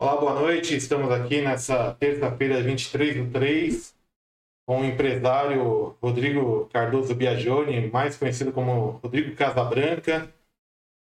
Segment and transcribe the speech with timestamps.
[0.00, 0.76] Olá, boa noite.
[0.76, 3.94] Estamos aqui nessa terça-feira, 23 do 3,
[4.66, 10.28] com o empresário Rodrigo Cardoso Biagioni, mais conhecido como Rodrigo Casabranca,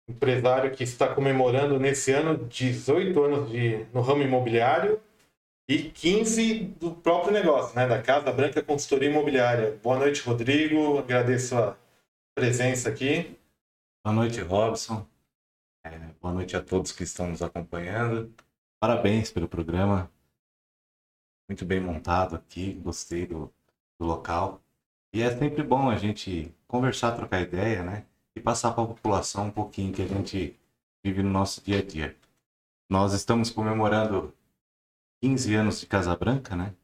[0.09, 5.01] empresário que está comemorando nesse ano 18 anos de, no ramo imobiliário
[5.73, 9.81] e 15 do próprio negócio, né, da Casa Branca Consultoria Imobiliária.
[9.83, 10.99] Boa noite, Rodrigo.
[10.99, 11.75] Agradeço a
[12.35, 13.39] presença aqui.
[14.05, 15.07] Boa noite, Robson.
[15.83, 18.31] É, boa noite a todos que estão nos acompanhando.
[18.79, 20.11] Parabéns pelo programa.
[21.49, 23.51] Muito bem montado aqui, gostei do,
[23.99, 24.61] do local.
[25.11, 28.05] E é sempre bom a gente conversar, trocar ideia, né?
[28.37, 30.55] E passar para a população um pouquinho que a gente
[31.03, 32.15] vive no nosso dia a dia.
[32.91, 34.35] Nós estamos comemorando
[35.23, 36.75] 15 anos de Casa Branca, né?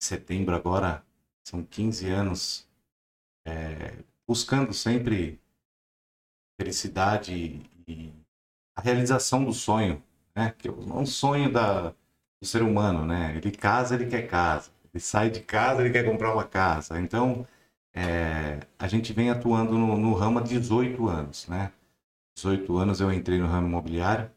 [0.00, 1.04] Em setembro agora
[1.44, 2.68] são 15 anos
[3.44, 5.40] é, buscando sempre
[6.56, 8.12] felicidade e
[8.76, 10.00] a realização do sonho,
[10.34, 10.54] né?
[10.56, 11.90] Que é um sonho da,
[12.40, 13.36] do ser humano, né?
[13.36, 14.70] Ele casa, ele quer casa.
[14.94, 17.00] Ele sai de casa, ele quer comprar uma casa.
[17.00, 17.44] Então,
[17.92, 21.72] é, a gente vem atuando no, no ramo há 18 anos, né?
[22.36, 24.30] 18 anos eu entrei no ramo imobiliário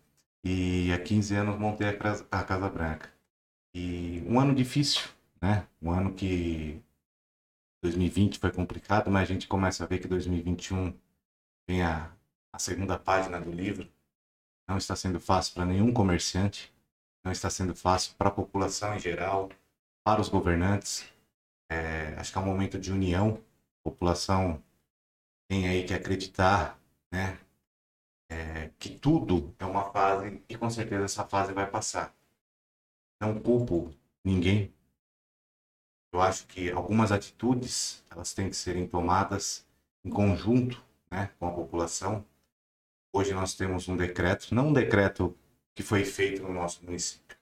[0.44, 3.21] e há 15 anos montei a Casa, a casa Branca.
[3.74, 5.10] E um ano difícil,
[5.42, 5.68] né?
[5.82, 6.82] Um ano que
[7.82, 10.94] 2020 foi complicado, mas a gente começa a ver que 2021
[11.68, 12.12] vem a,
[12.54, 13.90] a segunda página do livro.
[14.68, 16.74] Não está sendo fácil para nenhum comerciante,
[17.24, 19.50] não está sendo fácil para a população em geral,
[20.04, 21.10] para os governantes.
[21.70, 23.42] É, acho que é um momento de união.
[23.80, 24.62] A população
[25.50, 26.80] tem aí que acreditar,
[27.12, 27.40] né?
[28.30, 32.16] É, que tudo é uma fase e com certeza essa fase vai passar.
[33.22, 34.74] Não culpo ninguém.
[36.12, 39.64] Eu acho que algumas atitudes elas têm que serem tomadas
[40.04, 42.26] em conjunto, né, com a população.
[43.14, 45.38] Hoje nós temos um decreto, não um decreto
[45.76, 47.38] que foi feito no nosso município,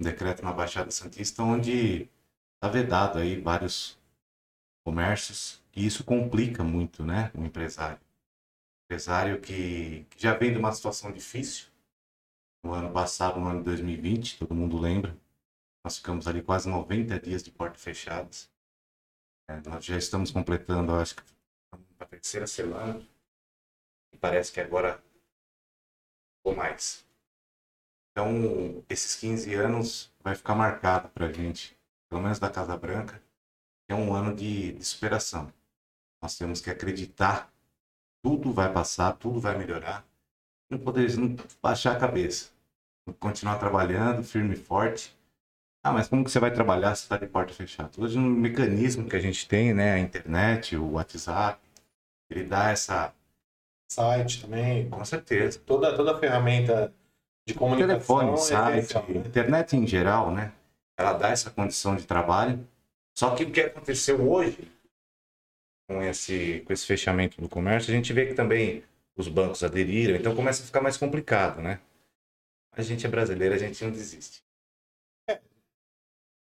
[0.00, 2.08] um decreto na Baixada Santista onde
[2.54, 3.98] está vedado aí vários
[4.84, 7.98] comércios e isso complica muito, né, o empresário.
[8.84, 11.66] Empresário que, que já vem de uma situação difícil.
[12.62, 15.14] No ano passado, no ano de 2020, todo mundo lembra,
[15.84, 18.50] nós ficamos ali quase 90 dias de portas fechadas.
[19.46, 21.22] É, nós já estamos completando, acho que
[22.00, 23.06] a terceira semana.
[24.10, 25.02] E parece que agora
[26.42, 27.06] ou mais.
[28.10, 31.76] Então, esses 15 anos vai ficar marcado para a gente,
[32.08, 33.22] pelo menos da Casa Branca,
[33.88, 35.52] é um ano de, de superação.
[36.22, 37.52] Nós temos que acreditar,
[38.22, 40.06] tudo vai passar, tudo vai melhorar.
[40.70, 42.50] Não poder não baixar a cabeça.
[43.18, 45.14] Continuar trabalhando firme e forte
[45.84, 47.90] ah, mas como que você vai trabalhar se está de porta fechada?
[47.90, 49.92] Todo um mecanismo que a gente tem, né?
[49.92, 51.60] A internet, o WhatsApp,
[52.30, 53.12] ele dá essa...
[53.92, 54.88] Site também.
[54.88, 55.58] Com certeza.
[55.58, 56.90] Toda, toda a ferramenta
[57.46, 57.96] de comunicação.
[57.96, 59.20] Telefone, é site, né?
[59.26, 60.54] internet em geral, né?
[60.96, 62.66] Ela dá essa condição de trabalho.
[63.14, 64.72] Só que o que aconteceu hoje
[65.86, 68.82] com esse, com esse fechamento do comércio, a gente vê que também
[69.14, 71.78] os bancos aderiram, então começa a ficar mais complicado, né?
[72.72, 74.42] A gente é brasileiro, a gente não desiste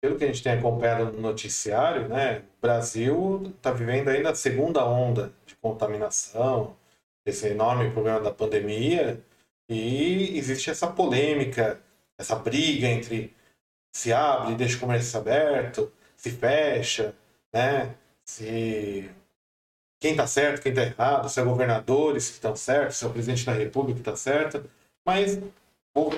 [0.01, 4.35] pelo que a gente tem acompanhado no noticiário, né, o Brasil está vivendo ainda a
[4.35, 6.75] segunda onda de contaminação,
[7.23, 9.23] esse enorme problema da pandemia,
[9.69, 11.79] e existe essa polêmica,
[12.19, 13.33] essa briga entre
[13.95, 17.13] se abre, deixa o comércio aberto, se fecha,
[17.53, 17.95] né,
[18.25, 19.09] se
[19.99, 23.13] quem está certo, quem está errado, se é governadores que estão certos, se é o
[23.13, 24.67] presidente da república que está certo,
[25.05, 25.39] mas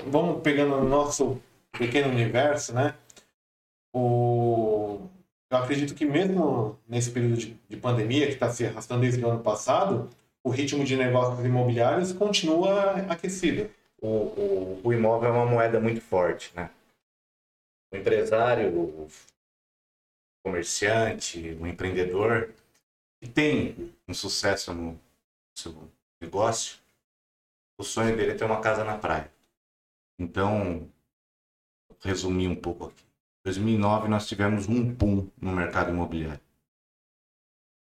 [0.06, 1.40] vamos pegando o nosso
[1.72, 2.94] pequeno universo, né,
[3.94, 5.08] o...
[5.50, 9.30] eu acredito que mesmo nesse período de, de pandemia que está se arrastando desde o
[9.30, 10.10] ano passado,
[10.42, 13.70] o ritmo de negócios imobiliários continua aquecido.
[14.02, 16.70] O, o, o imóvel é uma moeda muito forte, né?
[17.92, 19.08] O empresário, o
[20.44, 22.52] comerciante, o empreendedor
[23.22, 25.00] que tem um sucesso no
[25.56, 25.74] seu
[26.20, 26.78] negócio,
[27.78, 29.32] o sonho dele é ter uma casa na praia.
[30.18, 30.86] Então,
[32.02, 33.03] resumir um pouco aqui.
[33.44, 36.40] 2009 nós tivemos um boom no mercado imobiliário.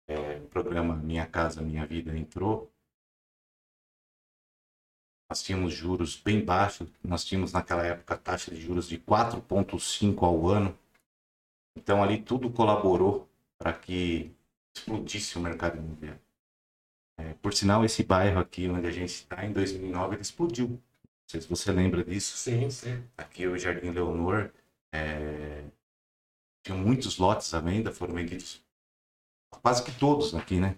[0.08, 2.70] É, o programa Minha Casa Minha Vida entrou.
[5.28, 6.88] Nós tínhamos juros bem baixos.
[7.02, 10.76] Nós tínhamos naquela época taxa de juros de 4,5 ao ano.
[11.76, 14.32] Então ali tudo colaborou para que
[14.74, 16.20] explodisse o mercado imobiliário.
[17.18, 20.68] É, por sinal, esse bairro aqui onde a gente está, em 2009, ele explodiu.
[20.68, 20.80] Não
[21.26, 22.36] sei se você lembra disso.
[22.36, 23.04] Sim, sim.
[23.16, 24.50] Aqui o Jardim Leonor,
[24.92, 25.64] é,
[26.64, 28.64] tinha muitos lotes à venda, foram vendidos
[29.62, 30.76] quase que todos aqui, né?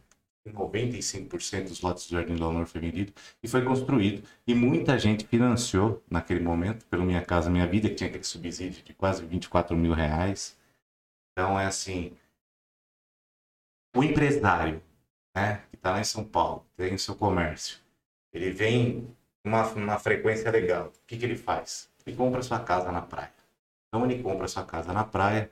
[0.48, 3.12] 95% dos lotes do Jardim do Honor foi vendido
[3.42, 4.26] e foi construído.
[4.46, 8.82] E muita gente financiou naquele momento, pelo Minha Casa Minha Vida, que tinha aquele subsídio
[8.82, 10.58] de quase 24 mil reais.
[11.32, 12.16] Então é assim,
[13.94, 14.82] o empresário,
[15.34, 17.78] né, que está lá em São Paulo, tem o seu comércio,
[18.32, 20.88] ele vem uma, uma frequência legal.
[20.88, 21.90] O que, que ele faz?
[22.04, 23.32] Ele compra sua casa na praia.
[23.92, 25.50] Então ele compra sua casa na praia,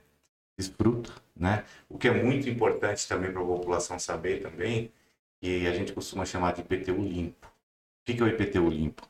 [0.57, 1.63] desfruta, né?
[1.87, 4.91] O que é muito importante também para a população saber também,
[5.39, 7.45] que a gente costuma chamar de IPTU limpo.
[7.45, 9.07] O que é o IPTU limpo?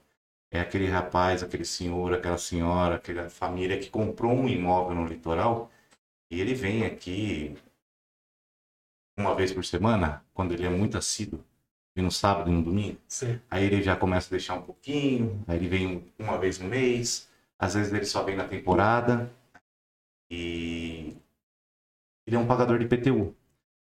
[0.52, 5.72] É aquele rapaz, aquele senhor, aquela senhora, aquela família que comprou um imóvel no litoral
[6.30, 7.56] e ele vem aqui
[9.18, 11.42] uma vez por semana, quando ele é muito assíduo,
[11.96, 12.98] e no sábado e no domingo.
[13.08, 13.40] Sim.
[13.50, 17.30] Aí ele já começa a deixar um pouquinho, aí ele vem uma vez no mês,
[17.62, 19.32] às vezes ele só vem na temporada.
[20.32, 21.16] E
[22.26, 23.36] ele é um pagador de IPTU.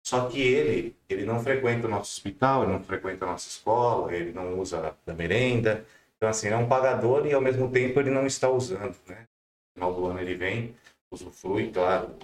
[0.07, 4.15] Só que ele, ele não frequenta o nosso hospital, ele não frequenta a nossa escola,
[4.15, 5.87] ele não usa da merenda.
[6.17, 9.27] Então, assim, ele é um pagador e ao mesmo tempo ele não está usando, né?
[9.69, 10.77] No final do ano ele vem,
[11.11, 12.15] usufrui, claro,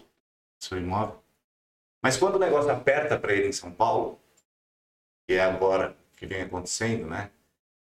[0.60, 1.22] seu imóvel.
[2.02, 4.20] Mas quando o negócio aperta para ele em São Paulo,
[5.26, 7.30] que é agora que vem acontecendo, né?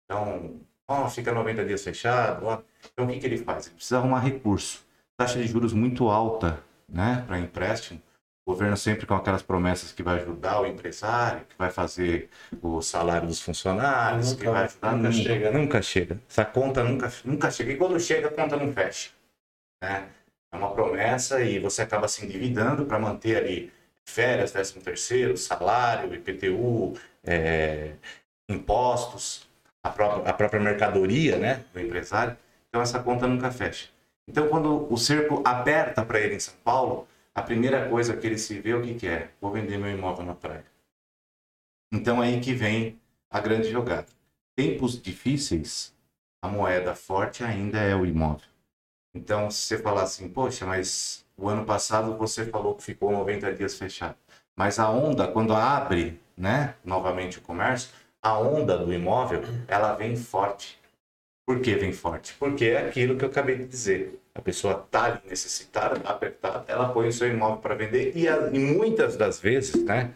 [0.04, 2.46] Então, ó, fica 90 dias fechado.
[2.46, 2.60] Ó.
[2.92, 3.66] Então, o que, que ele faz?
[3.66, 4.84] Ele precisa arrumar recurso.
[5.16, 8.00] Taxa de juros muito alta, né, para empréstimo.
[8.46, 12.28] O governo sempre com aquelas promessas que vai ajudar o empresário, que vai fazer
[12.60, 14.92] o salário dos funcionários, Nunca- que vai ajudar.
[14.96, 15.58] nunca chega, né?
[15.58, 16.20] Nunca chega.
[16.28, 17.72] Essa conta nunca, nunca chega.
[17.72, 19.10] E quando chega, a conta não fecha.
[19.82, 20.08] Né?
[20.52, 23.72] É uma promessa e você acaba se endividando para manter ali
[24.06, 26.92] férias, 13 terceiro, salário, IPTU,
[27.24, 27.94] é,
[28.50, 29.48] impostos,
[29.84, 32.36] a própria, a própria mercadoria né, do empresário.
[32.68, 33.90] Então essa conta nunca fecha.
[34.26, 38.38] Então quando o cerco aperta para ele em São Paulo, a primeira coisa que ele
[38.38, 39.30] se vê, o que, é?
[39.40, 40.64] Vou vender meu imóvel na praia.
[41.92, 42.98] Então aí que vem
[43.30, 44.06] a grande jogada.
[44.56, 45.94] Tempos difíceis,
[46.42, 48.48] a moeda forte ainda é o imóvel.
[49.14, 53.52] Então, se você falar assim, poxa, mas o ano passado você falou que ficou 90
[53.54, 54.16] dias fechado.
[54.56, 57.90] Mas a onda, quando abre, né, novamente o comércio,
[58.24, 60.78] a onda do imóvel, ela vem forte.
[61.46, 62.34] Por que vem forte?
[62.38, 64.18] Porque é aquilo que eu acabei de dizer.
[64.34, 68.48] A pessoa está necessitada, está apertada, ela põe o seu imóvel para vender e, a-
[68.50, 70.10] e muitas das vezes, né,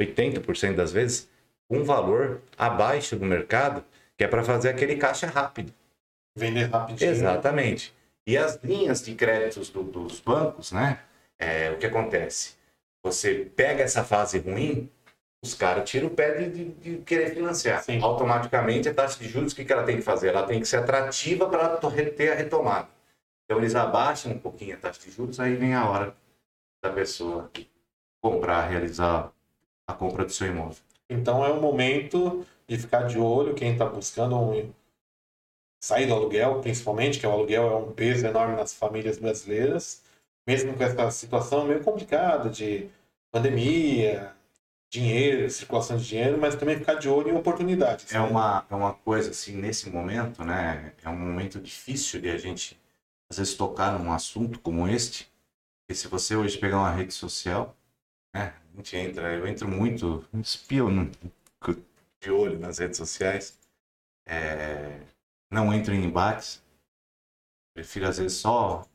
[0.00, 1.28] 80% das vezes,
[1.70, 3.84] um valor abaixo do mercado,
[4.18, 5.72] que é para fazer aquele caixa rápido.
[6.36, 7.10] Vender rapidinho.
[7.10, 7.94] Exatamente.
[8.26, 10.98] E as linhas de créditos do- dos bancos, né?
[11.38, 12.54] É, o que acontece?
[13.04, 14.90] Você pega essa fase ruim,
[15.44, 17.82] os caras tiram o pé de, de- de querer financiar.
[17.82, 18.00] Sim.
[18.02, 20.28] Automaticamente, a taxa de juros, o que, que ela tem que fazer?
[20.28, 22.88] Ela tem que ser atrativa para ter a retomada.
[23.44, 26.16] Então, eles abaixam um pouquinho a taxa de juros, aí vem a hora
[26.82, 27.50] da pessoa
[28.22, 29.32] comprar, realizar
[29.88, 30.78] a compra do seu imóvel.
[31.10, 34.72] Então é o momento de ficar de olho quem está buscando um...
[35.82, 40.02] sair do aluguel, principalmente, que o aluguel é um peso enorme nas famílias brasileiras,
[40.46, 42.88] mesmo com essa situação meio complicada de
[43.30, 44.32] pandemia,
[44.92, 48.12] dinheiro, circulação de dinheiro, mas também ficar de olho em oportunidades.
[48.12, 48.20] É né?
[48.20, 50.92] uma, é uma coisa assim, nesse momento, né?
[51.02, 52.78] É um momento difícil de a gente,
[53.30, 55.32] às vezes, tocar num assunto como este.
[55.80, 57.74] Porque se você hoje pegar uma rede social,
[58.34, 58.54] né?
[58.72, 61.10] A gente entra, eu entro muito, espio no-
[62.22, 63.58] de olho nas redes sociais.
[64.28, 65.00] É,
[65.50, 66.62] não entro em embates.
[67.74, 68.86] Prefiro, às vezes, só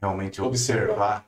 [0.00, 0.84] realmente Observar.
[0.90, 1.22] observar o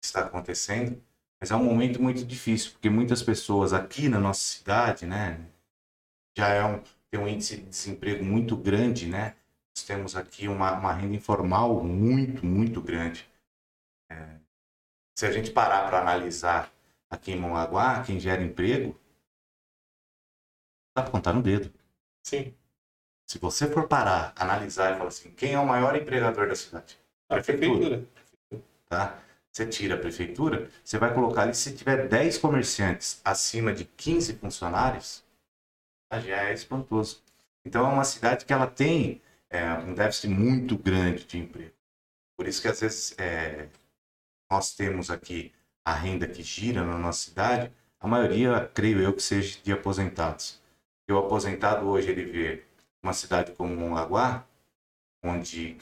[0.00, 1.02] que está acontecendo.
[1.44, 5.38] Mas é um momento muito difícil, porque muitas pessoas aqui na nossa cidade, né?
[6.34, 9.36] já é um, tem um índice de desemprego muito grande, né?
[9.76, 13.28] Nós temos aqui uma, uma renda informal muito, muito grande.
[14.10, 14.38] É,
[15.14, 16.72] se a gente parar para analisar
[17.10, 18.98] aqui em Mongaguá, quem gera emprego,
[20.96, 21.70] dá para contar no dedo.
[22.22, 22.54] Sim.
[23.28, 26.98] Se você for parar, analisar e falar assim, quem é o maior empregador da cidade?
[27.28, 28.02] A prefeitura.
[28.88, 29.22] tá?
[29.54, 34.34] Você tira a prefeitura, você vai colocar ali, se tiver 10 comerciantes acima de 15
[34.34, 35.22] funcionários,
[36.10, 37.22] ah, já é espantoso.
[37.64, 41.72] Então é uma cidade que ela tem é, um déficit muito grande de emprego.
[42.36, 43.68] Por isso que às vezes é,
[44.50, 45.52] nós temos aqui
[45.84, 50.60] a renda que gira na nossa cidade, a maioria, creio eu, que seja de aposentados.
[51.08, 52.64] E o aposentado hoje ele vê
[53.00, 54.44] uma cidade como Mongaguá,
[55.22, 55.78] onde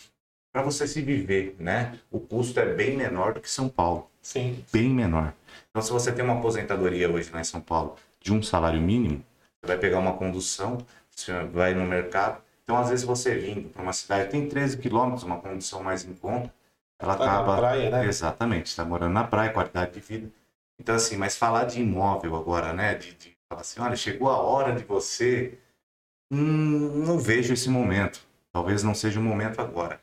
[0.52, 4.64] para você se viver, né, o custo é bem menor do que São Paulo Sim.
[4.72, 5.32] bem menor.
[5.70, 9.24] Então, se você tem uma aposentadoria hoje lá em São Paulo de um salário mínimo,
[9.60, 10.78] você vai pegar uma condução,
[11.10, 12.42] você vai no mercado.
[12.62, 16.12] Então, às vezes, você vindo para uma cidade tem 13 quilômetros, uma condução mais em
[16.14, 16.52] conta,
[17.00, 17.56] ela Tá na acaba.
[17.56, 18.06] praia, né?
[18.06, 20.30] Exatamente, está morando na praia, qualidade de vida.
[20.78, 22.94] Então, assim, mas falar de imóvel agora, né?
[22.94, 25.58] De, de falar assim, olha, chegou a hora de você.
[26.30, 28.20] Hum, não vejo esse momento.
[28.52, 30.00] Talvez não seja o momento agora.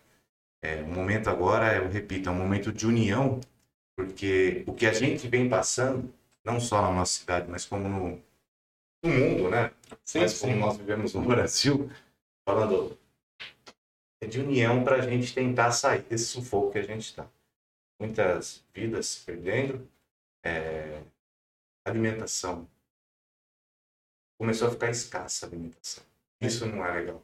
[0.61, 3.39] É, o momento agora, eu repito, é um momento de união,
[3.95, 6.13] porque o que a gente vem passando,
[6.43, 8.21] não só na nossa cidade, mas como no,
[9.03, 9.71] no mundo, né?
[10.03, 10.59] Sim, mas como sim.
[10.59, 11.89] nós vivemos no Brasil,
[12.45, 12.97] falando
[14.21, 17.27] é de união para a gente tentar sair desse sufoco que a gente está.
[17.99, 19.89] Muitas vidas se perdendo,
[20.43, 21.01] é,
[21.85, 22.67] alimentação.
[24.37, 26.03] Começou a ficar escassa a alimentação.
[26.41, 27.23] Isso não é legal.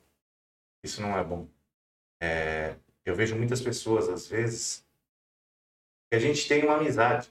[0.84, 1.48] Isso não é bom.
[2.22, 2.76] É,
[3.06, 4.86] eu vejo muitas pessoas, às vezes,
[6.10, 7.30] que a gente tem uma amizade.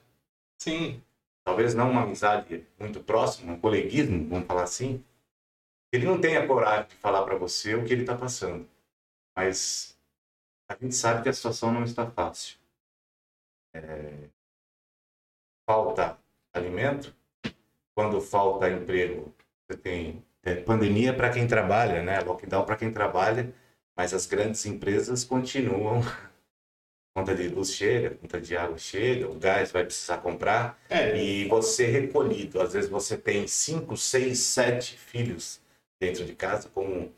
[0.58, 1.02] Sim,
[1.44, 5.04] Talvez não uma amizade muito próxima, um coleguismo, vamos falar assim.
[5.92, 8.66] Ele não tem a coragem de falar para você o que ele está passando.
[9.36, 9.98] Mas
[10.66, 12.58] a gente sabe que a situação não está fácil.
[13.74, 14.30] É,
[15.68, 16.18] Falta
[16.52, 17.14] alimento.
[17.94, 19.32] Quando falta emprego,
[19.68, 22.20] você tem é, pandemia para quem trabalha, né?
[22.20, 23.54] Lockdown para quem trabalha,
[23.96, 26.02] mas as grandes empresas continuam.
[27.16, 30.76] Conta de luz chega, conta de água chega, o gás vai precisar comprar.
[30.90, 35.60] é, E você recolhido, às vezes você tem cinco, seis, sete filhos
[36.00, 37.12] dentro de casa, como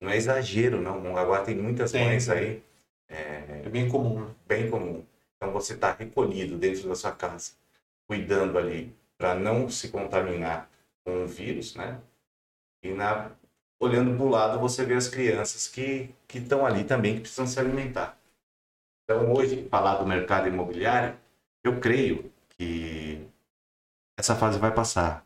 [0.00, 1.00] não é exagero, não.
[1.00, 2.62] Mongaguá tem muitas Tem, mães aí,
[3.08, 4.26] é bem comum.
[4.26, 4.34] né?
[4.46, 5.04] bem comum.
[5.36, 7.52] Então você está recolhido dentro da sua casa,
[8.06, 10.70] cuidando ali para não se contaminar
[11.04, 11.98] com o vírus, né?
[12.82, 13.30] E na,
[13.80, 17.58] olhando para o lado você vê as crianças que estão ali também que precisam se
[17.58, 18.18] alimentar.
[19.04, 21.18] Então hoje falar do mercado imobiliário,
[21.64, 23.26] eu creio que
[24.18, 25.24] essa fase vai passar.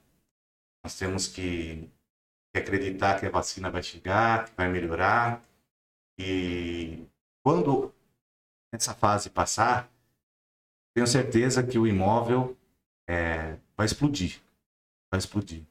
[0.84, 1.88] Nós temos que,
[2.52, 5.42] que acreditar que a vacina vai chegar, que vai melhorar.
[6.18, 7.06] E
[7.42, 7.92] quando
[8.72, 9.90] essa fase passar,
[10.94, 12.56] tenho certeza que o imóvel
[13.08, 14.40] é, vai explodir.
[15.10, 15.62] Vai explodir.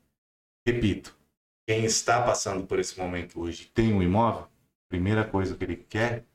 [0.66, 1.16] Repito,
[1.72, 4.46] quem está passando por esse momento hoje tem um imóvel,
[4.90, 6.26] primeira coisa que ele quer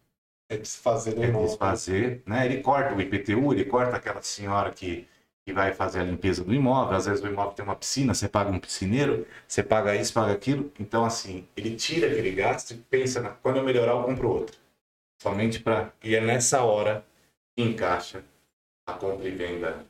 [0.49, 1.49] É desfazer do é imóvel.
[1.49, 2.47] desfazer, né?
[2.47, 5.07] Ele corta o IPTU, ele corta aquela senhora que,
[5.45, 6.97] que vai fazer a limpeza do imóvel.
[6.97, 10.33] Às vezes o imóvel tem uma piscina, você paga um piscineiro, você paga isso, paga
[10.33, 10.73] aquilo.
[10.81, 14.57] Então, assim, ele tira aquele gasto e pensa, na, quando eu melhorar, eu compro outro.
[15.21, 15.93] Somente para.
[16.03, 17.05] E é nessa hora
[17.55, 18.25] que encaixa
[18.87, 19.85] a compra e venda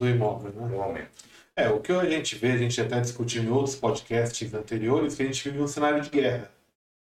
[0.00, 0.68] do imóvel, né?
[0.68, 1.24] no aumento.
[1.58, 5.24] É, o que a gente vê, a gente até discutiu em outros podcasts anteriores, que
[5.24, 6.48] a gente vive um cenário de guerra.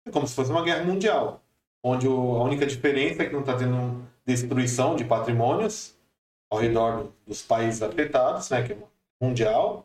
[0.06, 1.42] É como se fosse uma guerra mundial,
[1.84, 5.94] onde a única diferença é que não está tendo destruição de patrimônios
[6.50, 8.78] ao redor do- dos países afetados, né, que é
[9.20, 9.84] mundial,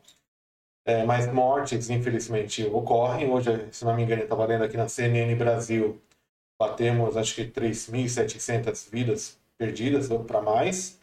[0.86, 3.30] é, mas mortes, infelizmente, ocorrem.
[3.30, 6.00] Hoje, se não me engano, estava lendo aqui na CNN Brasil,
[6.58, 10.98] batemos acho que 3.700 vidas perdidas ou para mais.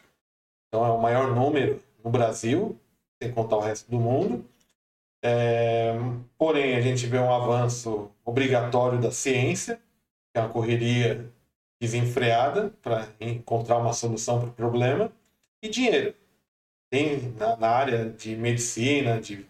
[0.68, 2.78] Então é o maior número no Brasil,
[3.22, 4.44] sem contar o resto do mundo.
[5.22, 5.94] É,
[6.36, 11.30] porém, a gente vê um avanço obrigatório da ciência, que é uma correria
[11.80, 15.12] desenfreada para encontrar uma solução para o problema,
[15.62, 16.14] e dinheiro.
[16.90, 19.46] Tem na, na área de medicina, de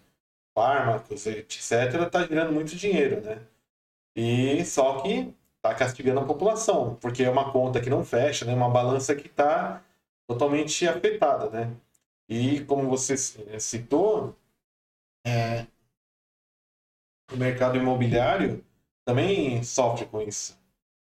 [0.54, 1.60] fármacos, etc.,
[2.06, 3.42] está girando muito dinheiro, né?
[4.16, 8.54] E só que está castigando a população, porque é uma conta que não fecha, né?
[8.54, 9.82] Uma balança que está
[10.28, 11.74] totalmente afetada, né?
[12.28, 13.14] E como você
[13.48, 14.36] eh, citou,
[15.26, 15.66] é,
[17.32, 18.64] o mercado imobiliário
[19.04, 20.56] também sofre com isso.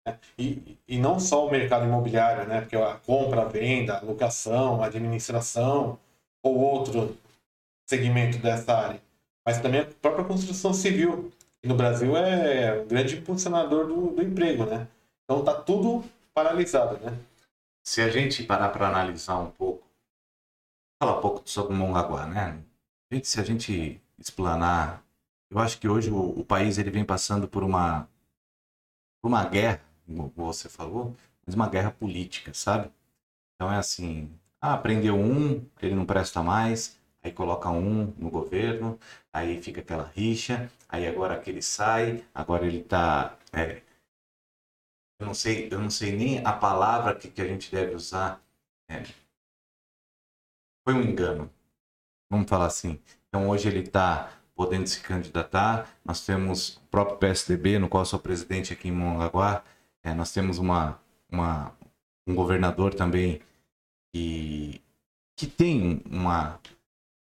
[0.06, 0.20] né?
[0.38, 2.62] E, e não só o mercado imobiliário, né?
[2.62, 6.00] Porque a compra, a venda, a locação, a administração
[6.44, 7.18] ou outro
[7.90, 9.02] segmento dessa área,
[9.46, 11.32] mas também a própria construção civil.
[11.64, 14.88] E no Brasil é um grande impulsionador do, do emprego, né?
[15.24, 16.04] Então tá tudo
[16.34, 17.18] paralisado, né?
[17.86, 19.85] Se a gente parar para analisar um pouco,
[21.00, 22.64] falar um pouco sobre Mongaguá, né?
[23.12, 25.04] Gente, se a gente explanar,
[25.50, 28.08] eu acho que hoje o, o país ele vem passando por uma
[29.22, 32.92] por uma guerra, como você falou, mas uma guerra política, sabe?
[33.56, 39.00] Então é assim, ah, prendeu um, ele não presta mais, aí coloca um no governo,
[39.34, 43.82] aí fica aquela rixa, aí agora aquele sai, agora ele tá é,
[45.20, 48.42] eu não sei, eu não sei nem a palavra que, que a gente deve usar.
[48.90, 49.04] É,
[50.86, 51.50] foi um engano.
[52.32, 53.00] Vamos falar assim.
[53.30, 55.90] Então hoje ele está podendo se candidatar.
[56.06, 59.64] Nós temos o próprio PSDB, no qual sou presidente aqui em Mongaguá.
[60.04, 61.00] É, nós temos uma,
[61.32, 61.74] uma,
[62.28, 63.42] um governador também
[64.14, 64.82] que,
[65.38, 66.60] que tem uma,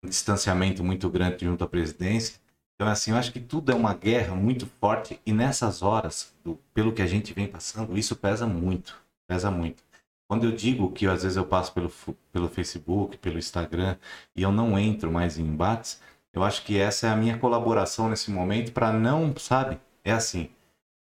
[0.04, 2.40] um distanciamento muito grande junto à presidência.
[2.74, 6.58] Então, assim, eu acho que tudo é uma guerra muito forte e nessas horas, do-
[6.74, 9.82] pelo que a gente vem passando, isso pesa muito, pesa muito.
[10.28, 11.92] Quando eu digo que às vezes eu passo pelo,
[12.32, 13.96] pelo Facebook, pelo Instagram
[14.34, 16.00] e eu não entro mais em embates,
[16.32, 19.78] eu acho que essa é a minha colaboração nesse momento para não, sabe?
[20.02, 20.50] É assim,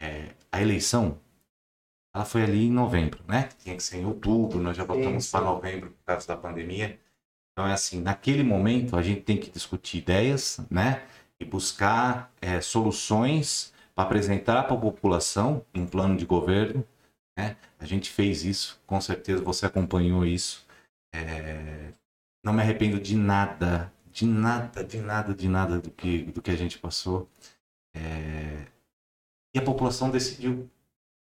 [0.02, 1.20] é, a eleição,
[2.14, 3.50] ela foi ali em novembro, né?
[3.60, 7.00] Tinha que ser em outubro, nós já voltamos para novembro por causa da pandemia.
[7.54, 11.04] Então é assim, naquele momento a gente tem que discutir ideias, né?
[11.40, 16.84] E buscar é, soluções para apresentar para a população um plano de governo.
[17.38, 17.56] Né?
[17.80, 20.66] A gente fez isso, com certeza você acompanhou isso.
[21.14, 21.94] É...
[22.44, 26.52] Não me arrependo de nada, de nada, de nada, de nada do que, do que
[26.52, 27.30] a gente passou.
[27.96, 28.68] É...
[29.56, 30.70] E a população decidiu.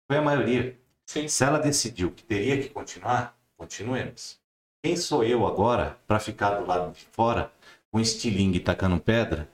[0.10, 0.78] Foi a maioria.
[1.06, 1.28] Sim.
[1.28, 4.40] Se ela decidiu que teria que continuar, continuemos.
[4.84, 7.52] Quem sou eu agora para ficar do lado de fora
[7.92, 9.50] com estilingue tacando pedra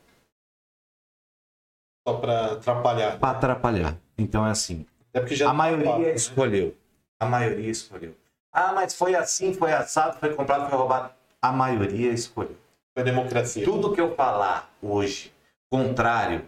[2.08, 3.20] só para atrapalhar.
[3.20, 3.98] Para atrapalhar.
[4.18, 4.86] Então é assim.
[5.13, 6.13] É porque já a maioria né?
[6.13, 6.75] escolheu.
[7.20, 8.15] A maioria escolheu.
[8.51, 11.13] Ah, mas foi assim, foi assado, foi comprado, foi roubado.
[11.41, 12.58] A maioria escolheu.
[12.93, 13.63] Foi democracia.
[13.63, 15.34] Tudo que eu falar hoje,
[15.70, 16.46] contrário,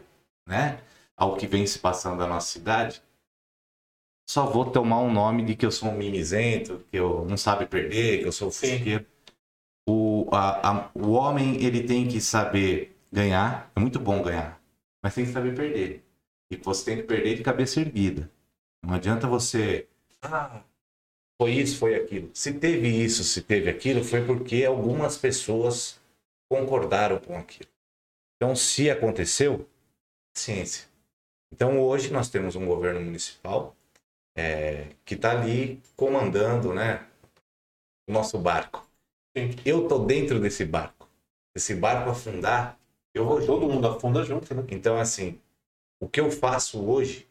[0.48, 0.79] né,
[1.15, 3.01] ao que vem se passando na nossa cidade,
[4.29, 7.65] só vou tomar um nome de que eu sou um mimizento, que eu não sabe
[7.65, 9.05] perder, que eu sou fusqueiro.
[9.88, 13.72] O, a, a, o homem, ele tem que saber ganhar.
[13.75, 14.60] É muito bom ganhar
[15.05, 16.03] mas tem que saber perder.
[16.51, 18.27] E você tem que perder de cabeça erguida.
[18.86, 19.88] Não adianta você.
[20.22, 20.62] Ah,
[21.42, 22.30] foi isso, foi aquilo.
[22.34, 26.00] Se teve isso, se teve aquilo, foi porque algumas pessoas
[26.50, 27.70] concordaram com aquilo.
[28.36, 29.68] Então, se aconteceu,
[30.38, 30.88] ciência.
[31.51, 33.75] Então, hoje nós temos um governo municipal
[34.38, 37.08] é, que está ali comandando né,
[38.08, 38.88] o nosso barco.
[39.36, 39.50] Sim.
[39.65, 41.10] Eu estou dentro desse barco.
[41.56, 42.77] Esse barco afundar,
[43.13, 44.63] eu vou Todo mundo afunda junto, né?
[44.70, 45.39] Então, assim,
[46.00, 47.27] o que eu faço hoje,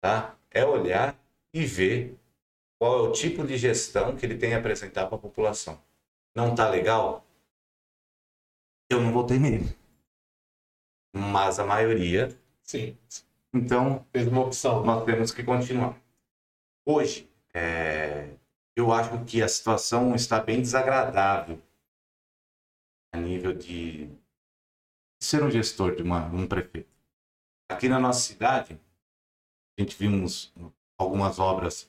[0.00, 0.37] tá?
[0.50, 1.18] É olhar
[1.52, 2.18] e ver
[2.78, 5.82] qual é o tipo de gestão que ele tem a apresentar para a população.
[6.34, 7.24] Não tá legal?
[8.90, 9.76] Eu não votei nele.
[11.14, 12.28] Mas a maioria.
[12.62, 12.96] Sim.
[13.52, 14.06] Então.
[14.12, 14.84] Fez uma opção.
[14.84, 16.00] Nós temos que continuar.
[16.86, 18.30] Hoje, é,
[18.76, 21.60] eu acho que a situação está bem desagradável
[23.12, 24.08] a nível de
[25.20, 26.88] ser um gestor de uma, um prefeito.
[27.68, 28.80] Aqui na nossa cidade,
[29.78, 30.52] a gente vimos
[30.98, 31.88] algumas obras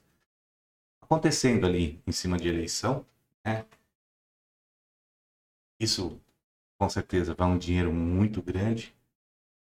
[1.02, 3.04] acontecendo ali em cima de eleição,
[3.43, 3.65] né?
[5.80, 6.21] Isso,
[6.78, 8.95] com certeza, vai um dinheiro muito grande.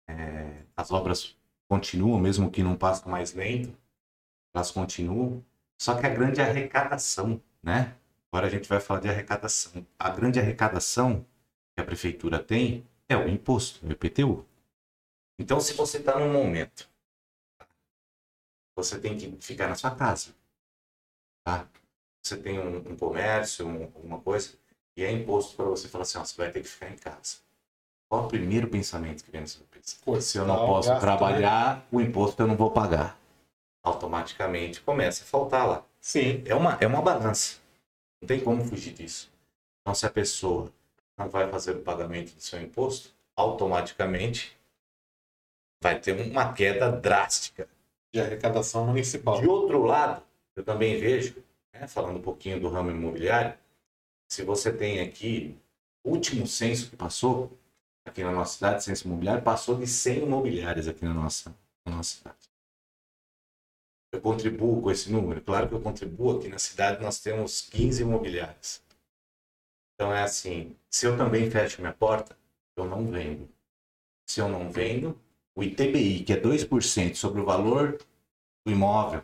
[0.08, 3.78] É, as obras continuam, mesmo que não passem mais lento,
[4.56, 5.46] elas continuam.
[5.80, 7.96] Só que a grande arrecadação, né?
[8.32, 9.86] Agora a gente vai falar de arrecadação.
[10.00, 11.26] A grande arrecadação
[11.76, 14.48] que a prefeitura tem é o imposto, o IPTU.
[15.38, 16.90] Então, se você está num momento,
[18.84, 20.30] você tem que ficar na sua casa.
[21.44, 21.68] Tá?
[22.22, 24.54] Você tem um, um comércio, um, alguma coisa,
[24.96, 27.38] e é imposto para você falar assim: ó, você vai ter que ficar em casa.
[28.08, 30.22] Qual é o primeiro pensamento que vem na sua cabeça?
[30.22, 31.84] Se eu não posso gasto, trabalhar, né?
[31.92, 33.18] o imposto eu não vou pagar.
[33.84, 35.86] Automaticamente começa a faltar lá.
[36.02, 36.44] Sim.
[36.46, 37.58] É uma, é uma balança.
[38.22, 39.32] Não tem como fugir disso.
[39.82, 40.72] Então, se a pessoa
[41.18, 44.58] não vai fazer o pagamento do seu imposto, automaticamente
[45.82, 47.68] vai ter uma queda drástica
[48.14, 49.40] de arrecadação municipal.
[49.40, 50.24] De outro lado,
[50.56, 51.44] eu também vejo,
[51.74, 53.58] né, falando um pouquinho do ramo imobiliário,
[54.28, 55.58] se você tem aqui
[56.04, 57.58] o último censo que passou
[58.06, 62.18] aqui na nossa cidade, censo imobiliário, passou de 100 imobiliárias aqui na nossa, na nossa
[62.18, 62.50] cidade.
[64.12, 65.42] Eu contribuo com esse número?
[65.42, 66.38] Claro que eu contribuo.
[66.38, 68.84] Aqui na cidade nós temos 15 imobiliárias.
[69.94, 72.36] Então é assim, se eu também fecho minha porta,
[72.76, 73.48] eu não vendo.
[74.26, 75.20] Se eu não vendo,
[75.60, 77.98] o ITBI, que é 2% sobre o valor
[78.66, 79.22] do imóvel,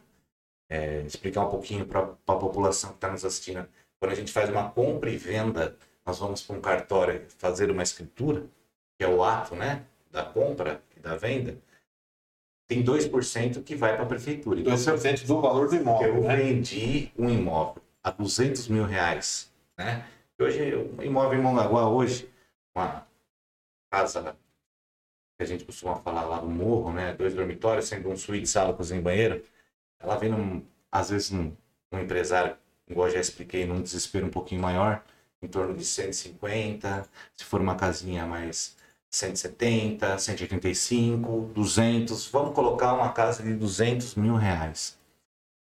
[0.69, 3.65] é, explicar um pouquinho para a população que está nos assistindo.
[3.97, 7.83] Quando a gente faz uma compra e venda, nós vamos para um cartório fazer uma
[7.83, 8.45] escritura,
[8.97, 11.57] que é o ato né, da compra e da venda,
[12.67, 14.59] tem 2% que vai para a prefeitura.
[14.59, 16.15] Então, 2% do valor do imóvel.
[16.15, 16.35] Eu né?
[16.35, 20.05] vendi um imóvel a 200 mil reais, né?
[20.37, 22.29] Hoje, o imóvel em Mongaguá, hoje,
[22.75, 23.07] uma
[23.89, 24.35] casa
[25.37, 27.13] que a gente costuma falar lá do morro, né?
[27.13, 29.43] Dois dormitórios, sendo um suíte, sala, cozinha e banheiro.
[29.99, 31.55] Ela vem, num, às vezes, num,
[31.91, 32.55] um empresário,
[32.87, 35.03] igual já expliquei, num desespero um pouquinho maior,
[35.41, 37.07] em torno de 150.
[37.33, 38.77] Se for uma casinha mais
[39.09, 42.27] 170, 185, 200.
[42.29, 44.97] Vamos colocar uma casa de 200 mil reais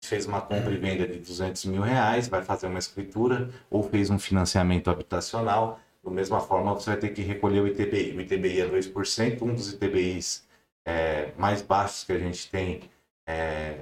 [0.06, 4.10] fez uma compra e venda de 200 mil reais, vai fazer uma escritura ou fez
[4.10, 8.16] um financiamento habitacional, da mesma forma você vai ter que recolher o ITBI.
[8.16, 10.46] O ITBI é 2%, um dos ITBIs
[10.86, 12.82] é, mais baixos que a gente tem
[13.26, 13.78] é,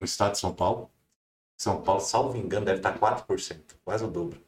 [0.00, 0.90] no estado de São Paulo.
[1.56, 4.42] São Paulo, salvo engano, deve estar 4%, quase o dobro.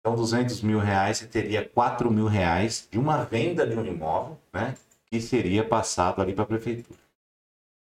[0.00, 4.38] Então, 200 mil reais, você teria 4 mil reais de uma venda de um imóvel,
[4.52, 4.74] né?
[5.06, 6.98] Que seria passado ali para a prefeitura.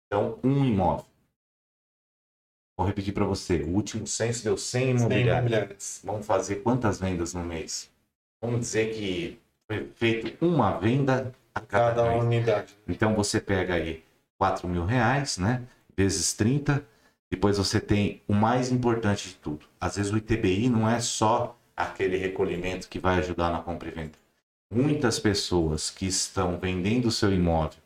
[0.05, 1.05] Então, um imóvel.
[2.77, 3.61] Vou repetir para você.
[3.63, 6.01] O último censo deu 100 imobiliários.
[6.03, 7.91] Vamos fazer quantas vendas no mês?
[8.41, 12.75] Vamos dizer que foi feito uma venda a cada, cada unidade.
[12.87, 14.03] Então, você pega aí
[14.37, 15.61] 4 mil reais, né?
[15.95, 16.83] Vezes 30.
[17.31, 19.65] Depois você tem o mais importante de tudo.
[19.79, 23.91] Às vezes o ITBI não é só aquele recolhimento que vai ajudar na compra e
[23.91, 24.17] venda.
[24.73, 27.79] Muitas pessoas que estão vendendo o seu imóvel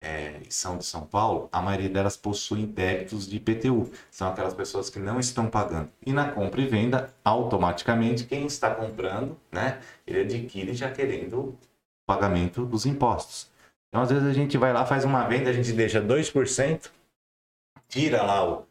[0.00, 3.90] é, são de São Paulo, a maioria delas possuem débitos de IPTU.
[4.10, 5.90] São aquelas pessoas que não estão pagando.
[6.04, 11.58] E na compra e venda, automaticamente, quem está comprando, né, ele adquire já querendo o
[12.06, 13.50] pagamento dos impostos.
[13.88, 16.90] Então, às vezes, a gente vai lá, faz uma venda, a gente deixa 2%,
[17.88, 18.66] tira lá o,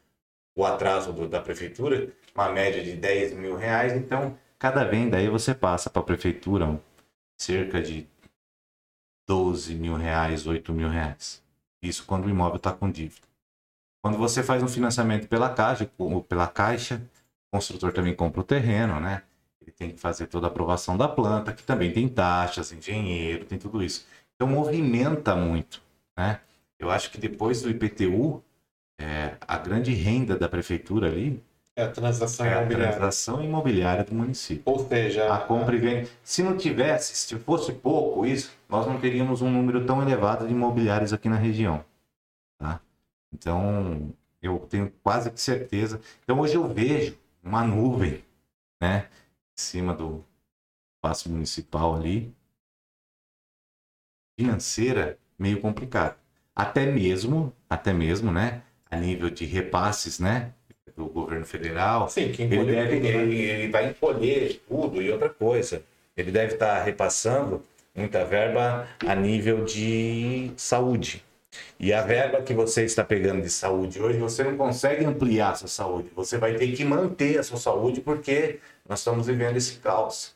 [0.56, 5.30] o atraso do, da prefeitura, uma média de 10 mil reais, então Cada venda aí
[5.30, 6.80] você passa para a prefeitura
[7.38, 8.08] cerca de
[9.28, 11.44] 12 mil reais, 8 mil reais.
[11.82, 13.28] Isso quando o imóvel está com dívida.
[14.02, 15.90] Quando você faz um financiamento pela caixa,
[16.28, 17.02] pela caixa,
[17.48, 19.24] o construtor também compra o terreno, né?
[19.62, 23.60] Ele tem que fazer toda a aprovação da planta, que também tem taxas, engenheiro, tem
[23.60, 24.08] tudo isso.
[24.36, 25.82] Então movimenta muito,
[26.18, 26.40] né?
[26.80, 28.42] Eu acho que depois do IPTU,
[29.00, 31.44] é, a grande renda da prefeitura ali
[31.78, 32.90] é a transação é imobiliária.
[32.90, 34.64] a transação imobiliária do município.
[34.66, 36.10] Ou seja, a compra e venda.
[36.24, 40.54] Se não tivesse, se fosse pouco isso, nós não teríamos um número tão elevado de
[40.54, 41.86] imobiliários aqui na região.
[42.58, 42.82] Tá?
[43.32, 44.12] Então,
[44.42, 46.02] eu tenho quase que certeza.
[46.24, 48.26] Então, hoje eu vejo uma nuvem,
[48.82, 49.08] né,
[49.56, 50.26] em cima do
[50.96, 52.34] espaço municipal ali,
[54.36, 56.18] financeira, meio complicado.
[56.56, 60.54] Até mesmo, até mesmo, né, a nível de repasses, né,
[60.96, 63.24] do governo federal, Sim, que ele, deve, tudo, né?
[63.24, 65.82] ele, ele vai encolher tudo e outra coisa.
[66.16, 67.64] Ele deve estar repassando
[67.96, 71.24] muita verba a nível de saúde.
[71.80, 75.56] E a verba que você está pegando de saúde hoje, você não consegue ampliar a
[75.56, 76.10] sua saúde.
[76.16, 80.36] Você vai ter que manter a sua saúde porque nós estamos vivendo esse caos.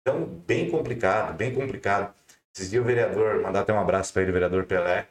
[0.00, 2.12] Então, bem complicado, bem complicado.
[2.54, 5.06] Esses dias o vereador, mandar até um abraço para ele, o vereador Pelé,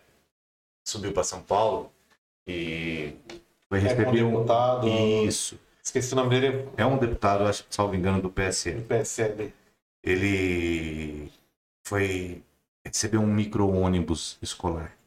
[0.85, 1.91] subiu para São Paulo
[2.47, 3.15] e
[3.71, 4.87] foi receber é um deputado.
[4.89, 5.57] Isso.
[5.81, 6.69] Esqueci o nome dele.
[6.75, 8.81] É um deputado, acho que salvo engano, do PSL.
[8.81, 9.53] Do PSL.
[10.03, 11.31] Ele
[11.87, 12.43] foi
[12.85, 14.97] receber um micro-ônibus escolar.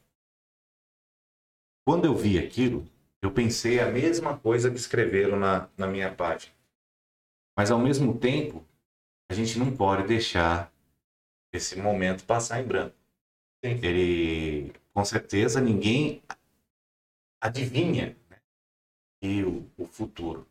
[1.87, 2.88] Quando eu vi aquilo,
[3.20, 6.55] eu pensei a mesma coisa que escreveram na, na minha página.
[7.55, 8.64] Mas ao mesmo tempo,
[9.31, 10.72] a gente não pode deixar
[11.53, 12.96] esse momento passar em branco.
[13.62, 13.79] Sim.
[13.83, 16.22] Ele, com certeza, ninguém
[17.42, 18.16] adivinha
[19.25, 20.47] e o, o futuro.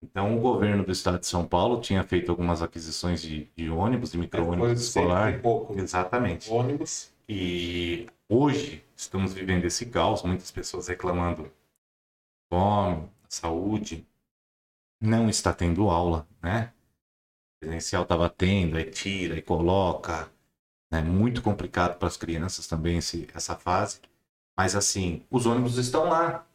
[0.00, 4.12] Então, o governo do estado de São Paulo tinha feito algumas aquisições de, de ônibus,
[4.12, 5.42] de micro-ônibus escolar.
[5.42, 6.48] Pouco Exatamente.
[6.50, 7.12] Ônibus.
[7.28, 11.50] E hoje estamos vivendo esse caos, muitas pessoas reclamando
[12.48, 14.06] fome, saúde.
[15.00, 16.72] Não está tendo aula, né?
[17.56, 20.30] O presencial estava tendo, aí tira e coloca.
[20.92, 21.02] É né?
[21.02, 24.00] muito complicado para as crianças também esse, essa fase.
[24.56, 26.47] Mas assim, os ônibus estão lá.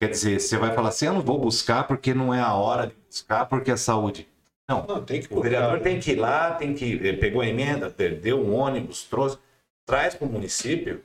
[0.00, 2.88] Quer dizer, você vai falar assim, eu não vou buscar porque não é a hora
[2.88, 4.28] de buscar, porque é saúde.
[4.68, 7.12] Não, não tem que o vereador tem que ir lá, tem que.
[7.14, 9.38] Pegou a emenda, perdeu um ônibus, trouxe,
[9.86, 11.02] traz para o município,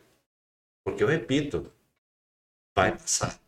[0.84, 1.72] porque eu repito,
[2.76, 3.40] vai passar.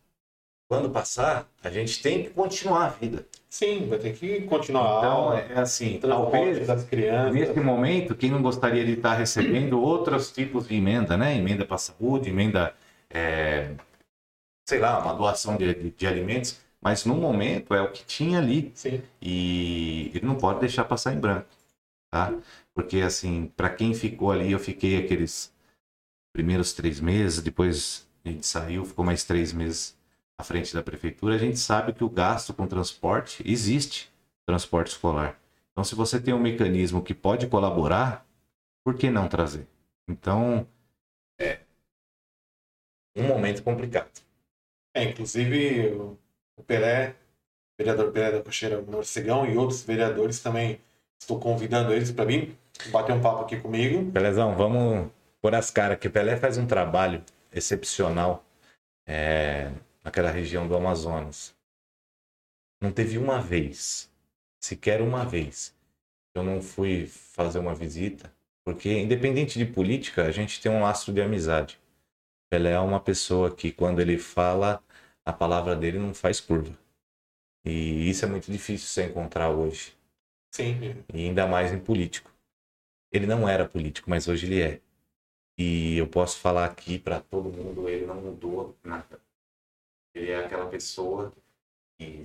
[0.66, 3.26] Quando passar, a gente tem que continuar a vida.
[3.50, 7.34] Sim, vai ter que continuar então, a é assim, talvez das crianças.
[7.34, 11.36] nesse momento, quem não gostaria de estar recebendo outros tipos de emenda, né?
[11.36, 12.74] Emenda para saúde, emenda
[13.10, 13.72] é,
[14.64, 18.38] sei lá, uma doação de, de, de, alimentos, mas no momento é o que tinha
[18.38, 18.72] ali.
[18.74, 19.02] Sim.
[19.20, 21.48] E ele não pode deixar passar em branco,
[22.10, 22.32] tá?
[22.74, 25.52] Porque, assim, para quem ficou ali, eu fiquei aqueles
[26.32, 29.96] primeiros três meses, depois a gente saiu, ficou mais três meses
[30.38, 34.12] à frente da prefeitura, a gente sabe que o gasto com transporte existe,
[34.46, 35.38] transporte escolar.
[35.70, 38.26] Então, se você tem um mecanismo que pode colaborar,
[38.84, 39.66] por que não trazer?
[40.08, 40.66] Então,
[41.38, 41.60] é
[43.16, 44.24] um momento complicado.
[44.94, 45.92] É, inclusive
[46.56, 50.80] o Pelé, o vereador Pelé da Cocheira Morcegão e outros vereadores também
[51.20, 52.56] estou convidando eles para vir
[52.90, 54.12] bater um papo aqui comigo.
[54.12, 55.10] Pelézão, vamos
[55.42, 58.44] pôr as caras que Pelé faz um trabalho excepcional
[59.06, 59.70] é,
[60.02, 61.54] naquela região do Amazonas.
[62.80, 64.10] Não teve uma vez,
[64.60, 65.74] sequer uma vez,
[66.34, 68.32] eu não fui fazer uma visita,
[68.64, 71.78] porque independente de política, a gente tem um lastro de amizade.
[72.54, 74.80] Pelé é uma pessoa que, quando ele fala,
[75.24, 76.78] a palavra dele não faz curva.
[77.64, 79.96] E isso é muito difícil você encontrar hoje.
[80.52, 80.78] Sim.
[81.12, 82.30] E ainda mais em político.
[83.12, 84.80] Ele não era político, mas hoje ele é.
[85.58, 89.20] E eu posso falar aqui para todo mundo, ele não mudou nada.
[90.14, 91.32] Ele é aquela pessoa
[91.98, 92.22] que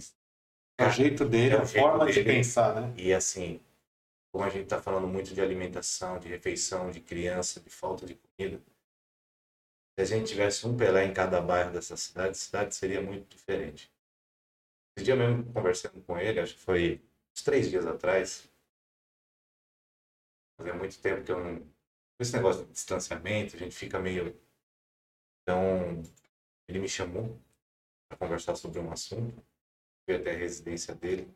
[0.78, 2.34] É o jeito dele, É a forma de dele.
[2.34, 2.94] pensar, né?
[3.02, 3.60] E assim,
[4.32, 8.14] como a gente está falando muito de alimentação, de refeição, de criança, de falta de
[8.14, 8.62] comida,
[10.02, 13.92] a gente tivesse um Pelé em cada bairro dessa cidade, a cidade seria muito diferente.
[14.96, 17.02] Esse dia mesmo, conversando com ele, acho que foi
[17.34, 18.50] uns três dias atrás,
[20.58, 21.68] fazia muito tempo que eu não.
[22.20, 24.38] Esse negócio de distanciamento, a gente fica meio.
[25.42, 26.02] Então,
[26.68, 27.40] ele me chamou
[28.08, 29.42] para conversar sobre um assunto,
[30.06, 31.34] fui até a residência dele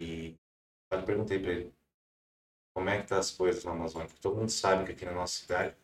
[0.00, 0.36] e
[0.90, 1.74] eu perguntei para ele
[2.74, 4.08] como é que tá as coisas na Amazônia.
[4.20, 5.76] Todo mundo sabe que aqui na nossa cidade,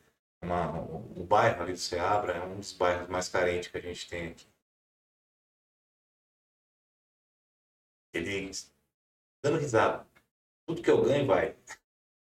[0.42, 4.09] uma, o bairro ali do Ceabra é um dos bairros mais carentes que a gente
[4.09, 4.46] tem aqui.
[8.12, 8.50] Ele,
[9.42, 10.07] dando risada,
[10.66, 11.55] tudo que eu ganho vai.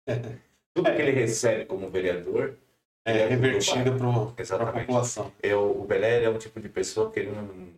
[0.73, 2.57] tudo que ele recebe como vereador
[3.05, 5.33] É revertido para a população.
[5.41, 7.73] eu, o Belé é um tipo de pessoa que ele não,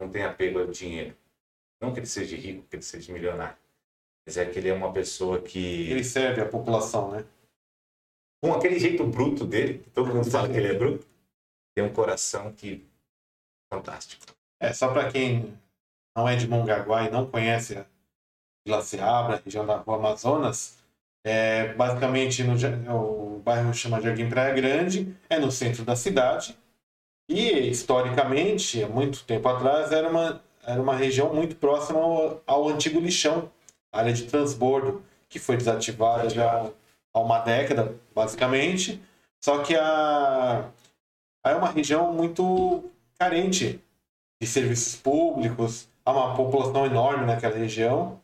[0.00, 1.16] não tem apego ao dinheiro.
[1.80, 3.56] Não que ele seja rico, que ele seja milionário.
[4.26, 7.24] Mas é que ele é uma pessoa que, Ele serve a população, né?
[8.42, 11.06] Com aquele jeito bruto dele, que todo mundo fala que ele é bruto,
[11.74, 12.86] tem um coração que
[13.72, 14.24] fantástico.
[14.60, 15.58] É, só para quem
[16.16, 17.86] não é de Mongaguá e não conhece a
[18.66, 20.78] Vila Seabra, região da Rua Amazonas,
[21.24, 26.56] é, basicamente no, ja- o bairro chama Jardim Praia Grande, é no centro da cidade
[27.28, 32.68] e historicamente, há muito tempo atrás, era uma, era uma região muito próxima ao, ao
[32.68, 33.50] antigo lixão,
[33.92, 36.70] área de transbordo, que foi desativada já
[37.16, 39.00] há uma década, basicamente.
[39.42, 40.70] Só que a,
[41.44, 42.84] é uma região muito
[43.18, 43.80] carente
[44.40, 48.20] de serviços públicos, há uma população enorme naquela região,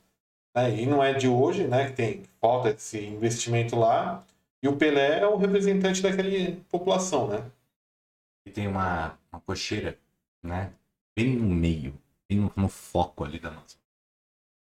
[0.54, 0.74] né?
[0.78, 4.22] e não é de hoje né, que tem falta esse investimento lá,
[4.62, 6.28] e o Pelé é o representante daquela
[6.70, 7.50] população, né?
[8.46, 9.98] E tem uma, uma cocheira,
[10.40, 10.72] né?
[11.16, 11.94] Bem no meio,
[12.28, 13.76] bem no, no foco ali da nossa.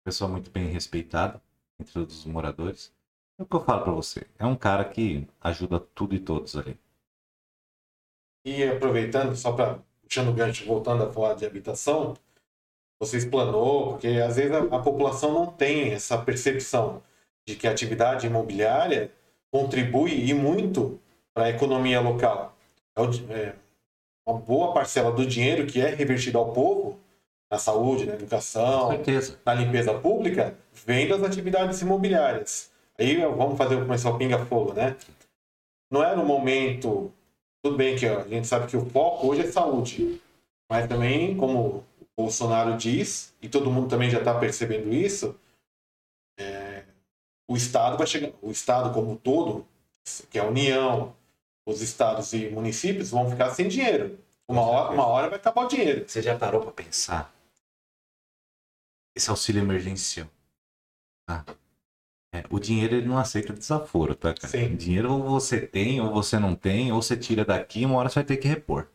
[0.03, 1.39] Pessoa muito bem respeitada
[1.79, 2.94] entre todos os moradores.
[3.37, 4.25] É o que eu falo pra você.
[4.39, 6.79] É um cara que ajuda tudo e todos ali.
[8.45, 12.13] E aproveitando, só para puxando o gancho, voltando a falar de habitação,
[12.99, 17.01] você explanou, porque às vezes a, a população não tem essa percepção
[17.47, 19.11] de que a atividade imobiliária
[19.51, 20.99] contribui e muito
[21.33, 22.55] para a economia local.
[22.95, 23.01] É
[23.33, 23.55] é,
[24.25, 26.99] uma boa parcela do dinheiro que é revertido ao povo,
[27.51, 28.89] na saúde, na educação,
[29.45, 32.71] na limpeza pública, vem das atividades imobiliárias.
[32.97, 34.95] Aí vamos fazer começar o pinga-fogo, né?
[35.91, 37.13] Não era o momento.
[37.63, 40.21] Tudo bem que ó, a gente sabe que o foco hoje é saúde.
[40.69, 41.85] Mas também, como o
[42.17, 45.37] Bolsonaro diz, e todo mundo também já está percebendo isso,
[46.39, 46.85] é,
[47.47, 48.31] o Estado vai chegar.
[48.41, 49.67] O Estado como um todo,
[50.29, 51.15] que é a União,
[51.65, 54.19] os estados e municípios, vão ficar sem dinheiro.
[54.47, 56.07] Uma hora, uma hora vai acabar o dinheiro.
[56.07, 57.33] Você já parou pra pensar?
[59.15, 60.27] Esse auxílio emergencial.
[61.25, 61.43] Tá?
[62.35, 64.49] É, o dinheiro ele não aceita desaforo, tá, cara?
[64.49, 64.75] Sim.
[64.75, 68.15] Dinheiro ou você tem, ou você não tem, ou você tira daqui, uma hora você
[68.15, 68.89] vai ter que repor.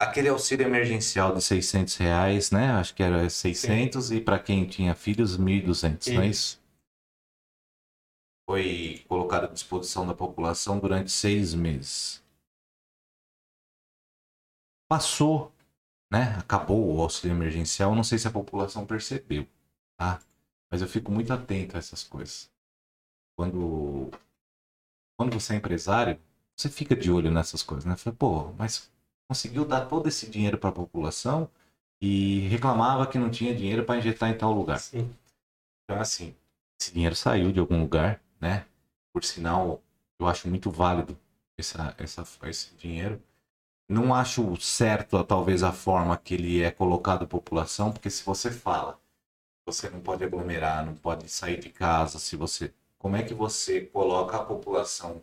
[0.00, 2.70] Aquele auxílio emergencial de 600 reais, né?
[2.70, 6.62] Acho que era 600 e para quem tinha filhos, 1.200, não é isso?
[8.48, 12.22] Foi colocado à disposição da população durante seis meses.
[14.86, 15.52] Passou,
[16.12, 16.36] né?
[16.38, 17.94] Acabou o auxílio emergencial.
[17.94, 19.48] Não sei se a população percebeu,
[19.96, 20.20] tá?
[20.70, 22.50] Mas eu fico muito atento a essas coisas.
[23.36, 24.10] Quando,
[25.16, 26.18] quando você é empresário,
[26.56, 27.96] você fica de olho nessas coisas, né?
[27.96, 28.90] Fala, pô, mas
[29.28, 31.48] conseguiu dar todo esse dinheiro para a população
[32.00, 34.78] e reclamava que não tinha dinheiro para injetar em tal lugar.
[34.78, 35.10] Sim.
[35.84, 36.34] Então, assim,
[36.80, 38.66] esse dinheiro saiu de algum lugar, né?
[39.12, 39.82] Por sinal,
[40.18, 41.16] eu acho muito válido
[41.58, 43.22] essa, essa, esse dinheiro.
[43.88, 48.50] Não acho certo, talvez, a forma que ele é colocado à população, porque se você
[48.50, 48.98] fala,
[49.66, 52.70] você não pode aglomerar, não pode sair de casa, se você.
[52.98, 55.20] Como é que você coloca a população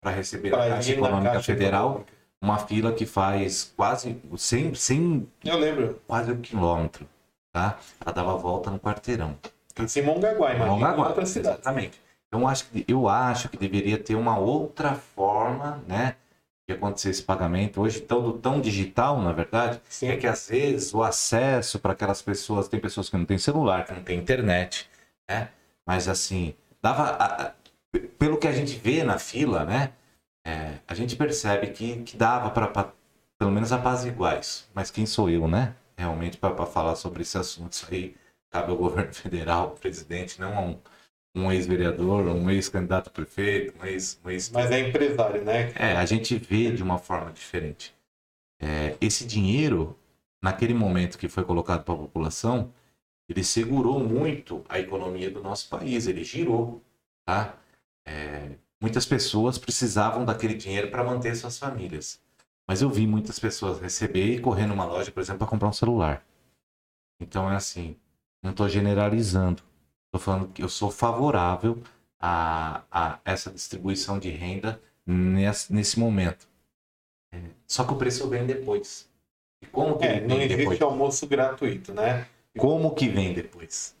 [0.00, 1.86] para receber a Pra Caixa ir na Econômica Caixa Federal?
[1.88, 2.12] Econômica.
[2.42, 6.00] Uma fila que faz quase 100, 100 Eu lembro.
[6.06, 7.06] quase um quilômetro,
[7.52, 7.78] tá?
[8.00, 9.36] Ela dava a volta no quarteirão.
[9.78, 11.56] Isso em Mongaguá, imagina Mongaguá, outra cidade.
[11.56, 12.00] Exatamente.
[12.28, 16.16] Então, acho que, eu acho que deveria ter uma outra forma, né?
[16.70, 17.80] De acontecer esse pagamento.
[17.80, 20.06] Hoje, tão, tão digital, na verdade, Sim.
[20.08, 23.84] é que às vezes o acesso para aquelas pessoas, tem pessoas que não têm celular,
[23.84, 24.88] que não têm internet,
[25.28, 25.48] né?
[25.84, 27.02] Mas assim, dava.
[27.02, 27.52] a- a-
[28.16, 29.90] pelo que a gente vê na fila, né?
[30.46, 32.92] é, a gente percebe que, que dava para
[33.36, 34.68] pelo menos apaziguais.
[34.72, 35.74] Mas quem sou eu, né?
[35.98, 37.72] Realmente, para falar sobre esse assunto.
[37.72, 38.14] Isso aí
[38.48, 40.78] cabe ao governo federal, ao presidente, não a um,
[41.34, 44.50] um ex-vereador, um ex-candidato a prefeito, um ex, um ex...
[44.50, 45.72] Mas é empresário, né?
[45.76, 47.94] É, a gente vê de uma forma diferente.
[48.60, 49.96] É, esse dinheiro,
[50.42, 52.72] naquele momento que foi colocado para a população,
[53.28, 56.82] ele segurou muito a economia do nosso país, ele girou,
[57.24, 57.54] tá?
[58.04, 62.20] É, muitas pessoas precisavam daquele dinheiro para manter suas famílias.
[62.66, 65.72] Mas eu vi muitas pessoas receber e correr numa loja, por exemplo, para comprar um
[65.72, 66.24] celular.
[67.20, 67.96] Então é assim,
[68.42, 69.62] não estou generalizando.
[70.10, 71.80] Estou falando que eu sou favorável
[72.18, 76.48] a, a essa distribuição de renda nesse, nesse momento.
[77.32, 79.08] É, só que o preço vem depois.
[79.62, 80.82] E como que é, não existe depois?
[80.82, 82.26] almoço gratuito, né?
[82.58, 83.96] Como que vem depois?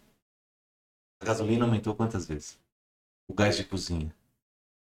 [1.22, 2.58] A gasolina aumentou quantas vezes?
[3.28, 4.12] O gás de cozinha.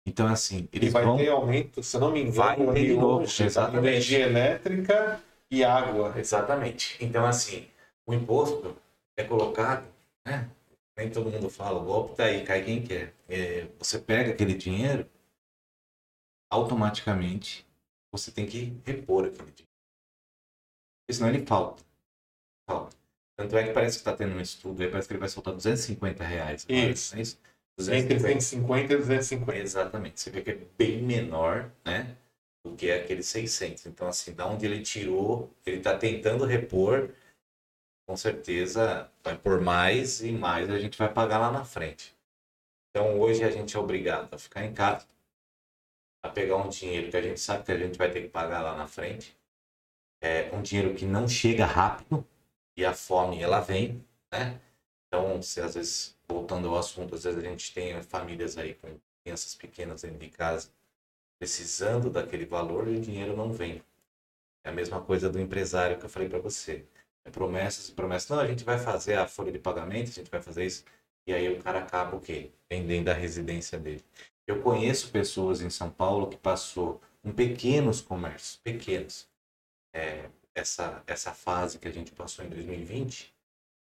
[0.07, 1.19] Então, assim, eles e vai vão...
[1.19, 3.87] ter aumento, se não me engano, vai ter de novo, exatamente.
[3.87, 6.15] energia elétrica e água.
[6.19, 6.97] Exatamente.
[6.99, 7.69] Então, assim,
[8.07, 8.75] o imposto
[9.19, 9.85] é colocado,
[10.27, 10.49] né?
[11.01, 13.15] Nem todo mundo fala, o golpe tá aí, cai quem quer.
[13.27, 15.09] É, você pega aquele dinheiro,
[16.51, 17.67] automaticamente
[18.13, 19.73] você tem que repor aquele dinheiro.
[21.01, 21.83] Porque senão ele falta.
[22.69, 22.95] Falta.
[23.35, 25.55] Tanto é que parece que está tendo um estudo aí, parece que ele vai soltar
[25.55, 26.67] 250 reais.
[26.69, 27.17] Isso.
[27.17, 27.41] É isso?
[27.79, 28.15] 250.
[28.15, 29.59] Entre 150 e 250.
[29.59, 30.21] Exatamente.
[30.21, 32.15] Você vê que é bem menor, né?
[32.63, 33.87] Do que aquele 600.
[33.87, 37.09] Então, assim, da onde ele tirou, ele está tentando repor
[38.11, 42.13] com certeza vai por mais e mais a gente vai pagar lá na frente.
[42.89, 45.07] Então hoje a gente é obrigado a ficar em casa,
[46.21, 48.63] a pegar um dinheiro que a gente sabe que a gente vai ter que pagar
[48.63, 49.39] lá na frente.
[50.21, 52.27] É um dinheiro que não chega rápido
[52.77, 54.61] e a fome ela vem, né?
[55.07, 58.89] Então, se às vezes, voltando ao assunto, às vezes a gente tem famílias aí com
[59.23, 60.69] crianças pequenas dentro de casa
[61.39, 63.81] precisando daquele valor e o dinheiro não vem.
[64.65, 66.85] É a mesma coisa do empresário que eu falei para você
[67.31, 68.29] promessas e promessas.
[68.31, 70.85] Não, a gente vai fazer a folha de pagamento, a gente vai fazer isso.
[71.27, 72.51] E aí o cara acaba o quê?
[72.69, 74.05] Vendendo a residência dele.
[74.47, 79.29] Eu conheço pessoas em São Paulo que passou em pequenos comércios, pequenos.
[79.93, 83.35] É, essa, essa fase que a gente passou em 2020,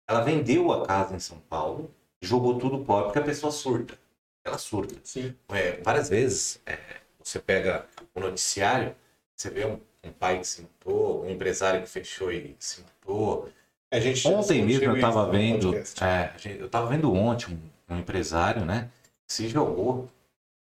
[0.07, 3.97] ela vendeu a casa em São Paulo, jogou tudo pobre, porque a pessoa surta.
[4.43, 4.95] Ela surta.
[5.03, 5.35] Sim.
[5.49, 6.77] É, várias vezes, é,
[7.23, 8.95] você pega o noticiário,
[9.35, 13.49] você vê um um pai que se matou, um empresário que fechou e se matou.
[13.91, 17.53] A gente ontem mesmo eu estava vendo, é, eu estava vendo ontem
[17.89, 18.89] um, um, empresário, né,
[19.25, 20.09] que se jogou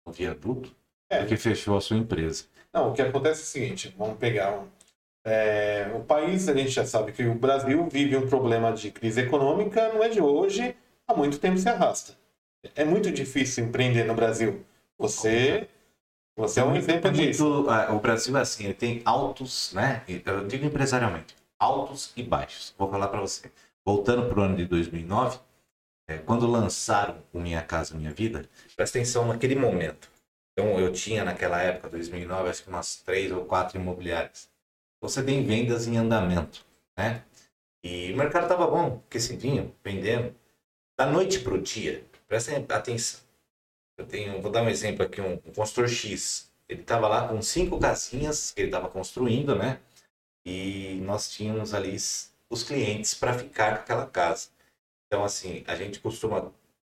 [0.05, 0.73] no viaduto
[1.09, 1.19] é.
[1.19, 2.45] porque fechou a sua empresa.
[2.71, 4.67] Não, o que acontece é o seguinte, vamos pegar um,
[5.25, 9.19] é, o país, a gente já sabe que o Brasil vive um problema de crise
[9.19, 10.73] econômica, não é de hoje,
[11.05, 12.13] há muito tempo se arrasta.
[12.75, 14.63] É muito difícil empreender no Brasil.
[14.97, 15.67] Você
[16.37, 17.65] você é um exemplo disso.
[17.89, 20.03] o Brasil é assim, ele tem altos, né?
[20.23, 22.75] Eu digo empresarialmente, altos e baixos.
[22.77, 23.51] Vou falar para você.
[23.83, 25.39] Voltando para o ano de 2009,
[26.07, 30.09] é, quando lançaram o Minha Casa Minha Vida, presta atenção naquele momento.
[30.53, 34.49] Então, eu tinha naquela época, 2009, acho que umas três ou quatro imobiliárias.
[35.01, 36.65] Você tem vendas em andamento,
[36.97, 37.23] né?
[37.83, 40.35] E o mercado estava bom, aquecidinho, vendendo.
[40.97, 43.26] Da noite para o dia, presta atenção.
[43.97, 46.51] Eu tenho, vou dar um exemplo aqui, um, um construtor X.
[46.69, 49.79] Ele estava lá com cinco casinhas que ele estava construindo, né?
[50.45, 51.95] E nós tínhamos ali
[52.49, 54.49] os clientes para ficar com aquela casa.
[55.07, 56.53] Então, assim, a gente costuma,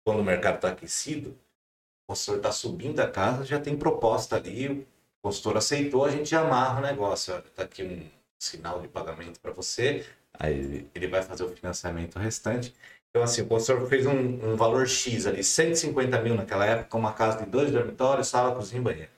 [0.05, 4.69] quando o mercado está aquecido, o consultor está subindo a casa, já tem proposta ali,
[4.69, 4.87] o
[5.21, 7.33] consultor aceitou, a gente amarra o negócio.
[7.33, 12.17] Olha, tá aqui um sinal de pagamento para você, aí ele vai fazer o financiamento
[12.17, 12.73] restante.
[13.17, 17.13] Então, assim, o consultor fez um, um, valor X ali, 150 mil naquela época, uma
[17.13, 19.09] casa de dois dormitórios, sala, cozinha e banheiro.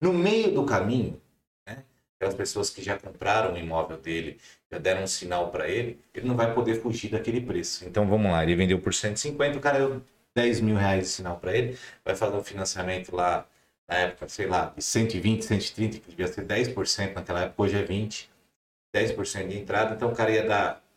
[0.00, 1.20] No meio do caminho,
[1.66, 1.82] né,
[2.14, 4.38] aquelas pessoas que já compraram o imóvel dele,
[4.70, 7.84] já deram um sinal para ele, ele não vai poder fugir daquele preço.
[7.84, 10.00] Então, vamos lá, ele vendeu por 150, o cara deu
[10.36, 13.48] 10 mil reais de sinal para ele, vai fazer um financiamento lá,
[13.88, 17.84] na época, sei lá, de 120, 130, que devia ser 10% naquela época, hoje é
[17.84, 18.28] 20%,
[18.94, 20.87] 10% de entrada, então o cara ia dar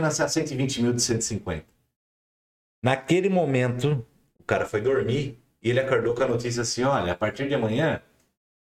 [0.00, 1.64] financiar 120 mil de 150.
[2.82, 4.04] Naquele momento,
[4.38, 7.54] o cara foi dormir e ele acordou com a notícia assim: olha, a partir de
[7.54, 8.00] amanhã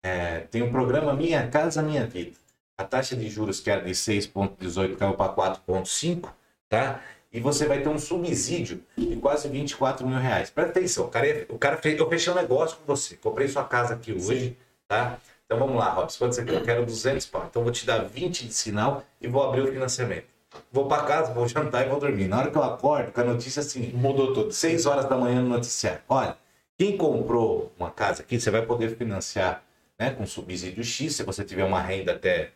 [0.04, 2.36] é, tem um programa Minha Casa Minha Vida.
[2.76, 6.28] A taxa de juros que era de 6,18 caiu para 4,5,
[6.68, 7.00] tá?
[7.32, 10.50] E você vai ter um subsídio de quase 24 mil reais.
[10.50, 13.64] Presta atenção, o cara, o cara fez, eu fechei um negócio com você, comprei sua
[13.64, 14.56] casa aqui hoje,
[14.86, 15.18] tá?
[15.46, 16.54] Então vamos lá, Robson, quanto você quer?
[16.54, 17.46] Eu quero 200 pau.
[17.48, 20.33] Então eu vou te dar 20 de sinal e vou abrir o financiamento
[20.72, 22.28] vou para casa, vou jantar e vou dormir.
[22.28, 24.52] Na hora que eu acordo, com a notícia assim, mudou tudo.
[24.52, 26.00] 6 horas da manhã no noticiário.
[26.08, 26.36] Olha,
[26.78, 29.62] quem comprou uma casa aqui, você vai poder financiar
[29.98, 32.52] né, com subsídio X, se você tiver uma renda até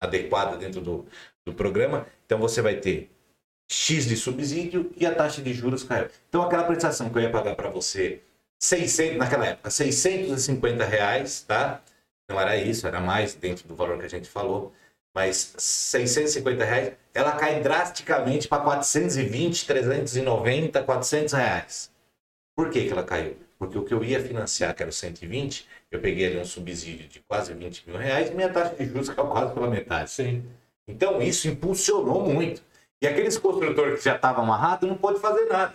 [0.00, 1.06] adequada dentro do,
[1.44, 3.10] do programa, então você vai ter
[3.68, 6.08] X de subsídio e a taxa de juros caiu.
[6.28, 8.20] Então aquela prestação que eu ia pagar para você
[8.60, 11.82] 600, naquela época, 650 reais, tá?
[12.28, 14.72] Não era isso, era mais dentro do valor que a gente falou.
[15.14, 21.92] Mas 650 reais, ela cai drasticamente para 420, 390, 400 reais.
[22.56, 23.36] Por que, que ela caiu?
[23.56, 27.06] Porque o que eu ia financiar, que era o 120, eu peguei ali um subsídio
[27.08, 30.10] de quase 20 mil reais e minha taxa de juros caiu quase pela metade.
[30.10, 30.44] Sim.
[30.88, 32.60] Então isso impulsionou muito.
[33.00, 35.74] E aqueles construtores que já estavam amarrados não pôde fazer nada.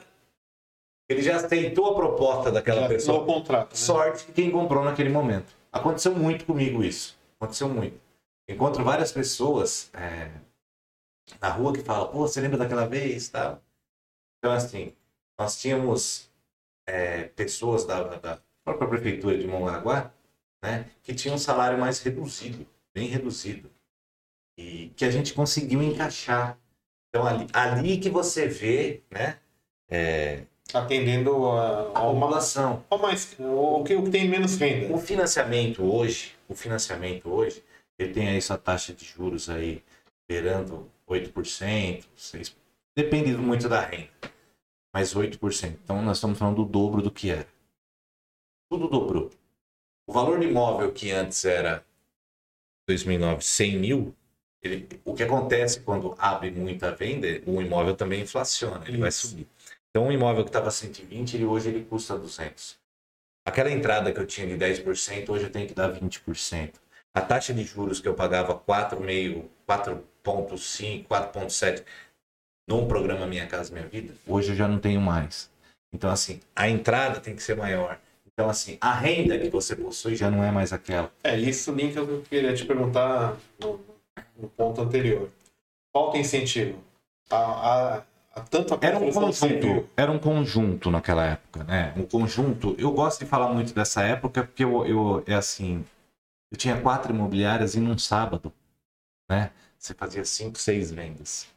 [1.07, 3.21] Ele já aceitou a proposta daquela Já pessoa.
[3.21, 3.71] o contrato.
[3.71, 3.77] Né?
[3.77, 5.55] Sorte quem comprou naquele momento.
[5.71, 7.17] Aconteceu muito comigo isso.
[7.39, 8.08] Aconteceu muito.
[8.49, 10.31] Encontro várias pessoas é,
[11.39, 13.29] na rua que falam, pô, você lembra daquela vez?
[13.29, 13.61] Tal.
[14.37, 14.93] Então, assim,
[15.37, 16.29] nós tínhamos
[16.87, 20.11] é, pessoas da, da própria prefeitura de Mongaguá
[20.63, 23.69] né, que tinham um salário mais reduzido, bem reduzido.
[24.57, 26.57] E que a gente conseguiu encaixar.
[27.09, 29.39] Então, ali, ali que você vê né,
[29.89, 30.43] é,
[30.73, 32.83] Atendendo a, a ma- população.
[32.89, 34.93] ao mais, o, que, o que tem menos renda.
[34.93, 37.63] O financiamento hoje, o financiamento hoje,
[37.99, 39.83] ele tem aí sua taxa de juros aí
[40.27, 42.55] beirando 8%, 6%,
[42.95, 44.09] depende muito da renda.
[44.93, 45.77] Mas 8%.
[45.83, 47.47] Então nós estamos falando do dobro do que era.
[48.71, 49.29] Tudo dobrou.
[50.07, 51.85] O valor do imóvel que antes era
[52.87, 54.15] 2009 100 mil,
[54.61, 59.27] ele, o que acontece quando abre muita venda, o imóvel também inflaciona, ele vai Isso.
[59.27, 59.47] subir.
[59.89, 62.79] Então um imóvel que estava 120, ele, hoje ele custa 200.
[63.45, 66.73] Aquela entrada que eu tinha de 10%, hoje eu tenho que dar 20%.
[67.13, 71.83] A taxa de juros que eu pagava 4,5, 4,5, 4,7
[72.67, 75.49] num programa Minha Casa Minha Vida, hoje eu já não tenho mais.
[75.91, 77.99] Então, assim, a entrada tem que ser maior.
[78.31, 81.11] Então, assim, a renda que você possui já não é mais aquela.
[81.23, 83.79] É, isso linka que eu queria te perguntar no,
[84.37, 85.29] no ponto anterior.
[85.91, 86.79] Falta incentivo.
[87.29, 88.03] A, a,
[88.35, 91.91] a, tanto a Era um conjunto, era um conjunto naquela época, né?
[91.97, 92.75] Um conjunto.
[92.77, 95.83] Eu gosto de falar muito dessa época porque eu, eu é assim,
[96.51, 98.53] eu tinha quatro imobiliárias e num sábado,
[99.29, 99.51] né?
[99.77, 101.47] Você fazia cinco, seis vendas.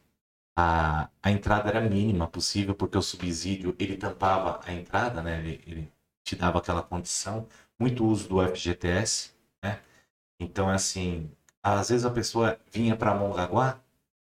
[0.57, 5.39] A, a entrada era mínima possível porque o subsídio ele tampava a entrada, né?
[5.39, 7.47] Ele, ele te dava aquela condição.
[7.79, 9.31] Muito uso do FGTS,
[9.63, 9.81] né?
[10.39, 11.31] Então é assim,
[11.63, 13.81] às vezes a pessoa vinha para Mongaguá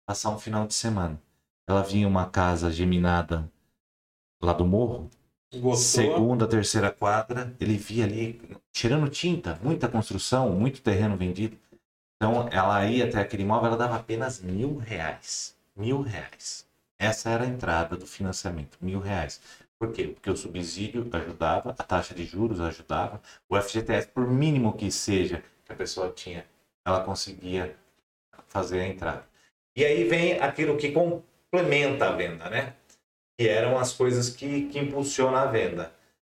[0.07, 1.21] passar um final de semana
[1.69, 3.51] ela vinha uma casa geminada
[4.43, 5.11] lá do morro,
[5.55, 5.77] Gostou?
[5.77, 8.41] segunda, terceira quadra, ele via ali
[8.71, 11.57] tirando tinta, muita construção, muito terreno vendido.
[12.17, 15.57] Então ela ia até aquele imóvel, ela dava apenas mil reais.
[15.75, 16.67] Mil reais.
[16.99, 19.41] Essa era a entrada do financiamento, mil reais.
[19.79, 20.09] Por quê?
[20.09, 25.43] Porque o subsídio ajudava, a taxa de juros ajudava, o FGTS, por mínimo que seja
[25.65, 26.45] que a pessoa tinha,
[26.85, 27.77] ela conseguia
[28.49, 29.25] fazer a entrada.
[29.77, 32.75] E aí vem aquilo que complementa a venda, né?
[33.39, 35.93] Que eram as coisas que, que impulsionam a venda.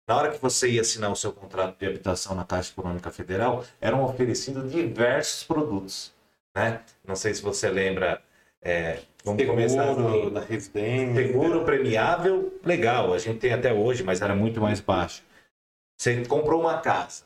[0.07, 3.65] Na hora que você ia assinar o seu contrato de habitação na Caixa Econômica Federal,
[3.81, 6.13] eram oferecidos diversos produtos,
[6.55, 6.83] né?
[7.05, 8.21] Não sei se você lembra.
[8.61, 10.31] é, vamos começar Seguro assim.
[10.35, 11.27] da residência.
[11.27, 15.23] Seguro premiável, legal, a gente tem até hoje, mas era muito mais baixo.
[15.97, 17.25] Você comprou uma casa.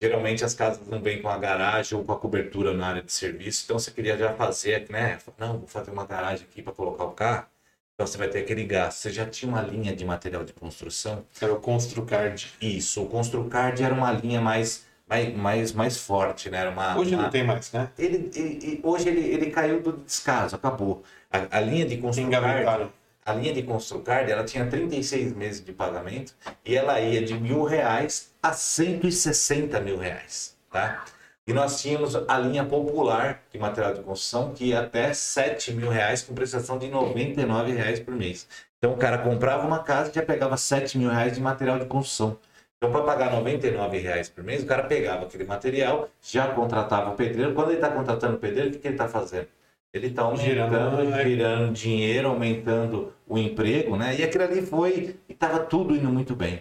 [0.00, 3.12] Geralmente as casas não vêm com a garagem ou com a cobertura na área de
[3.12, 5.18] serviço, então você queria já fazer, né?
[5.38, 7.46] Não, vou fazer uma garagem aqui para colocar o carro.
[7.94, 8.98] Então você vai ter aquele gasto.
[8.98, 11.24] Você já tinha uma linha de material de construção.
[11.40, 12.52] Era o Construcard.
[12.60, 16.58] Isso, o Construcard era uma linha mais, mais, mais, mais forte, né?
[16.58, 17.90] Era uma, Hoje uma- não tem mais, né?
[17.98, 21.02] ele, ele- hoje ele, ele caiu do descaso, acabou.
[21.30, 22.90] A, a linha de Construcard,
[23.24, 26.34] a linha de Construcard, ela tinha 36 meses de pagamento
[26.64, 31.04] e ela ia de mil reais a 160 mil reais, tá?
[31.46, 35.90] E nós tínhamos a linha popular de material de construção que ia até 7 mil
[35.90, 38.46] reais com prestação de 99 reais por mês.
[38.78, 41.86] Então o cara comprava uma casa e já pegava 7 mil reais de material de
[41.86, 42.38] construção.
[42.82, 47.14] Então, para pagar 99 reais por mês, o cara pegava aquele material, já contratava o
[47.14, 47.54] pedreiro.
[47.54, 49.46] Quando ele está contratando o pedreiro, o que, que ele está fazendo?
[49.94, 51.72] Ele está aumentando, Girando, girando, né?
[51.72, 54.16] dinheiro, aumentando o emprego, né?
[54.16, 56.60] E aquilo ali foi, e estava tudo indo muito bem,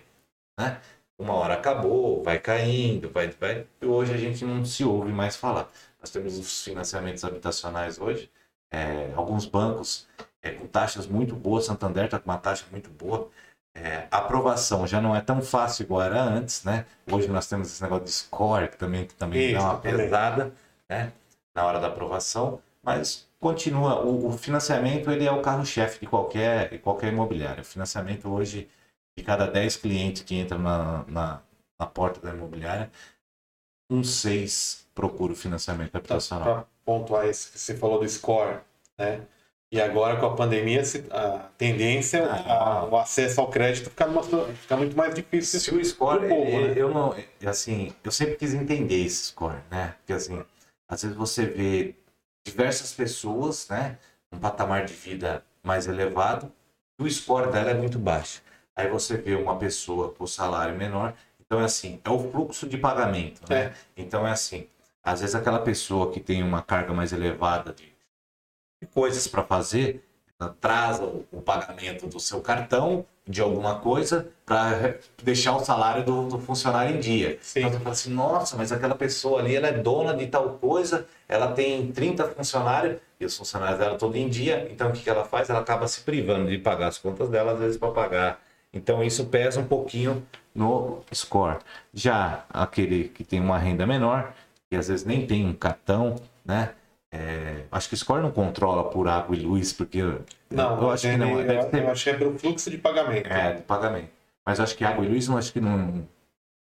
[0.60, 0.80] né?
[1.22, 3.68] Uma hora acabou, vai caindo, vai, vai.
[3.80, 5.70] E hoje a gente não se ouve mais falar.
[6.00, 8.28] Nós temos os financiamentos habitacionais hoje,
[8.72, 10.08] é, alguns bancos
[10.42, 13.30] é, com taxas muito boas, Santander está com uma taxa muito boa.
[13.76, 16.86] É, a aprovação já não é tão fácil igual era antes, né?
[17.10, 19.98] Hoje nós temos esse negócio de score, que também, que também Isso, dá uma também.
[19.98, 20.54] pesada,
[20.90, 21.12] né?
[21.56, 26.70] Na hora da aprovação, mas continua, o, o financiamento ele é o carro-chefe de qualquer,
[26.70, 27.62] de qualquer imobiliário.
[27.62, 28.68] O financiamento hoje,
[29.18, 31.42] de cada 10 clientes que entram na, na,
[31.80, 32.92] na porta da imobiliária,
[33.90, 36.44] um 6 procura o financiamento habitacional.
[36.44, 38.60] Para pontuar isso que você falou do score,
[38.98, 39.22] né?
[39.74, 42.90] E agora com a pandemia, a tendência é ah.
[42.92, 44.10] o acesso ao crédito ficar,
[44.56, 45.62] ficar muito mais difícil.
[45.62, 46.74] Se o score, povo, né?
[46.76, 49.96] eu não, assim, eu sempre quis entender esse score, né?
[50.00, 50.44] Porque assim,
[50.90, 51.96] às vezes você vê
[52.46, 53.98] diversas pessoas, né,
[54.30, 56.52] um patamar de vida mais elevado,
[57.00, 58.42] e o score dela é muito baixo.
[58.76, 62.78] Aí você vê uma pessoa com salário menor, então é assim, é o fluxo de
[62.78, 63.66] pagamento, né?
[63.66, 63.74] É.
[63.98, 64.68] Então é assim,
[65.04, 67.92] às vezes aquela pessoa que tem uma carga mais elevada de
[68.94, 70.04] coisas para fazer,
[70.50, 76.28] traz o, o, pagamento do seu cartão de alguma coisa para deixar o salário do,
[76.28, 77.38] do, funcionário em dia.
[77.42, 77.60] Sim.
[77.60, 81.06] Então você fala assim, nossa, mas aquela pessoa ali ela é dona de tal coisa,
[81.28, 85.10] ela tem 30 funcionários e os funcionários dela todo em dia, então o que, que
[85.10, 85.50] ela faz?
[85.50, 88.42] Ela acaba se privando de pagar as contas dela, às vezes para pagar.
[88.74, 91.60] Então isso pesa um pouquinho no score.
[91.94, 94.34] Já aquele que tem uma renda menor,
[94.70, 96.16] que às vezes nem tem um cartão,
[96.46, 96.72] né?
[97.14, 100.02] É, acho que o Score não controla por água e luz, porque.
[100.50, 101.42] Não, eu acho que não.
[101.42, 101.84] Eu, ter...
[101.84, 103.28] eu acho que é pelo fluxo de pagamento.
[103.28, 104.10] É, de pagamento.
[104.46, 106.08] Mas acho que água e luz não acho que não.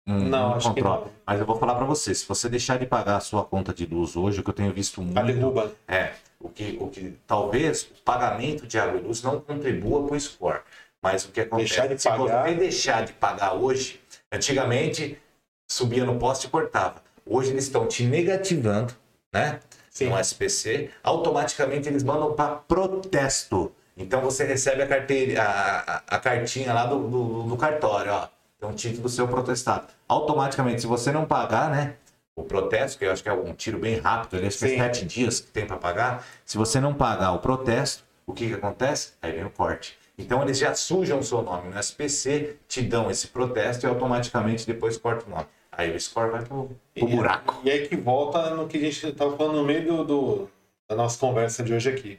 [0.05, 1.05] Não, não, não controla.
[1.05, 1.13] Não.
[1.25, 3.87] Mas eu vou falar para você, se você deixar de pagar a sua conta de
[3.87, 5.17] luz hoje, o que eu tenho visto muito.
[5.17, 5.73] A derruba.
[5.87, 6.15] É.
[6.41, 10.21] O que, o que talvez o pagamento de água e luz não contribua para o
[10.21, 10.61] score.
[11.03, 11.69] Mas o que acontece?
[11.69, 12.49] Deixar de se pagar...
[12.49, 15.19] você deixar de pagar hoje, antigamente
[15.67, 17.03] subia no poste e cortava.
[17.25, 18.93] Hoje eles estão te negativando,
[19.33, 19.61] né?
[19.91, 20.09] Sim.
[20.09, 23.73] no SPC, automaticamente eles mandam para protesto.
[23.97, 28.29] Então você recebe a, carteira, a, a, a cartinha lá do, do, do, cartório, ó.
[28.59, 29.89] Tem um título do seu protestado.
[30.09, 31.95] Automaticamente, se você não pagar, né?
[32.37, 34.77] O protesto, que eu acho que é um tiro bem rápido, ali, acho que é
[34.77, 36.25] sete dias que tem para pagar.
[36.45, 39.13] Se você não pagar o protesto, o que, que acontece?
[39.21, 39.99] Aí vem o corte.
[40.21, 44.67] Então eles já sujam o seu nome no SPC, te dão esse protesto e automaticamente
[44.67, 45.47] depois cortam o nome.
[45.73, 47.61] Aí o score vai pro, pro e, buraco.
[47.65, 50.51] E aí que volta no que a gente estava falando no meio do, do,
[50.89, 52.19] da nossa conversa de hoje aqui.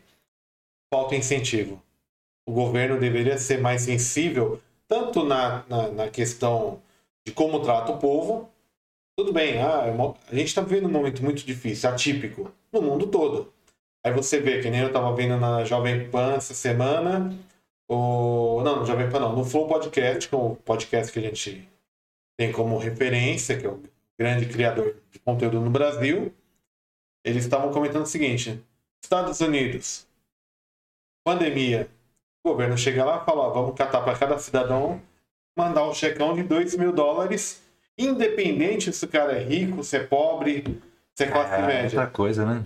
[0.92, 1.82] Falta incentivo.
[2.48, 6.82] O governo deveria ser mais sensível, tanto na, na, na questão
[7.26, 8.50] de como trata o povo.
[9.16, 9.92] Tudo bem, ah, é
[10.32, 13.54] a gente está vivendo um momento muito difícil, atípico, no mundo todo.
[14.04, 17.38] Aí você vê, que nem eu estava vendo na Jovem Pan essa semana,
[17.94, 18.62] o...
[18.64, 21.68] não, no Jovem Pan não, no Flow Podcast, que é o podcast que a gente
[22.38, 23.84] tem como referência, que é o
[24.18, 26.34] grande criador de conteúdo no Brasil,
[27.24, 28.64] eles estavam comentando o seguinte:
[29.04, 30.08] Estados Unidos,
[31.22, 31.90] pandemia,
[32.46, 35.02] o governo chega lá e fala: ó, vamos catar para cada cidadão,
[35.58, 37.62] mandar um checão de 2 mil dólares,
[37.98, 40.82] independente se o cara é rico, se é pobre,
[41.14, 42.00] se é classe é, média.
[42.00, 42.66] Outra coisa, né?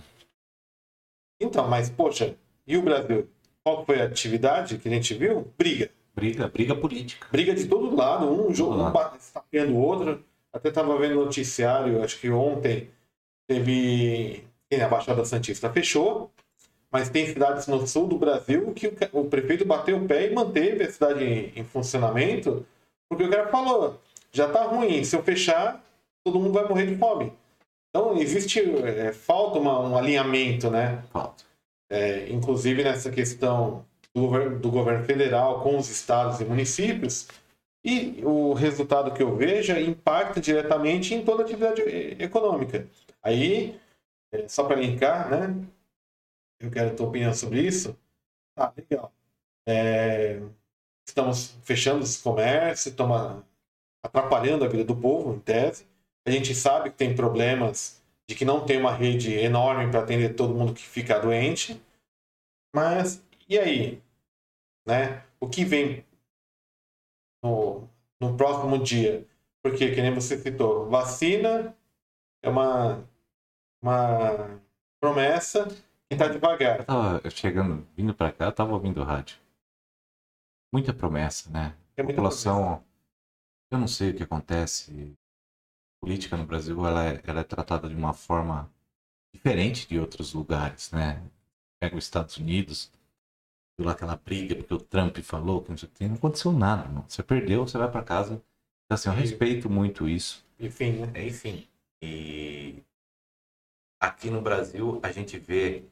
[1.41, 2.35] Então, mas poxa,
[2.67, 3.27] e o Brasil?
[3.65, 5.51] Qual foi a atividade que a gente viu?
[5.57, 5.89] Briga.
[6.13, 7.27] Briga, briga política.
[7.31, 10.23] Briga de todo lado, um jogo um estapeando o outro.
[10.53, 12.89] Até estava vendo noticiário, acho que ontem
[13.47, 14.43] teve.
[14.71, 16.31] A Baixada Santista fechou,
[16.91, 20.33] mas tem cidades no sul do Brasil que o, o prefeito bateu o pé e
[20.33, 22.65] manteve a cidade em, em, funcionamento,
[23.09, 23.99] porque o cara falou:
[24.31, 25.83] já tá ruim, se eu fechar,
[26.23, 27.33] todo mundo vai morrer de fome.
[27.89, 31.03] Então existe é, falta uma, um alinhamento, né?
[31.11, 31.43] Falta.
[31.89, 37.27] É, inclusive nessa questão do governo, do governo federal com os estados e municípios,
[37.83, 41.81] e o resultado que eu vejo impacta diretamente em toda a atividade
[42.19, 42.87] econômica.
[43.21, 43.79] Aí,
[44.31, 45.55] é, só para linkar, né?
[46.59, 47.95] Eu quero a tua opinião sobre isso.
[48.57, 49.13] Ah, legal.
[49.67, 50.41] É,
[51.07, 53.43] estamos fechando os comércios, estamos
[54.03, 55.85] atrapalhando a vida do povo, em tese.
[56.25, 60.35] A gente sabe que tem problemas de que não tem uma rede enorme para atender
[60.35, 61.81] todo mundo que fica doente.
[62.73, 64.01] Mas, e aí?
[64.85, 65.25] né?
[65.39, 66.05] O que vem
[67.43, 67.87] no,
[68.21, 69.27] no próximo dia?
[69.63, 71.75] Porque, que nem você citou, vacina
[72.43, 73.03] é uma,
[73.81, 74.61] uma
[74.99, 76.79] promessa que está devagar.
[76.79, 79.37] Eu tava chegando, vindo para cá, eu tava ouvindo rádio.
[80.71, 81.75] Muita promessa, né?
[81.97, 82.83] É a população, promessa.
[83.71, 85.15] eu não sei o que acontece.
[86.05, 88.71] A política no Brasil, ela é, ela é tratada de uma forma
[89.33, 91.19] diferente de outros lugares, né?
[91.81, 92.91] Pega os Estados Unidos,
[93.79, 96.83] lá aquela briga porque o Trump falou que não sei o que, não aconteceu nada,
[96.83, 97.05] irmão.
[97.09, 98.35] Você perdeu, você vai para casa.
[98.85, 100.45] Então, assim, eu respeito muito isso.
[100.59, 101.11] Enfim, né?
[101.15, 101.67] É, enfim.
[102.03, 102.83] E
[103.99, 105.85] aqui no Brasil a gente vê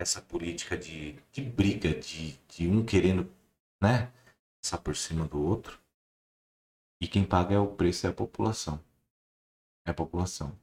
[0.00, 3.30] essa política de, de briga, de, de um querendo,
[3.78, 4.10] né,
[4.62, 5.78] passar por cima do outro.
[6.98, 8.82] E quem paga é o preço, é a população.
[9.86, 10.58] É a população.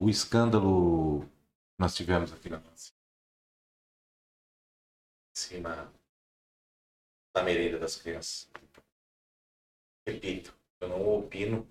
[0.00, 1.28] O escândalo
[1.78, 2.92] nós tivemos aqui na nossa
[5.36, 5.92] cima
[7.34, 8.48] da merenda das crianças.
[10.06, 11.66] Repito, eu não opino,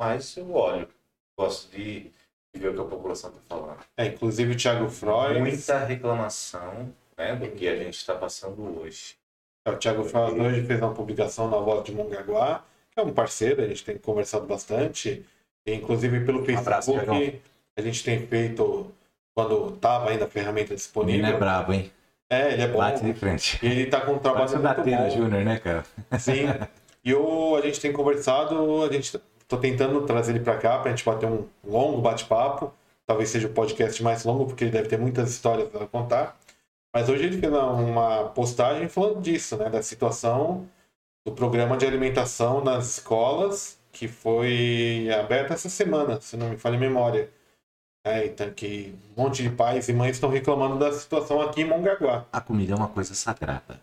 [0.00, 0.88] mas eu olho.
[1.36, 2.12] gosto de
[2.54, 3.84] ver o que a população está falando.
[3.96, 5.40] É, inclusive o Thiago Freud.
[5.40, 9.16] Muita reclamação né, do que a gente está passando hoje.
[9.64, 13.12] É, o Thiago Freud hoje fez uma publicação na Voz de Mongaguá, que é um
[13.12, 15.26] parceiro, a gente tem conversado bastante.
[15.66, 17.40] Inclusive pelo Facebook, abraço,
[17.76, 18.92] a gente tem feito,
[19.34, 21.24] quando estava ainda a ferramenta disponível.
[21.24, 21.90] Ele é brabo, hein?
[22.28, 22.78] É, ele é bom.
[22.78, 23.58] Bate de frente.
[23.62, 25.10] E ele está com um trabalho Parece muito Datena bom.
[25.10, 25.84] Júnior, né, cara?
[26.18, 26.46] Sim.
[27.04, 30.90] E o, a gente tem conversado, a gente tô tentando trazer ele para cá para
[30.90, 32.72] a gente bater um longo bate-papo.
[33.06, 36.38] Talvez seja o podcast mais longo, porque ele deve ter muitas histórias para contar.
[36.94, 39.68] Mas hoje ele fez uma postagem falando disso, né?
[39.68, 40.66] Da situação
[41.26, 46.76] do programa de alimentação nas escolas, que foi aberto essa semana, se não me falha
[46.76, 47.30] a memória.
[48.04, 51.68] É, então, que um monte de pais e mães estão reclamando da situação aqui em
[51.68, 52.26] Mongaguá.
[52.32, 53.80] A comida é uma coisa sagrada,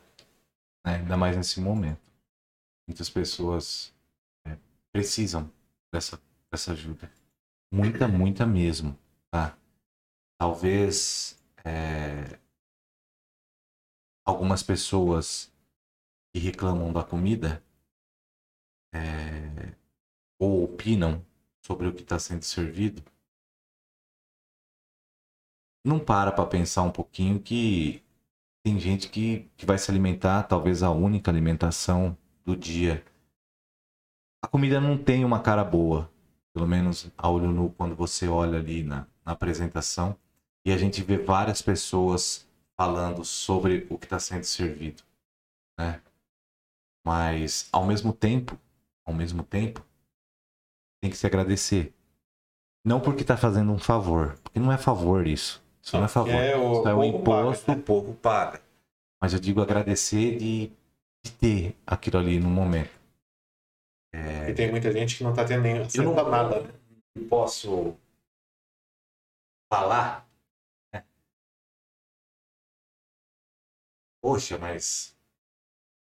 [0.85, 0.95] né?
[0.95, 2.01] ainda mais nesse momento.
[2.85, 3.93] Muitas pessoas
[4.45, 4.57] é,
[4.91, 5.49] precisam
[5.93, 6.19] dessa,
[6.51, 7.09] dessa ajuda.
[7.71, 8.97] Muita, muita mesmo,
[9.31, 9.55] tá?
[10.37, 12.37] Talvez é,
[14.25, 15.49] algumas pessoas
[16.33, 17.63] que reclamam da comida
[18.93, 19.75] é,
[20.39, 21.23] ou opinam
[21.61, 23.03] sobre o que está sendo servido
[25.83, 28.03] não para para pensar um pouquinho que
[28.63, 33.03] tem gente que, que vai se alimentar, talvez a única alimentação do dia.
[34.41, 36.09] A comida não tem uma cara boa,
[36.53, 40.15] pelo menos a olho nu, quando você olha ali na, na apresentação
[40.65, 45.03] e a gente vê várias pessoas falando sobre o que está sendo servido,
[45.77, 46.01] né?
[47.05, 48.57] Mas ao mesmo tempo,
[49.05, 49.83] ao mesmo tempo,
[51.01, 51.93] tem que se agradecer.
[52.85, 55.63] Não porque está fazendo um favor, porque não é favor isso.
[55.81, 56.33] Isso não é favor.
[56.33, 57.81] É o Isso é imposto, paga, né?
[57.81, 58.61] o povo paga.
[59.21, 60.71] Mas eu digo agradecer de,
[61.23, 62.97] de ter aquilo ali no momento.
[64.49, 66.61] E tem muita gente que não tá tendo nem Eu não, nada.
[66.61, 66.73] né?
[67.15, 67.95] não posso
[69.71, 70.27] falar.
[74.21, 75.15] Poxa, mas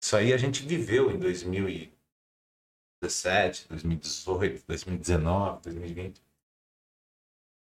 [0.02, 1.18] isso aí a gente viveu em
[3.00, 6.22] 2017, 2018, 2019, 2020.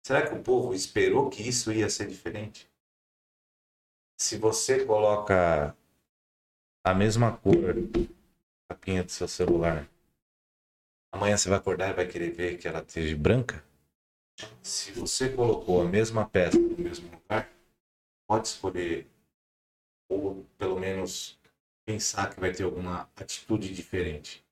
[0.06, 2.70] Será que o povo esperou que isso ia ser diferente?
[4.20, 5.76] Se você coloca
[6.84, 9.88] a mesma cor na capinha do seu celular,
[11.12, 13.64] amanhã você vai acordar e vai querer ver que ela esteja branca?
[14.64, 17.52] Se você colocou a mesma peça no mesmo lugar,
[18.28, 19.08] pode escolher
[20.10, 21.38] ou pelo menos
[21.86, 24.47] pensar que vai ter alguma atitude diferente.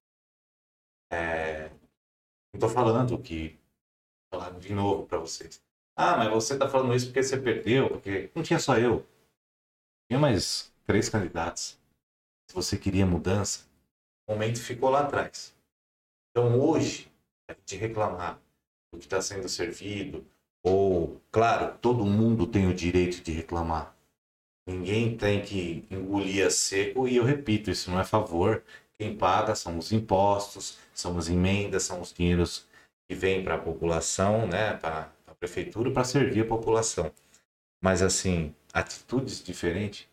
[1.15, 3.57] É, não estou falando que
[4.29, 5.63] falar de novo para vocês.
[5.95, 9.05] Ah, mas você está falando isso porque você perdeu, porque não tinha só eu.
[10.09, 11.79] Tinha mais três candidatos.
[12.49, 13.65] Se você queria mudança,
[14.27, 15.55] o momento ficou lá atrás.
[16.31, 17.09] Então hoje,
[17.49, 18.39] a gente reclamar
[18.91, 20.25] do que está sendo servido,
[20.63, 23.95] ou, claro, todo mundo tem o direito de reclamar.
[24.67, 28.63] Ninguém tem que engolir a seco, e eu repito, isso não é favor.
[28.97, 32.65] Quem paga são os impostos, são as emendas, são os dinheiros
[33.07, 37.11] que vêm para a população, né, para a prefeitura, para servir a população.
[37.81, 40.07] Mas, assim, atitudes diferentes,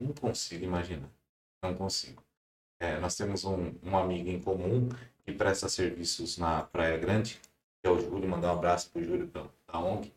[0.00, 1.08] não consigo imaginar.
[1.62, 2.22] Não consigo.
[2.80, 4.88] É, nós temos um, um amigo em comum
[5.24, 7.40] que presta serviços na Praia Grande,
[7.82, 8.28] que é o Júlio.
[8.28, 10.12] Mandar um abraço pro Júlio da, da ONG.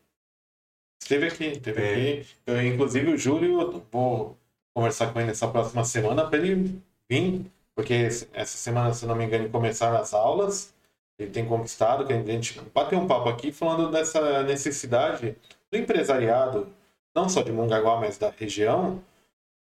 [1.02, 2.20] Esteve aqui, esteve É.
[2.20, 2.28] aqui.
[2.46, 4.38] Eu, inclusive o Júlio, eu vou
[4.74, 7.94] conversar com ele nessa próxima semana para ele vir, porque
[8.32, 10.74] essa semana, se não me engano, começaram as aulas.
[11.18, 15.36] Ele tem conquistado, que a gente bateu um papo aqui falando dessa necessidade
[15.70, 16.68] do empresariado,
[17.14, 19.02] não só de Mongaguá, mas da região.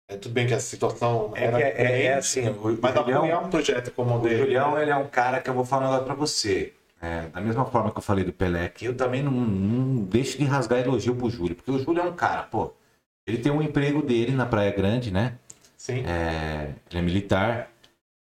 [0.08, 2.78] É, tudo bem que a situação É, era que é, é, é assim, o, o
[2.80, 4.36] mas Julião, apoiar um projeto como o o dele.
[4.38, 6.74] Julião, ele é um cara que eu vou falar negócio pra você.
[7.00, 10.38] É, da mesma forma que eu falei do Pelé aqui, eu também não, não deixo
[10.38, 12.72] de rasgar elogio pro Júlio, porque o Júlio é um cara, pô,
[13.26, 15.38] ele tem um emprego dele na Praia Grande, né?
[15.76, 17.70] Sim, É, ele é militar.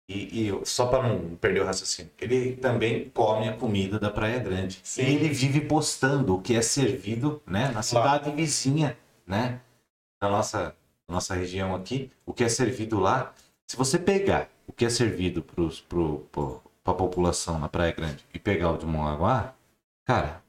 [0.08, 4.38] E, e só para não perder o raciocínio, ele também come a comida da Praia
[4.38, 4.80] Grande.
[4.82, 5.02] Sim.
[5.02, 8.96] E ele vive postando o que é servido né, na cidade vizinha,
[9.26, 9.60] né?
[10.20, 10.74] Na nossa,
[11.06, 13.34] nossa região aqui, o que é servido lá.
[13.66, 18.24] Se você pegar o que é servido para pro, pro, a população na Praia Grande
[18.32, 19.54] e pegar o de Mongaguá,
[20.06, 20.42] cara,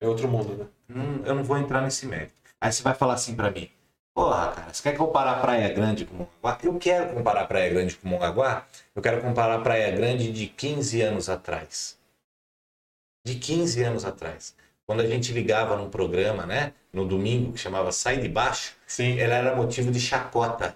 [0.00, 0.66] é outro mundo, né?
[0.88, 2.34] Hum, eu não vou entrar nesse mérito.
[2.60, 3.68] Aí você vai falar assim pra mim,
[4.14, 6.58] porra, cara, você quer comparar Praia Grande com Mongaguá?
[6.62, 11.28] Eu quero comparar Praia Grande com Mongaguá, eu quero comparar Praia Grande de 15 anos
[11.28, 11.98] atrás.
[13.24, 14.54] De 15 anos atrás.
[14.86, 19.20] Quando a gente ligava num programa, né, no domingo, que chamava Sai de Baixo, Sim,
[19.20, 20.74] ela era motivo de chacota,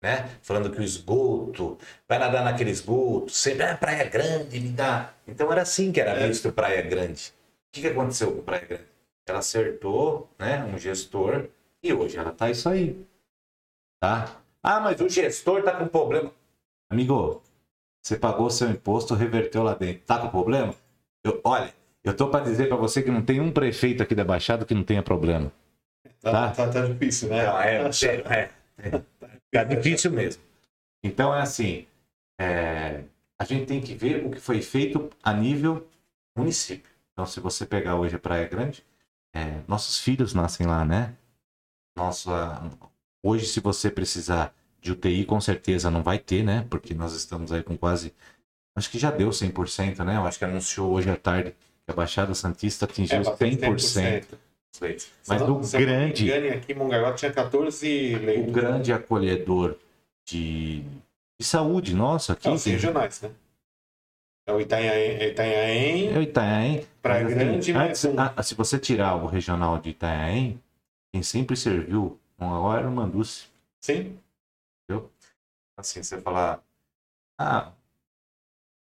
[0.00, 0.30] né?
[0.42, 1.76] Falando que o esgoto,
[2.08, 5.12] vai nadar naquele esgoto, sempre, ah, Praia Grande, me dá.
[5.26, 6.28] Então era assim que era É.
[6.28, 7.32] visto Praia Grande.
[7.72, 8.84] que, que aconteceu com Praia Grande?
[9.26, 11.48] Ela acertou, né, um gestor
[11.82, 13.04] e hoje ela tá isso aí.
[14.00, 14.40] Tá?
[14.62, 16.32] Ah, mas o gestor tá com problema.
[16.90, 17.42] Amigo,
[18.02, 20.04] você pagou seu imposto, reverteu lá dentro.
[20.04, 20.74] Tá com problema?
[21.24, 21.74] Eu, olha,
[22.04, 24.74] eu tô para dizer para você que não tem um prefeito aqui da Baixada que
[24.74, 25.52] não tenha problema.
[26.20, 27.46] Tá, tá, tá, tá difícil, né?
[27.46, 27.90] Não, é,
[28.28, 29.02] é, é,
[29.50, 30.42] Tá difícil mesmo.
[31.02, 31.86] Então é assim,
[32.40, 33.04] é,
[33.38, 35.86] a gente tem que ver o que foi feito a nível
[36.36, 36.90] município.
[37.12, 38.84] Então, se você pegar hoje a Praia Grande,
[39.34, 41.14] é, nossos filhos nascem lá, né?
[41.98, 42.62] Nossa,
[43.22, 46.64] hoje, se você precisar de UTI, com certeza não vai ter, né?
[46.70, 48.14] Porque nós estamos aí com quase.
[48.76, 50.16] Acho que já deu 100%, né?
[50.16, 54.24] Eu acho que anunciou hoje à tarde que a Baixada Santista atingiu é, 100%.
[54.80, 55.06] 100%.
[55.26, 56.26] Mas o grande.
[56.26, 58.48] Engane, aqui Mongaguá tinha 14 leitos.
[58.48, 59.76] O grande acolhedor
[60.24, 60.84] de,
[61.40, 62.46] de saúde, nossa, aqui.
[62.46, 63.30] É os regionais, né?
[64.46, 65.28] É o Itanhaém.
[65.28, 66.86] Itanhaém, é o Itanhaém.
[67.02, 70.58] Praia assim, Grande, antes, a, se você tirar o regional de Itanhaém,
[71.12, 73.48] quem sempre serviu agora era o Manduce.
[73.80, 74.18] Sim.
[74.84, 75.10] Entendeu?
[75.76, 76.62] Assim, você falar,
[77.38, 77.72] ah,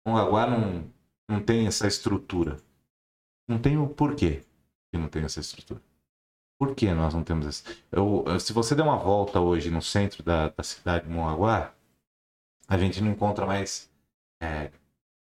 [0.07, 0.91] Mongaguá não,
[1.29, 2.59] não tem essa estrutura.
[3.49, 4.43] Não tem o porquê
[4.91, 5.81] que não tem essa estrutura.
[6.59, 7.77] Por que nós não temos essa?
[7.91, 11.75] Eu, se você der uma volta hoje no centro da, da cidade de Mongaguá,
[12.69, 13.91] a gente não encontra mais
[14.41, 14.71] é,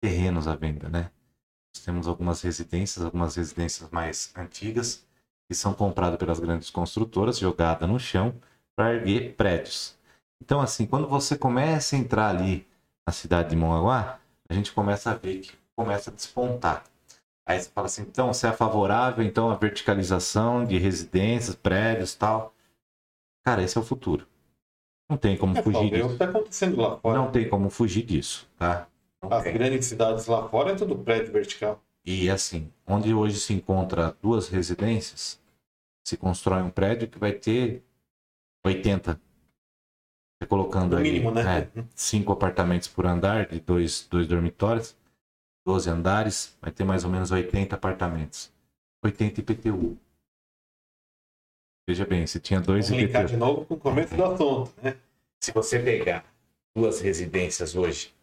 [0.01, 1.11] terrenos à venda, né?
[1.73, 5.07] Nós temos algumas residências, algumas residências mais antigas,
[5.51, 8.33] que são compradas pelas grandes construtoras, jogadas no chão
[8.73, 9.97] para erguer prédios.
[10.41, 12.65] Então, assim, quando você começa a entrar ali
[13.05, 16.85] na cidade de Mongaguá, a gente começa a ver que começa a despontar.
[17.45, 22.53] Aí você fala assim, então você é favorável então à verticalização de residências, prédios tal.
[23.43, 24.25] Cara, esse é o futuro.
[25.09, 26.05] Não tem como é, fugir disso.
[26.05, 27.17] O que está acontecendo lá fora.
[27.17, 28.87] Não tem como fugir disso, tá?
[29.29, 31.83] As grandes cidades lá fora é tudo prédio vertical.
[32.05, 35.40] E assim, onde hoje se encontra duas residências,
[36.03, 37.83] se constrói um prédio que vai ter
[38.65, 39.19] 80.
[40.39, 41.59] Você colocando no mínimo, aí, né?
[41.75, 44.97] É, cinco apartamentos por andar, de dois, dois dormitórios,
[45.65, 48.51] 12 andares, vai ter mais ou menos 80 apartamentos.
[49.03, 49.97] 80 IPTU.
[51.87, 53.25] Veja bem, se tinha dois Vamos IPTU.
[53.25, 54.97] de novo com o começo do assunto, né?
[55.39, 56.25] Se você pegar
[56.75, 58.13] duas residências hoje,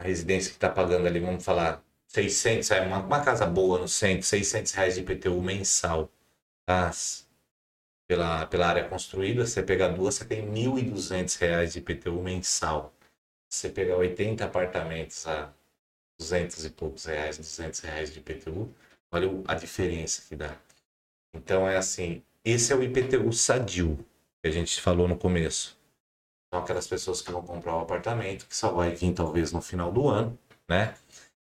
[0.00, 3.88] a residência que está pagando ali, vamos falar, 600, é uma, uma casa boa no
[3.88, 6.10] centro, 600 reais de IPTU mensal,
[8.08, 12.92] pela, pela área construída, você pegar duas, você tem 1.200 reais de IPTU mensal.
[13.50, 15.52] Você pegar 80 apartamentos a
[16.18, 18.72] 200 e poucos reais, 200 reais de IPTU,
[19.12, 20.56] olha a diferença que dá.
[21.34, 23.98] Então é assim, esse é o IPTU sadio
[24.42, 25.76] que a gente falou no começo.
[26.52, 29.90] São aquelas pessoas que vão comprar um apartamento que só vai vir talvez no final
[29.90, 30.38] do ano,
[30.68, 30.94] né?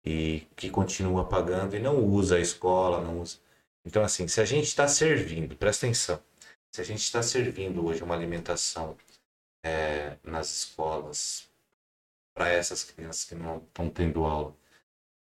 [0.06, 3.38] E que continua pagando e não usa a escola, não usa.
[3.86, 6.22] Então, assim, se a gente está servindo, presta atenção,
[6.72, 8.96] se a gente está servindo hoje uma alimentação
[9.64, 11.50] é, nas escolas
[12.34, 14.56] para essas crianças que não estão tendo aula,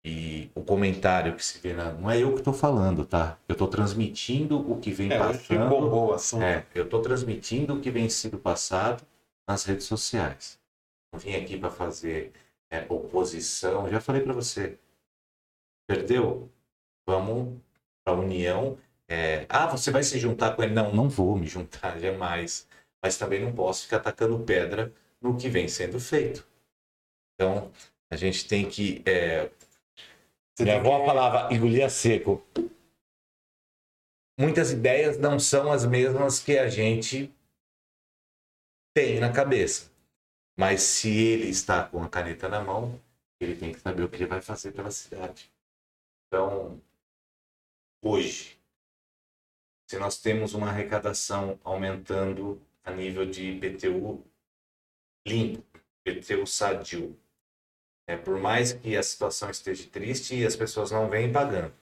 [0.03, 1.91] e o comentário que se vê na...
[1.91, 3.37] não é eu que estou falando, tá?
[3.45, 6.43] Eu estou transmitindo o que vem é, passando.
[6.43, 9.05] É, eu estou transmitindo o que vem sendo passado
[9.45, 10.57] nas redes sociais.
[11.11, 12.31] Não vim aqui para fazer
[12.69, 13.89] é, oposição.
[13.89, 14.79] Já falei para você.
[15.85, 16.49] Perdeu?
[17.05, 17.59] Vamos
[18.09, 18.77] a união.
[19.09, 20.73] É, ah, você vai se juntar com ele?
[20.73, 22.67] Não, não vou me juntar jamais.
[23.01, 26.47] Mas também não posso ficar atacando pedra no que vem sendo feito.
[27.35, 27.71] Então,
[28.11, 29.03] a gente tem que.
[29.05, 29.49] É...
[30.59, 32.43] Minha avó falava engolir a seco.
[34.39, 37.31] Muitas ideias não são as mesmas que a gente
[38.95, 39.91] tem na cabeça.
[40.59, 42.99] Mas se ele está com a caneta na mão,
[43.39, 45.51] ele tem que saber o que ele vai fazer pela cidade.
[46.27, 46.81] Então,
[48.01, 48.57] hoje,
[49.87, 54.23] se nós temos uma arrecadação aumentando a nível de IPTU
[55.25, 55.63] limpo,
[56.05, 57.17] IPTU sadio,
[58.07, 61.73] é, por mais que a situação esteja triste e as pessoas não vêm pagando.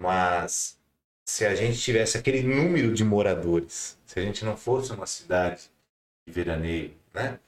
[0.00, 0.78] Mas
[1.24, 5.70] se a gente tivesse aquele número de moradores, se a gente não fosse uma cidade
[6.26, 7.38] de veraneio, né?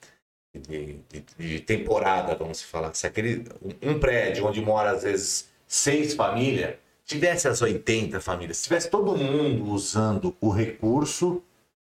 [0.54, 2.94] De, de, de, temporada, vamos falar.
[2.94, 3.44] Se aquele,
[3.82, 9.16] um prédio onde mora às vezes seis famílias, tivesse as 80 famílias, se tivesse todo
[9.16, 11.42] mundo usando o recurso,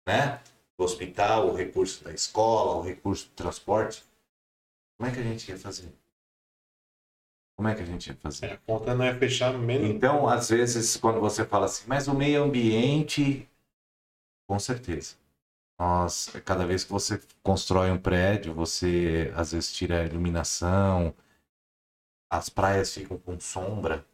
[0.07, 0.41] né?
[0.77, 4.03] Do hospital, o recurso da escola, o recurso do transporte,
[4.97, 5.93] como é que a gente ia fazer?
[7.55, 8.45] Como é que a gente ia fazer?
[8.45, 9.89] É, a conta não ia fechar menos.
[9.89, 13.49] Então, às vezes, quando você fala assim, mas o meio ambiente,
[14.47, 15.15] com certeza.
[15.77, 21.13] Nós, cada vez que você constrói um prédio, você às vezes tira a iluminação,
[22.29, 24.05] as praias ficam com sombra.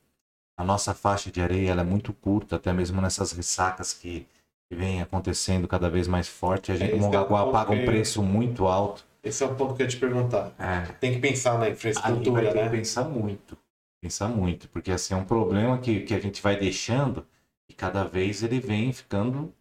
[0.58, 4.26] A nossa faixa de areia é muito curta, até mesmo nessas ressacas que,
[4.70, 6.72] que vem acontecendo cada vez mais forte.
[6.72, 9.06] A gente, É, é Mongaguá ponto paga um preço muito alto.
[9.24, 10.54] Esse é o ponto que eu ia te perguntar.
[10.60, 12.70] É, Tem que pensar na Ali vai infraestrutura, ter que né?
[12.70, 13.58] pensar muito.
[14.02, 14.70] Pensar muito.
[14.70, 17.26] Porque assim, é um problema que, que a gente vai deixando
[17.70, 19.54] e cada vez ele vem ficando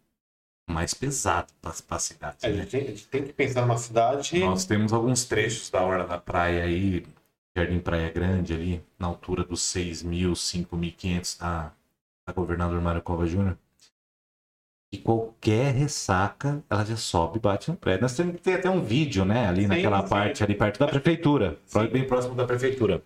[0.69, 2.37] mais pesado para a cidade.
[2.43, 2.57] É, a, né?
[2.61, 4.39] gente tem, a gente tem que pensar numa cidade.
[4.39, 7.05] Nós temos alguns trechos da Orla da Praia aí,
[7.57, 11.71] Jardim Praia Grande ali, na altura dos 6.000, 5.500 da,
[12.27, 13.57] da Governador Mário Cova Júnior.
[14.93, 18.01] E qualquer ressaca, ela já sobe e bate no prédio.
[18.03, 19.47] Nós temos que ter até um vídeo, né?
[19.47, 20.09] Ali Sim, naquela sim.
[20.09, 21.57] parte, ali perto da prefeitura.
[21.65, 21.87] Sim.
[21.87, 23.01] Bem próximo da prefeitura.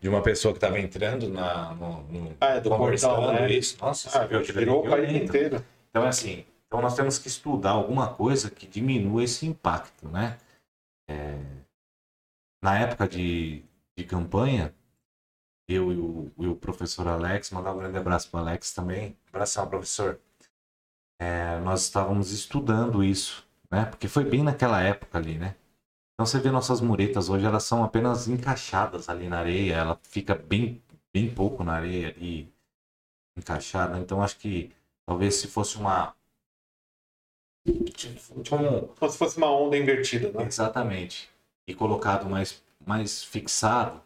[0.00, 3.52] De uma pessoa que estava entrando na, no, no- Ah, é do portal, né?
[3.52, 3.76] isso.
[3.80, 5.62] Nossa, Ah, você viu virou o país inteiro.
[5.90, 10.38] Então, é assim, então nós temos que estudar alguma coisa que diminua esse impacto, né?
[11.08, 11.38] É,
[12.62, 13.64] na época de,
[13.96, 14.74] de campanha,
[15.68, 19.16] eu e o, e o professor Alex, mandar um grande abraço para o Alex também.
[19.28, 20.20] Abração, professor.
[21.20, 23.84] É, nós estávamos estudando isso, né?
[23.84, 25.54] Porque foi bem naquela época ali, né?
[26.14, 30.34] Então você vê nossas muretas hoje, elas são apenas encaixadas ali na areia, ela fica
[30.34, 30.82] bem,
[31.12, 32.52] bem pouco na areia ali,
[33.36, 33.98] encaixada.
[33.98, 34.70] Então acho que
[35.06, 36.14] talvez se fosse uma.
[38.98, 40.46] Como se fosse uma onda invertida, né?
[40.46, 41.30] Exatamente.
[41.70, 44.02] E colocado mais, mais fixado.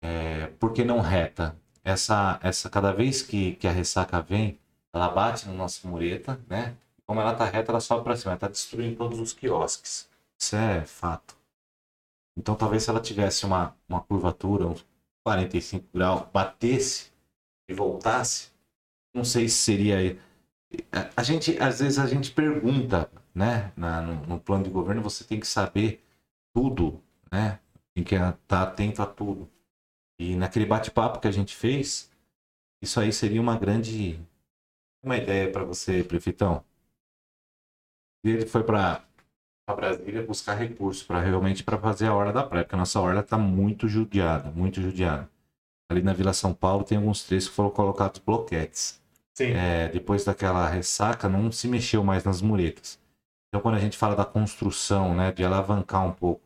[0.00, 1.56] É, por que não reta?
[1.82, 4.56] Essa, essa, cada vez que, que a ressaca vem,
[4.92, 6.76] ela bate na nossa mureta, né?
[7.04, 8.32] Como ela tá reta, ela sobe para cima.
[8.32, 10.08] Ela tá destruindo todos os quiosques.
[10.38, 11.36] Isso é fato.
[12.36, 14.86] Então talvez se ela tivesse uma, uma curvatura, uns
[15.24, 17.10] 45 graus, batesse
[17.68, 18.52] e voltasse,
[19.12, 20.16] não sei se seria.
[21.16, 23.72] A gente, às vezes a gente pergunta, né?
[23.76, 26.00] Na, no, no plano de governo você tem que saber
[26.54, 27.60] tudo, né?
[27.94, 29.50] Tem que estar atento a tudo.
[30.18, 32.10] E naquele bate-papo que a gente fez,
[32.82, 34.20] isso aí seria uma grande
[35.02, 36.64] uma ideia para você, prefeitão.
[38.24, 39.04] E ele foi para
[39.76, 43.20] Brasília buscar recursos para realmente para fazer a orla da praia, porque a nossa orla
[43.20, 45.28] está muito judiada, muito judiada.
[45.90, 49.02] Ali na Vila São Paulo tem alguns trechos que foram colocados bloquetes.
[49.34, 49.52] Sim.
[49.52, 52.98] É, depois daquela ressaca, não se mexeu mais nas muretas.
[53.54, 56.40] Então, quando a gente fala da construção, né, de alavancar um pouco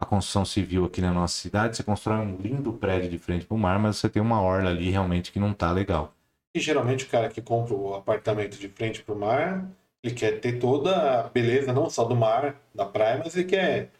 [0.00, 3.54] a construção civil aqui na nossa cidade, você constrói um lindo prédio de frente para
[3.54, 6.14] o mar, mas você tem uma orla ali realmente que não tá legal.
[6.56, 9.62] E geralmente o cara que compra o apartamento de frente pro mar,
[10.02, 13.90] ele quer ter toda a beleza, não só do mar, da praia, mas ele quer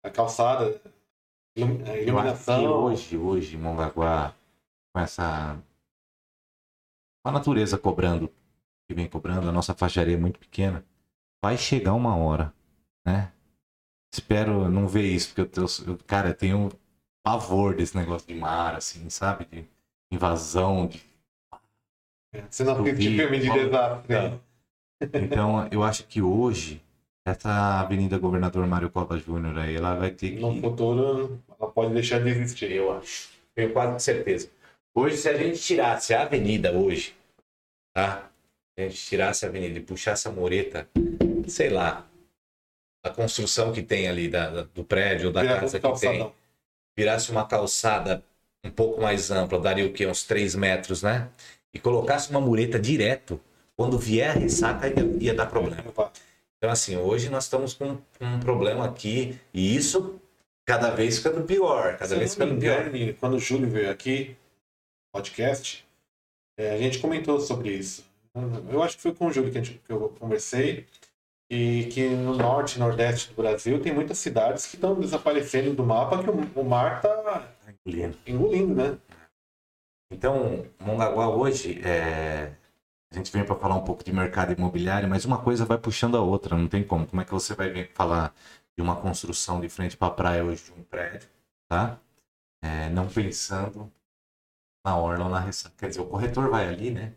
[0.00, 0.80] a calçada,
[1.56, 2.84] ilum- a Eu iluminação.
[2.84, 4.32] hoje, hoje, Mongaguá,
[4.94, 5.60] com essa.
[7.20, 8.28] com a natureza cobrando,
[8.88, 10.84] que vem cobrando, a nossa faixaria é muito pequena,
[11.46, 12.52] vai chegar uma hora,
[13.06, 13.32] né?
[14.12, 16.68] Espero não ver isso, porque eu, tenho- eu cara, eu tenho
[17.24, 19.44] pavor desse negócio de mar, assim, sabe?
[19.44, 19.64] De
[20.10, 21.00] invasão, de
[22.50, 24.12] Você não assiste vi, filme de desastre.
[24.12, 24.40] né?
[25.22, 26.82] Então, eu acho que hoje,
[27.24, 30.40] essa Avenida Governador Mário Cova Júnior aí, ela vai ter que.
[30.40, 32.72] No futuro, ela pode deixar de existir.
[32.72, 33.30] Eu acho.
[33.54, 34.50] Tenho quase certeza.
[34.92, 37.14] Hoje, se a gente tirasse a avenida hoje,
[37.94, 38.30] tá?
[38.74, 40.88] Se a gente tirasse a avenida e puxasse a mureta,
[41.48, 42.06] sei lá,
[43.04, 46.34] a construção que tem ali da, do prédio ou da Virar casa que tem, calçadão.
[46.96, 48.22] virasse uma calçada
[48.64, 50.06] um pouco mais ampla, daria o quê?
[50.06, 51.30] Uns 3 metros, né?
[51.72, 53.40] E colocasse uma mureta direto,
[53.76, 55.84] quando vier a ressaca ia, ia dar problema.
[56.58, 60.20] Então, assim, hoje nós estamos com um problema aqui, e isso
[60.66, 62.88] cada vez ficando pior, cada vez ficando pior.
[62.88, 64.36] engano, quando o Júlio veio aqui,
[65.12, 65.86] podcast,
[66.58, 68.04] é, a gente comentou sobre isso.
[68.70, 70.86] Eu acho que foi com o Júlio que, a gente, que eu conversei.
[71.48, 75.84] E que no norte e nordeste do Brasil tem muitas cidades que estão desaparecendo do
[75.84, 77.54] mapa que o, o mar está
[77.86, 78.18] Engolindo.
[78.26, 78.98] engolindo, né?
[80.10, 82.52] Então, Mongaguá hoje, é,
[83.12, 86.16] a gente vem para falar um pouco de mercado imobiliário, mas uma coisa vai puxando
[86.16, 87.06] a outra, não tem como.
[87.06, 88.34] Como é que você vai vir falar
[88.76, 91.28] de uma construção de frente para a praia hoje de um prédio,
[91.68, 91.98] tá?
[92.62, 93.90] É, não pensando
[94.84, 95.74] na orla ou na ressaca.
[95.78, 97.14] Quer dizer, o corretor vai ali, né?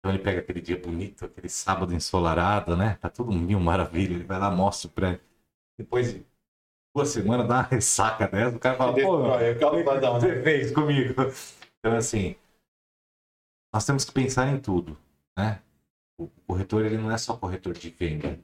[0.00, 2.96] Então ele pega aquele dia bonito, aquele sábado ensolarado, né?
[2.96, 5.20] Tá tudo mil maravilha, ele vai lá, mostra o prédio.
[5.78, 6.26] Depois de
[6.94, 10.20] duas semanas, dá uma ressaca dessa, o cara fala, pô, Destrói, o calçadão, né?
[10.20, 11.14] você fez comigo?
[11.78, 12.34] Então, assim,
[13.72, 14.96] nós temos que pensar em tudo,
[15.36, 15.60] né?
[16.18, 18.38] O corretor, ele não é só corretor de venda.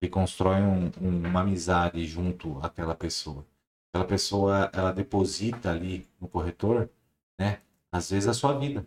[0.00, 3.44] Ele constrói um- um- uma amizade junto àquela pessoa.
[3.92, 6.88] Aquela pessoa, ela deposita ali no corretor,
[7.38, 7.60] né?
[7.92, 8.86] Às vezes a sua vida.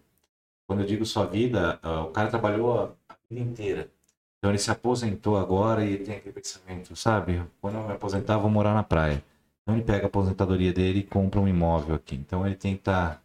[0.68, 3.92] Quando eu digo sua vida, ah, o cara trabalhou a vida inteira.
[4.38, 7.42] Então ele se aposentou agora e tem aquele pensamento, sabe?
[7.62, 9.24] Quando eu me aposentar, eu vou morar na praia.
[9.62, 12.16] Então ele pega a aposentadoria dele e compra um imóvel aqui.
[12.16, 13.24] Então ele tem que estar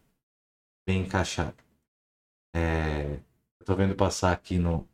[0.86, 1.56] bem encaixado.
[2.54, 3.18] É,
[3.60, 4.86] eu tô vendo passar aqui no,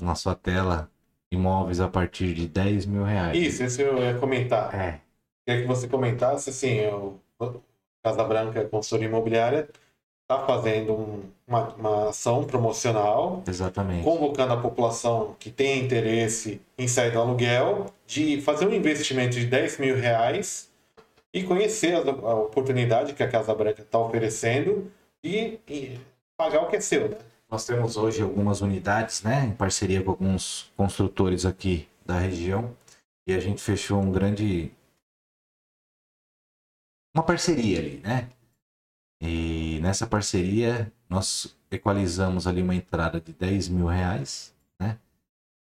[0.00, 0.90] na, sua tela
[1.32, 3.38] imóveis a partir de 10 mil reais.
[3.38, 4.74] Isso, isso eu ia comentar.
[4.74, 5.00] É,
[5.46, 7.20] Queria que você comentasse, assim, o
[8.02, 9.68] Casa Branca Consultoria Imobiliária
[10.34, 14.02] está fazendo um- uma, uma ação promocional, exatamente.
[14.02, 19.44] convocando a população que tem interesse em sair do aluguel, de fazer um investimento de
[19.46, 20.70] 10 mil reais
[21.34, 24.90] e conhecer a, a oportunidade que a Casa Branca está oferecendo
[25.22, 25.98] e, e
[26.36, 27.18] pagar o que é seu, né?
[27.50, 32.74] Nós temos hoje algumas unidades, né, em parceria com alguns construtores aqui da região,
[33.26, 34.72] e a gente fechou um grande
[37.14, 38.28] uma parceria ali, né?
[39.20, 44.98] E nessa parceria nós equalizamos ali uma entrada de 10 mil reais, né?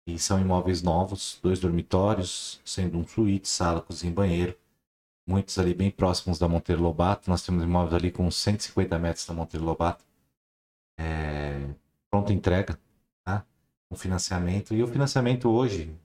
[0.08, 4.58] E são imóveis novos, dois dormitórios, sendo um suíte, sala, cozinha banheiro.
[5.28, 7.30] Muitos ali bem próximos da Monteiro Lobato.
[7.30, 10.04] Nós temos imóveis ali com 150 metros da Monteiro Lobato.
[10.97, 11.70] É,
[12.10, 12.80] pronta entrega,
[13.24, 13.45] tá?
[13.89, 14.74] Com financiamento.
[14.74, 15.95] E o financiamento hoje,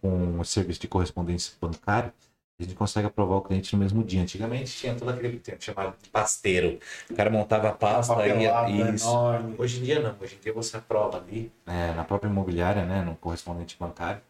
[0.00, 2.12] com o serviço de correspondência bancário,
[2.60, 4.22] a gente consegue aprovar o cliente no mesmo dia.
[4.22, 6.78] Antigamente tinha todo aquele tempo chamado de pasteiro.
[7.10, 9.08] O cara montava a pasta Papelada e isso.
[9.08, 9.54] enorme.
[9.58, 13.02] Hoje em dia não, hoje em dia você aprova ali, né, na própria imobiliária, né,
[13.02, 14.20] no correspondente bancário,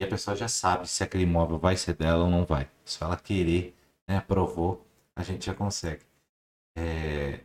[0.00, 2.68] e a pessoa já sabe se aquele imóvel vai ser dela ou não vai.
[2.84, 3.74] Se ela querer,
[4.08, 4.86] né, aprovou,
[5.16, 6.02] a gente já consegue.
[6.76, 7.40] É,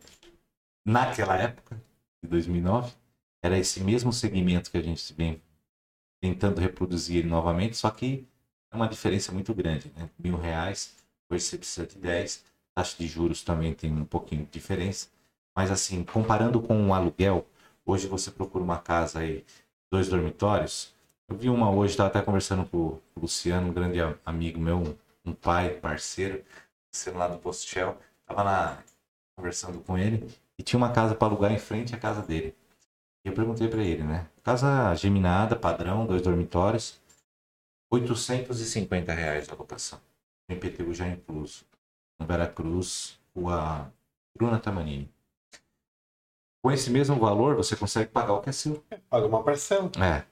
[0.86, 1.80] Naquela época,
[2.22, 2.92] de 2009,
[3.42, 5.40] era esse mesmo segmento que a gente vem
[6.22, 8.28] tentando reproduzir novamente, só que
[8.76, 10.08] uma diferença muito grande, né?
[10.18, 10.94] Mil reais,
[11.30, 12.44] hoje você precisa de 10,
[12.74, 15.08] taxa de juros também tem um pouquinho de diferença,
[15.56, 17.46] mas assim, comparando com um aluguel,
[17.86, 19.44] hoje você procura uma casa aí,
[19.90, 20.94] dois dormitórios,
[21.28, 25.32] eu vi uma hoje, estava até conversando com o Luciano, um grande amigo meu, um
[25.32, 26.44] pai, parceiro,
[26.92, 27.96] sendo lá do Posto Shell,
[28.26, 28.78] tava na,
[29.36, 32.54] conversando com ele, e tinha uma casa para alugar em frente à casa dele.
[33.24, 34.26] E eu perguntei para ele, né?
[34.42, 37.00] Casa geminada, padrão, dois dormitórios,
[37.94, 40.00] 850 reais a locação.
[40.48, 41.64] O IPTU já incluso.
[42.18, 43.92] No Veracruz, rua
[44.36, 45.10] Bruna Tamanini.
[46.62, 48.82] Com esse mesmo valor, você consegue pagar o que é seu.
[49.10, 49.90] Paga uma parcela.
[50.02, 50.24] É.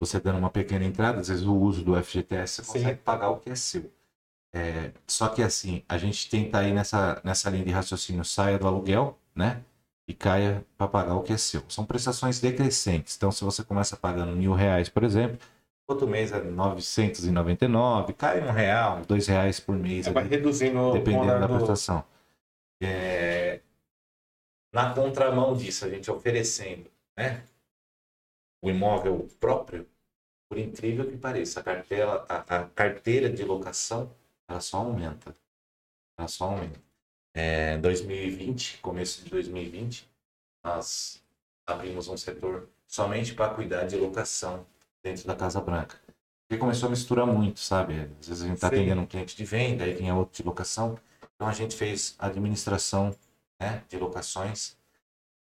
[0.00, 2.72] Você dando uma pequena entrada, às vezes o uso do FGTS, você Sim.
[2.72, 3.90] consegue pagar o que é seu.
[4.52, 8.66] É, só que assim, a gente tenta ir nessa, nessa linha de raciocínio, saia do
[8.66, 9.62] aluguel, né?
[10.06, 11.62] E caia para pagar o que é seu.
[11.68, 13.16] São prestações decrescentes.
[13.16, 15.38] Então, se você começa pagando mil reais, por exemplo,
[15.88, 20.06] outro mês é 999, cai um real, dois reais por mês.
[20.06, 22.04] Vai ali reduzindo dependendo da prestação.
[22.82, 23.60] É,
[24.72, 27.44] Na contramão disso, a gente oferecendo né,
[28.62, 29.88] o imóvel próprio,
[30.48, 34.14] por incrível que pareça, a carteira, a, a carteira de locação
[34.46, 35.34] ela só aumenta.
[36.18, 36.80] Ela só aumenta.
[37.34, 40.08] É, 2020, começo de 2020,
[40.64, 41.22] nós
[41.66, 44.66] abrimos um setor somente para cuidar de locação
[45.02, 45.96] dentro da Casa Branca.
[46.48, 48.08] Porque começou a misturar muito, sabe?
[48.20, 50.98] Às vezes a gente está atendendo um cliente de venda, aí vinha outro de locação.
[51.34, 53.14] Então a gente fez administração
[53.60, 54.76] né, de locações.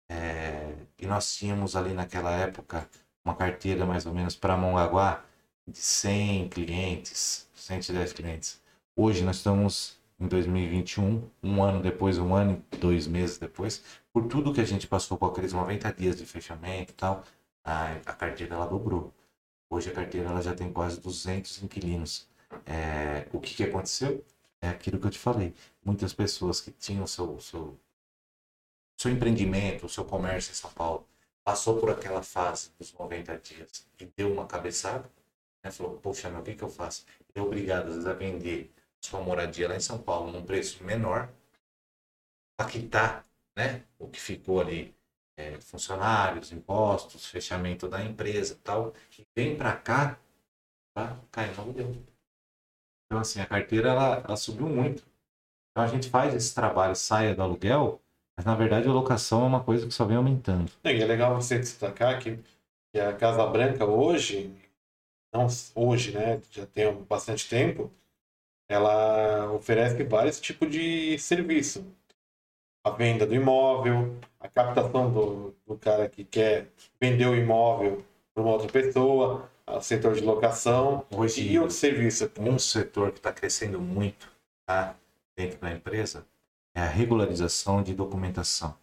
[0.09, 2.89] É, e nós tínhamos ali naquela época
[3.25, 5.25] uma carteira mais ou menos para Mongaguá
[5.67, 8.61] de 100 clientes, 110 clientes.
[8.95, 13.83] Hoje nós estamos em 2021, um ano depois, um ano e dois meses depois,
[14.13, 17.23] por tudo que a gente passou com aqueles 90 dias de fechamento e tal,
[17.65, 19.13] a, a carteira ela dobrou.
[19.69, 22.29] Hoje a carteira ela já tem quase 200 inquilinos.
[22.65, 24.25] É, o que, que aconteceu?
[24.61, 25.55] É aquilo que eu te falei.
[25.85, 27.79] Muitas pessoas que tinham seu, seu,
[28.97, 31.07] seu empreendimento, seu comércio em São Paulo,
[31.45, 35.11] passou por aquela fase dos 90 dias e deu uma cabeçada,
[35.63, 35.71] né?
[35.71, 37.05] falou, poxa, meu, o que, que eu faço?
[37.35, 41.29] É obrigado, às vezes, a vender sua moradia lá em São Paulo num preço menor
[42.57, 43.85] para quitar né?
[43.99, 44.96] o que ficou ali,
[45.37, 50.19] é, funcionários, impostos, fechamento da empresa e tal, e vem para cá
[51.31, 51.95] cair no aluguel.
[53.07, 55.05] Então, assim, a carteira ela, ela subiu muito.
[55.71, 58.01] Então, a gente faz esse trabalho, saia do aluguel,
[58.37, 60.71] mas na verdade a locação é uma coisa que só vem aumentando.
[60.85, 62.39] E é legal você destacar que,
[62.93, 64.55] que a Casa Branca hoje,
[65.33, 67.91] não hoje, né, já tem bastante tempo,
[68.69, 71.87] ela oferece vários tipos de serviço.
[72.87, 76.69] A venda do imóvel, a captação do, do cara que quer
[77.01, 82.31] vender o imóvel para uma outra pessoa, o setor de locação Hoje, e o serviço.
[82.39, 84.31] um setor que está crescendo muito
[84.65, 84.95] tá,
[85.37, 86.25] dentro da empresa
[86.77, 88.79] é a regularização de documentação.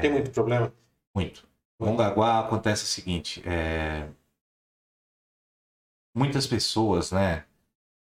[0.00, 0.72] Tem muito problema?
[1.14, 1.46] Muito.
[1.78, 4.08] Mongaguá acontece o seguinte, é...
[6.16, 7.44] muitas pessoas, né,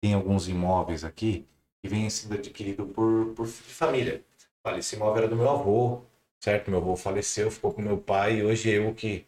[0.01, 1.47] têm alguns imóveis aqui
[1.81, 4.21] que vêm sendo adquiridos por, por família.
[4.63, 6.01] Olha, esse imóvel era do meu avô,
[6.39, 6.69] certo?
[6.69, 9.25] Meu avô faleceu, ficou com meu pai e hoje eu que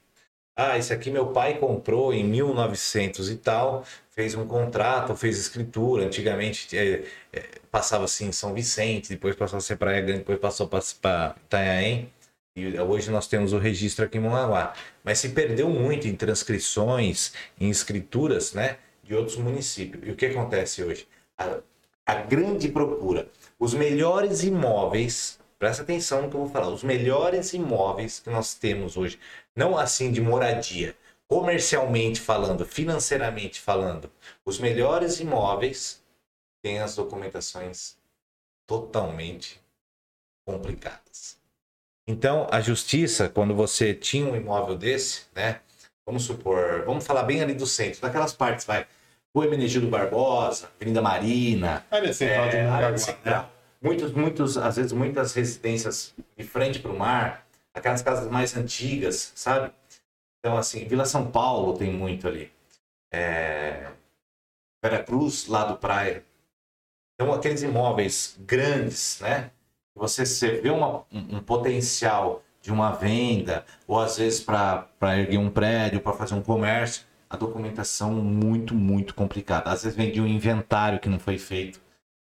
[0.56, 6.06] ah, esse aqui meu pai comprou em 1900 e tal, fez um contrato, fez escritura.
[6.06, 10.40] Antigamente é, é, passava assim em São Vicente, depois passou a ser Praia Grande, depois
[10.40, 12.12] passou para Itanhaém.
[12.56, 14.74] E hoje nós temos o registro aqui em Mongaguá.
[15.04, 20.08] Mas se perdeu muito em transcrições, em escrituras, né, de outros municípios.
[20.08, 21.08] E o que acontece hoje?
[21.36, 21.58] A,
[22.06, 23.28] a grande procura.
[23.64, 28.54] Os melhores imóveis, presta atenção no que eu vou falar, os melhores imóveis que nós
[28.54, 29.18] temos hoje,
[29.56, 30.94] não assim de moradia,
[31.30, 34.12] comercialmente falando, financeiramente falando,
[34.46, 36.04] os melhores imóveis
[36.62, 37.96] têm as documentações
[38.68, 39.62] totalmente
[40.46, 41.38] complicadas.
[42.06, 45.62] Então, a justiça, quando você tinha um imóvel desse, né?
[46.06, 48.86] Vamos supor, vamos falar bem ali do centro, daquelas partes, vai.
[49.34, 51.86] Rua Emenegildo Barbosa, Avenida Marina.
[51.90, 53.53] Área central de área central.
[53.84, 59.34] Muitos, muitos, às vezes, muitas residências de frente para o mar, aquelas casas mais antigas,
[59.36, 59.74] sabe?
[60.40, 62.50] Então, assim, Vila São Paulo tem muito ali.
[63.12, 63.92] É...
[64.82, 66.24] Vera Cruz, lá do Praia.
[67.16, 69.52] Então, aqueles imóveis grandes, né?
[69.96, 74.88] Você, você vê uma, um, um potencial de uma venda, ou às vezes para
[75.20, 79.70] erguer um prédio, para fazer um comércio, a documentação muito, muito complicada.
[79.70, 81.83] Às vezes vendia um inventário que não foi feito.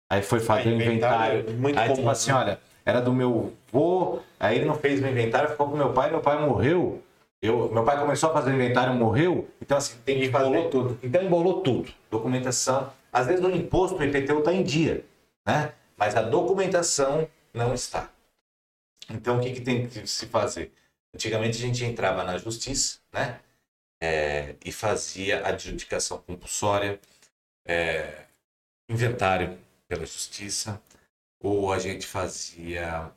[0.09, 1.39] Aí foi fazer o é, inventário.
[1.39, 1.59] inventário.
[1.59, 2.37] Muito aí, tipo comum, tipo assim, né?
[2.37, 6.11] olha, era do meu vô, aí ele não fez o inventário, ficou com meu pai,
[6.11, 7.01] meu pai morreu.
[7.41, 9.47] Eu, meu pai começou a fazer o inventário, morreu.
[9.61, 10.47] Então, assim, tem que fazer.
[10.47, 10.99] Embolou tudo.
[11.03, 11.91] Então, embolou tudo.
[12.09, 12.91] Documentação.
[13.11, 15.05] Às vezes, o imposto, o IPTU está em dia,
[15.45, 15.73] né?
[15.97, 18.09] Mas a documentação não está.
[19.09, 20.71] Então, o que, que tem que se fazer?
[21.13, 23.39] Antigamente, a gente entrava na justiça, né?
[24.01, 26.99] É, e fazia adjudicação compulsória,
[27.65, 28.25] é,
[28.89, 30.81] inventário pela justiça,
[31.41, 33.11] ou a gente fazia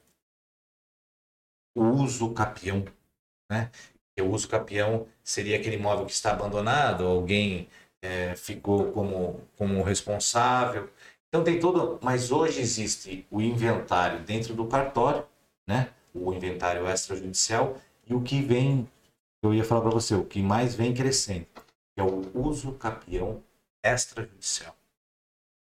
[1.74, 2.84] o uso capião,
[3.50, 3.70] né?
[4.20, 7.68] O uso capião seria aquele imóvel que está abandonado, alguém
[8.02, 10.90] é, ficou como, como responsável.
[11.28, 15.24] Então tem todo, mas hoje existe o inventário dentro do cartório,
[15.66, 15.92] né?
[16.12, 18.90] O inventário extrajudicial e o que vem,
[19.42, 21.46] eu ia falar para você, o que mais vem crescendo,
[21.96, 23.42] é o uso capião
[23.84, 24.77] extrajudicial.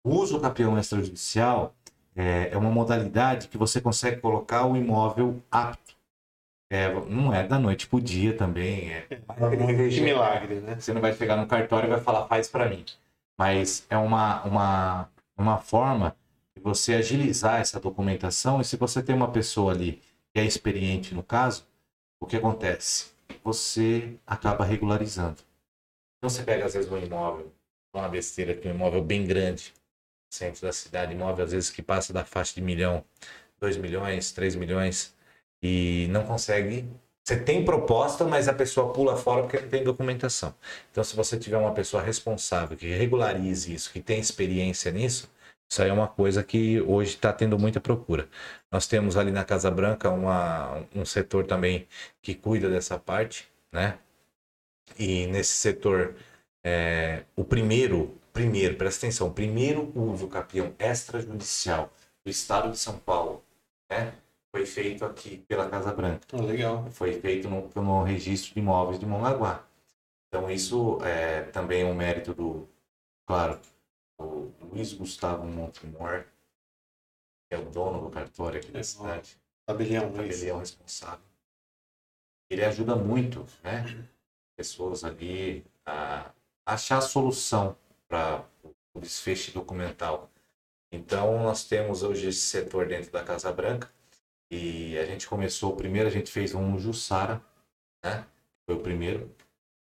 [0.03, 1.74] O uso capião extrajudicial
[2.16, 5.94] é, é uma modalidade que você consegue colocar o imóvel apto.
[6.72, 8.92] É, não é da noite pro dia também.
[8.92, 10.78] É, que milagre, né?
[10.78, 12.84] Você não vai chegar no cartório e vai falar, faz para mim.
[13.38, 16.16] Mas é uma, uma, uma forma
[16.57, 18.61] de você agilizar essa documentação.
[18.61, 20.01] E se você tem uma pessoa ali
[20.32, 21.66] que é experiente no caso,
[22.20, 23.11] o que acontece?
[23.42, 25.38] Você acaba regularizando.
[26.18, 27.53] Então você pega às vezes um imóvel,
[27.94, 29.74] uma besteira que um imóvel bem grande,
[30.31, 33.05] centro da cidade, imóvel às vezes que passa da faixa de milhão,
[33.61, 35.14] dois milhões, três milhões,
[35.62, 36.89] e não consegue.
[37.24, 40.55] Você tem proposta, mas a pessoa pula fora porque não tem documentação.
[40.91, 45.31] Então, se você tiver uma pessoa responsável que regularize isso, que tem experiência nisso,
[45.70, 48.28] isso aí é uma coisa que hoje está tendo muita procura.
[48.72, 51.87] Nós temos ali na Casa Branca uma, um setor também
[52.20, 53.99] que cuida dessa parte, né?
[54.99, 56.16] E nesse setor,
[56.64, 61.93] é, o primeiro primeiro, presta atenção, o primeiro uso capião extrajudicial
[62.24, 63.44] do estado de São Paulo,
[63.90, 64.15] né?
[64.51, 66.27] Foi feito aqui pela Casa Branca.
[66.32, 66.90] Oh, legal.
[66.90, 69.65] Foi feito no, no registro de imóveis de Mongaguá.
[70.27, 72.69] Então isso é também um mérito do,
[73.27, 73.61] claro,
[74.19, 76.24] o Luiz Gustavo Montemor,
[77.48, 79.39] que é o dono do cartório aqui da cidade.
[79.66, 81.24] Tabelião, Tabelião responsável.
[82.48, 83.85] Ele ajuda muito, né?
[84.57, 86.32] Pessoas ali a
[86.66, 87.77] achar a solução
[88.11, 88.45] para
[88.93, 90.28] o desfecho documental.
[90.93, 93.89] Então, nós temos hoje esse setor dentro da Casa Branca
[94.51, 97.41] e a gente começou, primeiro a gente fez um Jussara,
[98.05, 98.27] né?
[98.66, 99.32] Foi o primeiro.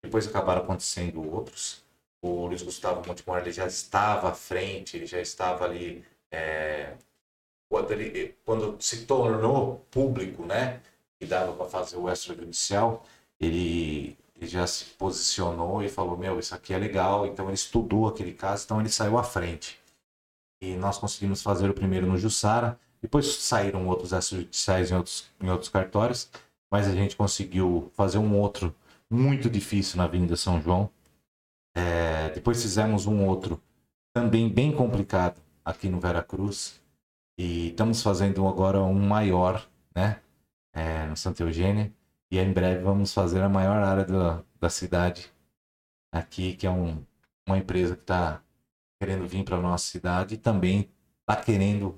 [0.02, 1.84] Depois acabaram acontecendo outros.
[2.22, 6.06] O Luiz Gustavo Montemor ele já estava à frente, ele já estava ali.
[6.32, 6.96] É...
[7.70, 10.82] Quando, ele, quando se tornou público, né?
[11.20, 13.06] Que dava para fazer o extrajudicial,
[13.40, 17.26] ele ele já se posicionou e falou: Meu, isso aqui é legal.
[17.26, 19.80] Então ele estudou aquele caso, então ele saiu à frente.
[20.62, 22.80] E nós conseguimos fazer o primeiro no Jussara.
[23.02, 26.30] Depois saíram outros extrajudiciais em outros, em outros cartórios,
[26.72, 28.76] mas a gente conseguiu fazer um outro
[29.10, 30.90] muito difícil na Avenida São João.
[31.76, 33.62] É, depois fizemos um outro
[34.14, 36.82] também bem complicado aqui no Vera Cruz.
[37.38, 40.22] E estamos fazendo agora um maior, né?
[40.74, 41.94] É, no Santa Eugênia.
[42.36, 45.32] E em breve vamos fazer a maior área da, da cidade
[46.12, 47.02] aqui, que é um,
[47.48, 48.41] uma empresa que está
[48.99, 50.91] querendo vir para a nossa cidade e também
[51.22, 51.98] está querendo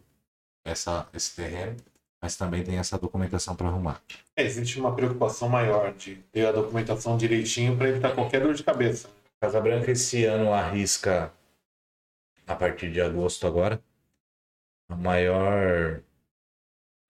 [0.64, 1.76] essa, esse terreno.
[2.22, 4.00] mas também tem essa documentação para arrumar.
[4.36, 8.64] É, existe uma preocupação maior de ter a documentação direitinho para evitar qualquer dor de
[8.64, 9.10] cabeça.
[9.42, 11.34] Casa Branca esse ano arrisca,
[12.46, 13.82] a partir de agosto agora,
[14.88, 16.00] a maior.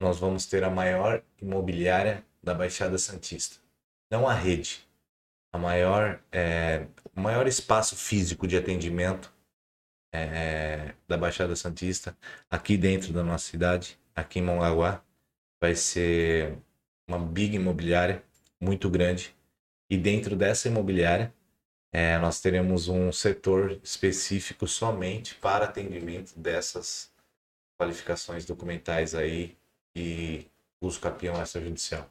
[0.00, 3.56] Nós vamos ter a maior imobiliária da Baixada Santista.
[4.10, 4.86] Não a rede.
[5.52, 6.86] A maior, é,
[7.16, 9.32] o maior espaço físico de atendimento
[10.12, 12.16] é, da Baixada Santista,
[12.50, 15.02] aqui dentro da nossa cidade, aqui em Mongaguá.
[15.60, 16.58] Vai ser
[17.06, 18.22] uma big imobiliária,
[18.60, 19.34] muito grande.
[19.90, 21.32] E dentro dessa imobiliária,
[21.92, 27.10] é, nós teremos um setor específico somente para atendimento dessas
[27.78, 29.56] qualificações documentais aí
[29.96, 30.46] e
[30.80, 32.08] uso capião extrajudicial.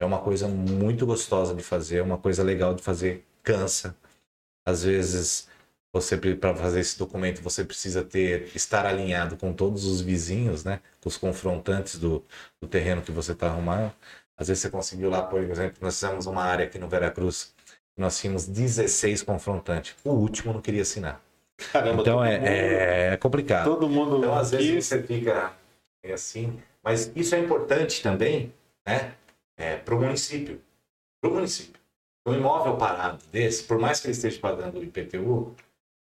[0.00, 3.94] É uma coisa muito gostosa de fazer, uma coisa legal de fazer, cansa.
[4.66, 5.48] Às vezes,
[5.92, 10.80] você para fazer esse documento, você precisa ter estar alinhado com todos os vizinhos, né?
[11.02, 12.24] Com os confrontantes do,
[12.60, 13.92] do terreno que você está arrumando.
[14.38, 17.52] Às vezes você conseguiu lá, por exemplo, nós fizemos uma área aqui no Veracruz,
[17.94, 19.94] nós tínhamos 16 confrontantes.
[20.02, 21.20] O último não queria assinar.
[21.72, 23.64] Caramba, então é, mundo, é, complicado.
[23.66, 24.16] Todo mundo.
[24.16, 25.52] Então, às vezes você fica
[26.10, 26.58] assim.
[26.82, 28.54] Mas isso é importante também,
[28.86, 29.12] né?
[29.60, 30.58] É, para o município.
[31.20, 31.78] Para o município.
[32.26, 35.54] Um imóvel parado desse, por mais que ele esteja pagando o IPTU,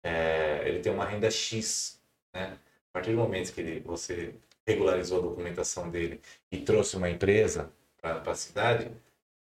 [0.03, 2.01] é, ele tem uma renda X.
[2.35, 2.59] Né?
[2.91, 4.35] A partir do momento que ele, você
[4.67, 6.21] regularizou a documentação dele
[6.51, 7.71] e trouxe uma empresa
[8.01, 8.91] para a cidade,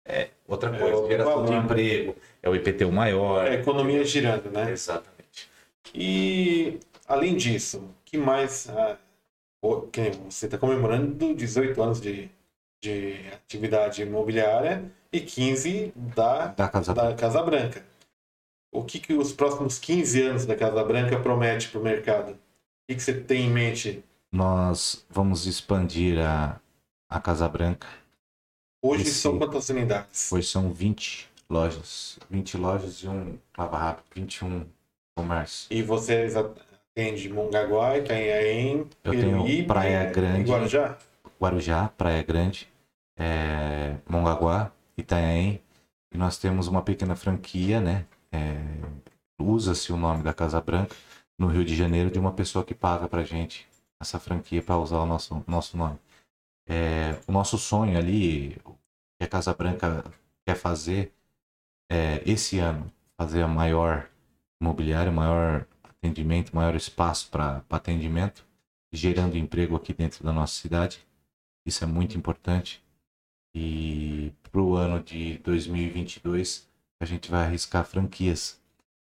[0.06, 1.06] é outra é coisa.
[1.06, 3.48] É geração de emprego, é o IPTU maior.
[3.48, 4.72] É a economia girando, né?
[4.72, 5.49] Exatamente.
[5.94, 8.69] E, além disso, que mais...
[8.69, 8.98] Ah,
[10.30, 12.30] você está comemorando 18 anos de,
[12.84, 17.82] de atividade imobiliária e 15 da, da, Casa, da Casa Branca.
[18.70, 22.32] O que, que os próximos 15 anos da Casa Branca promete para o mercado?
[22.32, 22.38] O
[22.90, 24.04] que, que você tem em mente?
[24.30, 26.60] Nós vamos expandir a,
[27.10, 27.88] a Casa Branca.
[28.84, 30.30] Hoje Esse, são quantas unidades?
[30.30, 32.20] Hoje são 20 lojas.
[32.30, 34.66] 20 lojas e um Lava Rápido, 21
[35.16, 35.68] comércio.
[35.72, 40.52] E vocês atendem Mongaguá, Itanhaém, Eu tenho Praia Grande.
[40.52, 40.98] Guarujá?
[41.40, 42.68] Guarujá, Praia Grande,
[43.18, 45.61] é, Mongaguá, Itanhaém.
[46.11, 48.06] E nós temos uma pequena franquia, né?
[48.31, 48.57] É,
[49.40, 50.95] Usa-se o nome da Casa Branca
[51.38, 53.68] no Rio de Janeiro de uma pessoa que paga pra gente
[53.99, 55.99] essa franquia para usar o nosso, nosso nome.
[56.68, 58.57] É, o nosso sonho ali,
[59.18, 60.03] que a Casa Branca
[60.45, 61.14] quer fazer
[61.90, 64.10] é, esse ano, fazer a maior
[64.61, 68.45] imobiliária, maior atendimento, maior espaço para atendimento,
[68.91, 71.06] gerando emprego aqui dentro da nossa cidade.
[71.65, 72.84] Isso é muito importante.
[73.56, 76.68] E para o ano de 2022,
[77.00, 78.60] a gente vai arriscar franquias.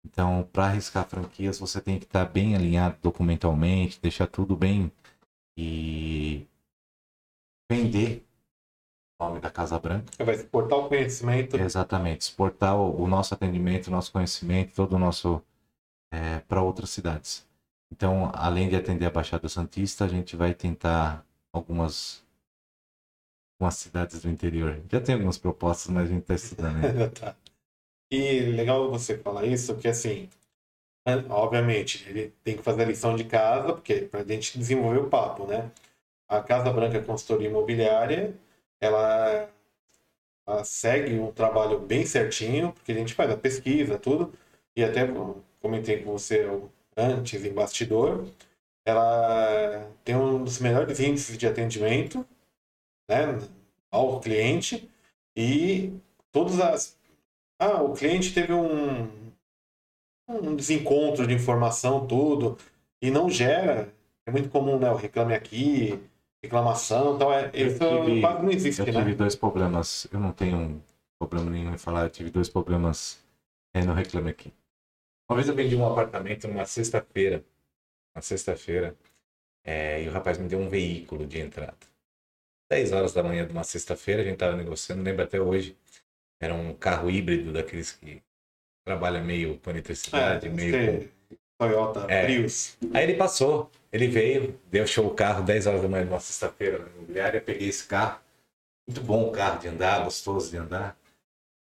[0.05, 4.91] Então, para arriscar franquias, você tem que estar tá bem alinhado documentalmente, deixar tudo bem
[5.57, 6.47] e
[7.71, 8.25] vender
[9.19, 10.13] o nome da Casa Branca.
[10.25, 11.57] Vai exportar o conhecimento.
[11.57, 15.43] Exatamente, exportar o, o nosso atendimento, o nosso conhecimento, todo o nosso
[16.13, 17.47] é, para outras cidades.
[17.91, 22.26] Então, além de atender a Baixada Santista, a gente vai tentar algumas
[23.59, 24.81] algumas cidades do interior.
[24.91, 26.77] Já tem algumas propostas, mas a gente está estudando.
[26.77, 27.09] Né?
[27.19, 27.35] tá.
[28.11, 30.29] E legal você falar isso, porque assim,
[31.07, 35.01] né, obviamente, ele tem que fazer a lição de casa, porque para a gente desenvolver
[35.01, 35.71] o papo, né?
[36.29, 38.35] A Casa Branca Consultoria Imobiliária,
[38.81, 39.49] ela,
[40.47, 44.33] ela segue um trabalho bem certinho, porque a gente faz a pesquisa, tudo,
[44.77, 45.07] e até
[45.61, 46.47] comentei com você
[46.97, 48.27] antes em bastidor,
[48.85, 52.27] ela tem um dos melhores índices de atendimento
[53.09, 53.39] né,
[53.91, 54.91] ao cliente
[55.37, 55.93] e
[56.33, 56.97] todas as
[57.59, 59.09] ah, o cliente teve um,
[60.29, 62.59] um desencontro de informação, tudo,
[63.01, 63.93] e não gera.
[64.27, 64.91] É muito comum, né?
[64.91, 65.99] O reclame aqui,
[66.43, 68.93] reclamação, então é, isso tive, quase não existe, eu né?
[68.93, 70.83] Eu tive dois problemas, eu não tenho
[71.19, 73.25] problema nenhum em falar, eu tive dois problemas
[73.75, 74.53] é, no reclame aqui.
[75.31, 77.43] Uma vez eu vendi um apartamento numa sexta-feira,
[78.15, 78.95] uma sexta-feira,
[79.65, 81.77] é, e o rapaz me deu um veículo de entrada.
[82.71, 85.77] 10 horas da manhã de uma sexta-feira, a gente estava negociando, lembro até hoje.
[86.41, 88.23] Era um carro híbrido daqueles que
[88.85, 91.37] trabalha meio com eletricidade, é, meio com...
[91.59, 92.25] Toyota é.
[92.25, 92.77] Prius.
[92.93, 96.21] Aí ele passou, ele veio, deu show o carro 10 horas da manhã de uma
[96.21, 98.21] sexta-feira na imobiliária, peguei esse carro.
[98.87, 100.97] Muito bom o carro de andar, gostoso de andar.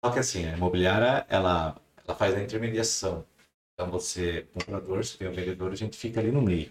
[0.04, 3.26] Só que assim, a imobiliária, ela, ela faz a intermediação.
[3.74, 6.70] Então você, comprador, você tem o vendedor, a gente fica ali no meio.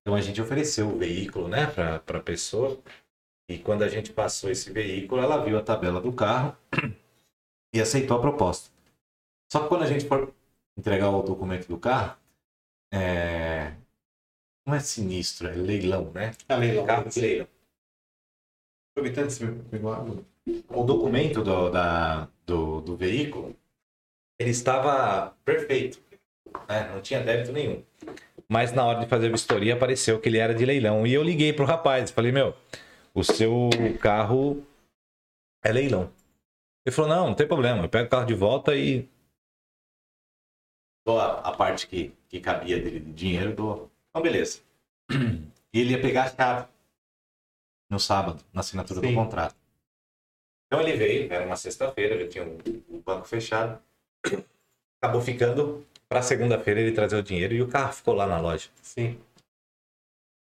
[0.00, 2.78] Então a gente ofereceu o veículo, né, para a pessoa.
[3.48, 6.54] E quando a gente passou esse veículo, ela viu a tabela do carro
[7.72, 8.70] e aceitou a proposta.
[9.50, 10.32] Só que quando a gente for
[10.76, 12.16] entregar o documento do carro,
[12.92, 13.72] é...
[14.66, 16.32] não é sinistro, é leilão, né?
[16.46, 16.84] É leilão.
[16.84, 17.48] Carro de leilão.
[18.92, 20.22] Aproveitando esse pegou água.
[20.68, 23.56] o documento do, da, do, do veículo,
[24.38, 26.00] ele estava perfeito.
[26.68, 26.90] né?
[26.92, 27.82] Não tinha débito nenhum.
[28.46, 31.06] Mas na hora de fazer a vistoria apareceu que ele era de leilão.
[31.06, 32.54] E eu liguei pro rapaz, falei, meu,
[33.14, 33.70] o seu
[34.00, 34.64] carro
[35.62, 36.12] é leilão.
[36.86, 39.08] Ele falou, não, não tem problema, eu pego o carro de volta e.
[41.06, 43.90] Dou a, a parte que, que cabia dele de dinheiro, dou.
[44.10, 44.60] Então, beleza.
[45.70, 46.68] E ele ia pegar a chave
[47.90, 49.08] no sábado, na assinatura Sim.
[49.08, 49.54] do contrato.
[50.66, 52.58] Então ele veio, era uma sexta-feira, já tinha o,
[52.88, 53.78] o banco fechado.
[55.00, 58.70] Acabou ficando para segunda-feira ele trazer o dinheiro e o carro ficou lá na loja.
[58.82, 59.18] Sim.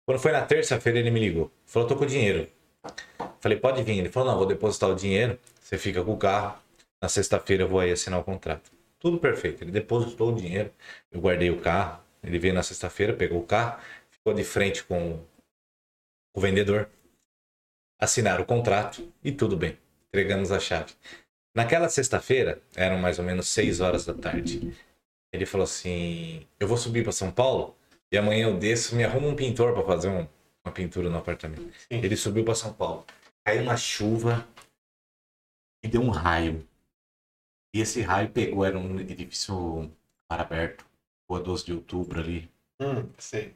[0.09, 1.51] Quando foi na terça-feira ele me ligou.
[1.67, 2.47] Falou, tô com dinheiro.
[3.39, 3.99] Falei, pode vir.
[3.99, 6.57] Ele falou, não, vou depositar o dinheiro, você fica com o carro.
[6.99, 8.71] Na sexta-feira eu vou aí assinar o contrato.
[8.97, 9.63] Tudo perfeito.
[9.63, 10.73] Ele depositou o dinheiro,
[11.11, 12.01] eu guardei o carro.
[12.23, 13.79] Ele veio na sexta-feira, pegou o carro,
[14.09, 15.23] ficou de frente com
[16.35, 16.89] o vendedor.
[18.01, 19.77] Assinaram o contrato e tudo bem.
[20.07, 20.91] Entregamos a chave.
[21.53, 24.75] Naquela sexta-feira, eram mais ou menos 6 horas da tarde.
[25.31, 27.77] Ele falou assim: Eu vou subir para São Paulo
[28.11, 30.27] e amanhã eu desço, me arruma um pintor para fazer um-
[30.65, 31.61] uma pintura no apartamento.
[31.73, 31.99] Sim.
[32.03, 33.05] Ele subiu para São Paulo.
[33.45, 34.47] Caiu uma chuva
[35.83, 36.67] e deu um raio.
[37.73, 39.91] E esse raio pegou, era um edifício
[40.27, 40.85] para aberto,
[41.29, 42.49] rua 12 de outubro ali.
[42.81, 43.55] Hum, sei.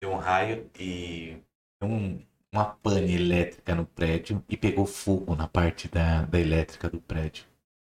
[0.00, 1.42] Deu um raio e
[1.80, 6.88] deu um- uma pane elétrica no prédio e pegou fogo na parte da, da elétrica
[6.88, 7.44] do prédio.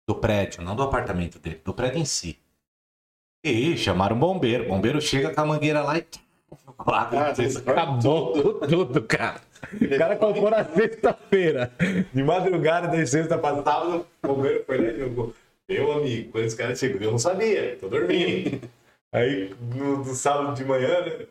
[0.09, 2.40] Do prédio, não do apartamento dele, do prédio em si.
[3.44, 4.65] E chamaram o bombeiro.
[4.65, 6.05] O bombeiro chega com a mangueira lá e.
[6.78, 9.40] Ah, foi Acabou com tudo, cara.
[9.73, 11.73] O cara comprou na sexta-feira.
[12.12, 15.35] De madrugada da sexta pra sábado, o bombeiro foi lá e jogou.
[15.69, 18.60] Meu amigo, quando esse cara chegou, eu não sabia, tô dormindo.
[19.12, 21.27] Aí, no, no sábado de manhã, né,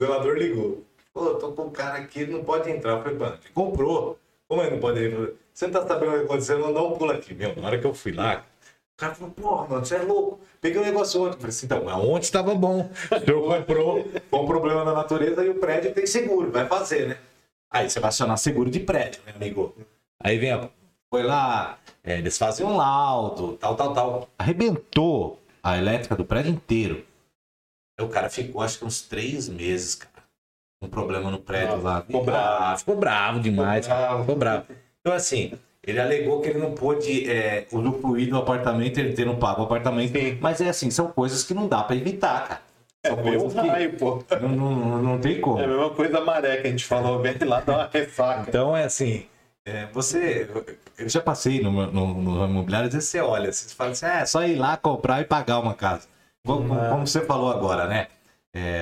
[0.00, 0.84] o zelador ligou.
[1.12, 2.92] Pô, tô com um cara aqui, ele não pode entrar.
[2.92, 4.18] Eu falei, mano, ele comprou.
[4.48, 5.28] Como ele não pode entrar?
[5.52, 6.58] Você não tá sabendo o que aconteceu?
[6.58, 7.34] Não dá um pulo aqui.
[7.34, 8.44] Meu, na hora que eu fui lá,
[9.00, 10.40] cara falou, porra, mano, você é louco.
[10.60, 11.34] Peguei um negócio ontem.
[11.34, 12.90] Eu falei assim, então, mas ontem estava bom.
[13.24, 17.18] Senhor comprou, com um problema na natureza e o prédio tem seguro, vai fazer, né?
[17.72, 19.74] Aí você vai acionar seguro de prédio, meu amigo.
[20.22, 20.68] Aí vem, ó,
[21.08, 24.28] foi lá, é, eles fazem um laudo, tal, tal, tal.
[24.38, 27.04] Arrebentou a elétrica do prédio inteiro.
[27.98, 30.24] Aí o cara ficou, acho que uns três meses, cara,
[30.80, 32.02] com problema no prédio Nossa, lá.
[32.02, 32.64] ficou bravo.
[32.64, 34.20] Ah, ficou bravo demais, Ficou bravo.
[34.20, 34.66] ficou bravo.
[35.00, 35.52] Então, assim,
[35.86, 39.64] ele alegou que ele não pôde é, usufruir do apartamento, ele ter não pago o
[39.64, 40.12] apartamento.
[40.18, 40.38] Sim.
[40.40, 42.60] Mas é assim, são coisas que não dá pra evitar, cara.
[43.02, 44.22] É São o mesmo coisas que raio, pô.
[44.42, 45.58] não, não, não tem como.
[45.58, 48.44] É a mesma coisa maré que a gente falou bem lá, dá uma ressaca.
[48.48, 49.24] Então é assim,
[49.64, 50.46] é, você.
[50.98, 54.26] Eu já passei no, no, no imobiliário, às vezes você olha, você fala assim, é
[54.26, 56.06] só ir lá comprar e pagar uma casa.
[56.44, 58.08] Como, como- como você falou agora, né?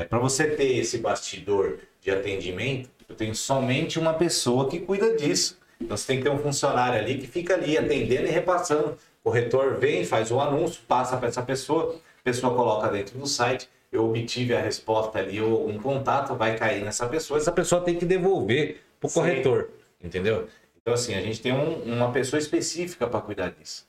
[0.08, 5.57] Para você ter esse bastidor de atendimento, eu tenho somente uma pessoa que cuida disso.
[5.80, 8.98] Então você tem que ter um funcionário ali que fica ali atendendo e repassando.
[9.22, 13.26] O corretor vem, faz o anúncio, passa para essa pessoa, a pessoa coloca dentro do
[13.26, 17.82] site, eu obtive a resposta ali ou um contato, vai cair nessa pessoa, essa pessoa
[17.82, 19.20] tem que devolver pro Sim.
[19.20, 19.70] corretor,
[20.02, 20.48] entendeu?
[20.80, 23.86] Então assim, a gente tem um- uma pessoa específica para cuidar disso.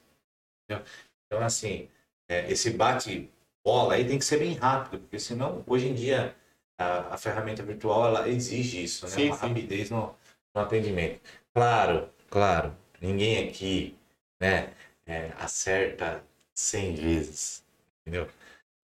[0.69, 0.85] entendeu?
[1.25, 1.87] Então assim,
[2.29, 3.29] é, esse bate
[3.65, 6.35] bola aí tem que ser bem rápido, porque senão hoje em dia
[6.79, 9.11] a, a ferramenta virtual ela exige isso, né?
[9.11, 9.47] Sim, uma sim.
[9.47, 10.15] rapidez no,
[10.55, 11.19] no atendimento.
[11.53, 13.95] Claro, claro, ninguém aqui,
[14.39, 14.73] né,
[15.05, 16.23] é, acerta
[16.53, 17.63] 100 vezes,
[18.01, 18.27] entendeu?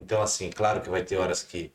[0.02, 1.72] Então, assim, claro que vai ter horas que,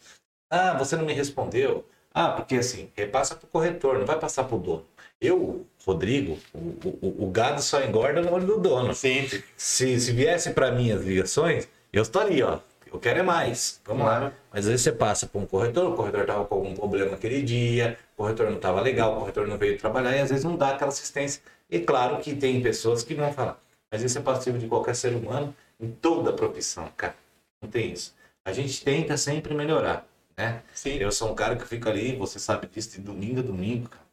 [0.51, 1.87] ah, você não me respondeu.
[2.15, 4.87] Ah, porque assim, repassa para o corretor, não vai passar para o dono.
[5.21, 6.59] Eu, Rodrigo, o,
[7.03, 8.95] o, o gado só engorda no olho do dono.
[8.95, 12.61] Sim, Se, se viesse para mim as ligações, eu estaria, ó.
[12.93, 13.81] Eu quero é mais.
[13.85, 14.19] Vamos lá.
[14.19, 14.35] Claro.
[14.53, 17.97] Mas aí você passa para um corretor, o corretor estava com algum problema aquele dia,
[18.15, 20.71] o corretor não estava legal, o corretor não veio trabalhar e às vezes não dá
[20.71, 21.41] aquela assistência.
[21.71, 23.61] E claro que tem pessoas que vão falar,
[23.93, 27.15] mas isso é passivo de qualquer ser humano em toda profissão, cara.
[27.63, 28.15] Não tem isso.
[28.45, 30.07] A gente tenta sempre melhorar,
[30.37, 30.63] né?
[30.75, 30.95] sim.
[30.95, 34.05] Eu sou um cara que fica ali, você sabe disso, de domingo a domingo, cara.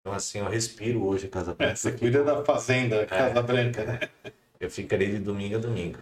[0.00, 1.72] Então assim, eu respiro hoje a Casa Branca.
[1.72, 4.00] É, você cuida da fazenda, Casa Branca, né?
[4.58, 5.98] Eu fico ali de domingo a domingo.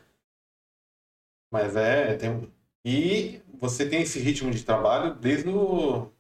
[1.51, 2.51] Mas é, tem um-
[2.85, 6.11] E você tem esse ritmo de trabalho desde o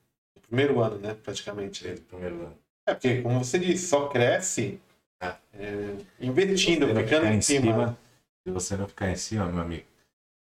[0.42, 1.14] primeiro ano, né?
[1.14, 1.82] Praticamente.
[1.84, 2.58] Desde o primeiro ano.
[2.86, 4.78] É porque, como você disse, só cresce
[5.22, 5.36] É.
[5.54, 7.98] é, investindo, ficando em cima.
[8.46, 9.86] Se você não ficar em cima, meu amigo,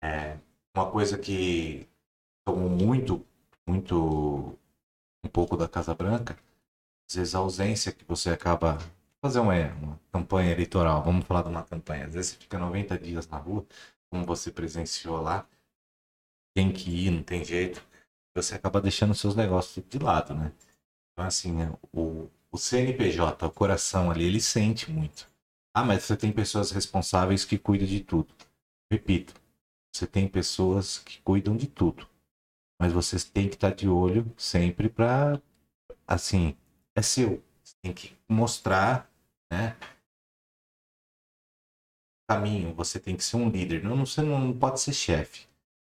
[0.02, 0.36] é
[0.74, 1.86] uma coisa que
[2.46, 3.24] tomou muito,
[3.66, 4.56] muito
[5.24, 6.36] um pouco da Casa Branca,
[7.10, 8.78] às vezes a ausência que você acaba
[9.22, 12.98] fazer uma, uma campanha eleitoral, vamos falar de uma campanha, às vezes você fica 90
[12.98, 13.64] dias na rua,
[14.10, 15.46] como você presenciou lá,
[16.54, 17.82] tem que ir, não tem jeito,
[18.34, 20.52] você acaba deixando seus negócios de lado, né?
[21.12, 25.28] Então assim, né, o, o CNPJ, o coração ali, ele sente muito.
[25.74, 28.34] Ah, mas você tem pessoas responsáveis que cuidam de tudo.
[28.90, 29.34] Repito,
[29.92, 32.08] você tem pessoas que cuidam de tudo.
[32.80, 35.40] Mas você tem que estar de olho sempre para,
[36.06, 36.56] assim,
[36.94, 37.42] é seu.
[37.62, 39.10] Você tem que mostrar,
[39.52, 39.76] né?
[42.28, 43.82] Caminho, você tem que ser um líder.
[43.82, 45.46] Não, você não pode ser chefe.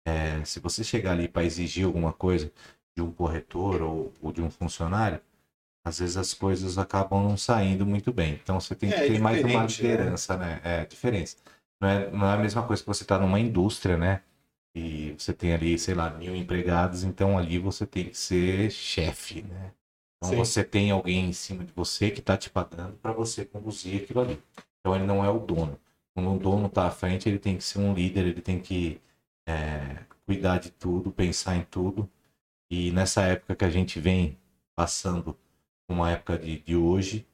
[0.07, 2.51] É, se você chegar ali para exigir alguma coisa
[2.95, 5.21] de um corretor ou, ou de um funcionário,
[5.85, 8.39] às vezes as coisas acabam não saindo muito bem.
[8.41, 9.67] Então você tem que é, ter é mais uma né?
[9.67, 10.61] liderança, né?
[10.63, 10.81] né?
[10.81, 11.37] É diferença.
[11.81, 14.21] Não é, não é a mesma coisa que você está numa indústria, né?
[14.75, 19.41] E você tem ali, sei lá, mil empregados, então ali você tem que ser chefe,
[19.41, 19.73] né?
[20.17, 20.37] Então Sim.
[20.37, 24.21] você tem alguém em cima de você que está te pagando para você conduzir aquilo
[24.21, 24.41] ali.
[24.79, 25.77] Então ele não é o dono.
[26.13, 29.01] Quando o dono está à frente, ele tem que ser um líder, ele tem que
[29.47, 32.09] é, cuidar de tudo, pensar em tudo.
[32.69, 34.37] E nessa época que a gente vem
[34.75, 35.37] passando
[35.89, 37.27] uma época de, de hoje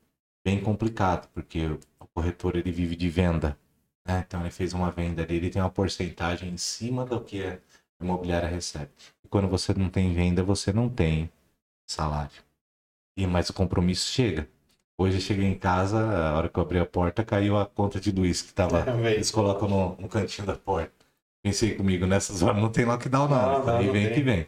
[0.44, 1.66] bem complicado, porque
[1.99, 3.58] o corretor ele vive de venda.
[4.06, 4.24] Né?
[4.26, 7.60] Então ele fez uma venda ali, ele tem uma porcentagem em cima do que a
[8.02, 8.91] imobiliária recebe.
[9.24, 11.30] E quando você não tem venda, você não tem
[11.86, 12.41] salário.
[13.16, 14.48] E mais o compromisso chega.
[14.99, 17.99] Hoje eu cheguei em casa, a hora que eu abri a porta, caiu a conta
[17.99, 18.84] de luz que tava.
[19.06, 20.91] É, eles colocam no, no, cantinho da porta.
[21.44, 23.64] Pensei comigo, nessas horas não tem lockdown, não.
[23.64, 24.48] não, não, vem que vem.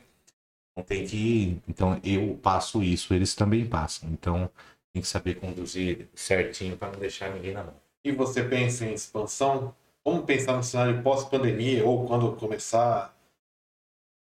[0.76, 1.62] Não tem que ir.
[1.68, 4.10] Então eu passo isso, eles também passam.
[4.10, 4.50] Então
[4.92, 7.76] tem que saber conduzir certinho para não deixar ninguém na mão.
[8.04, 9.76] E você pensa em expansão?
[10.04, 13.16] Vamos pensar no cenário pós-pandemia ou quando começar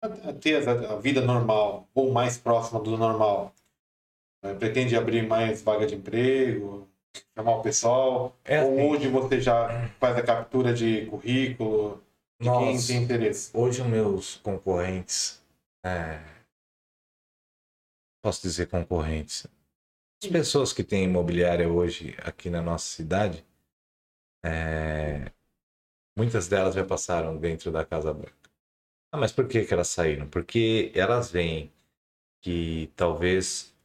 [0.01, 3.53] a ter a vida normal ou mais próxima do normal?
[4.43, 6.87] É, pretende abrir mais vaga de emprego,
[7.35, 8.35] chamar o pessoal?
[8.45, 8.71] É assim.
[8.71, 12.03] Ou hoje você já faz a captura de currículo
[12.39, 13.51] de Nós, quem tem interesse?
[13.53, 15.41] Hoje os meus concorrentes
[15.83, 16.19] é,
[18.21, 19.47] posso dizer concorrentes.
[20.21, 23.45] As pessoas que têm imobiliária hoje aqui na nossa cidade,
[24.43, 25.31] é...
[26.17, 28.35] muitas delas já passaram dentro da Casa Branca.
[29.13, 30.29] Ah, mas por que, que elas saíram?
[30.29, 31.71] Porque elas veem
[32.41, 33.75] que talvez.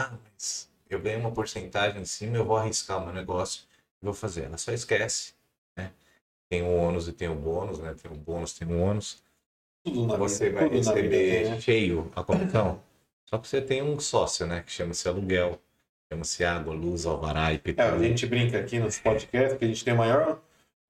[0.00, 3.64] Ah, mas eu ganhei uma porcentagem em cima, eu vou arriscar o meu negócio
[4.00, 4.44] e vou fazer.
[4.44, 5.34] Ela só esquece.
[5.76, 5.92] Né?
[6.48, 7.94] Tem o ônus e tem o bônus, né?
[7.94, 9.22] Tem o bônus, tem o ônus.
[9.84, 11.60] Tudo na Você vida, vai receber vida, né?
[11.60, 12.82] cheio a comissão.
[13.28, 14.62] Só que você tem um sócio, né?
[14.62, 15.60] Que chama-se aluguel,
[16.12, 17.80] chama-se água, luz, alvará, IPTU.
[17.80, 20.40] É, a gente brinca aqui nos podcasts que a gente tem o maior,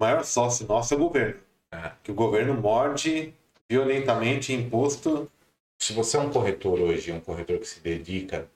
[0.01, 1.41] maior sócio nosso é o governo.
[1.73, 1.93] É.
[2.03, 3.35] Que o governo morde
[3.69, 5.31] violentamente imposto.
[5.79, 8.49] Se você é um corretor hoje, um corretor que se dedica,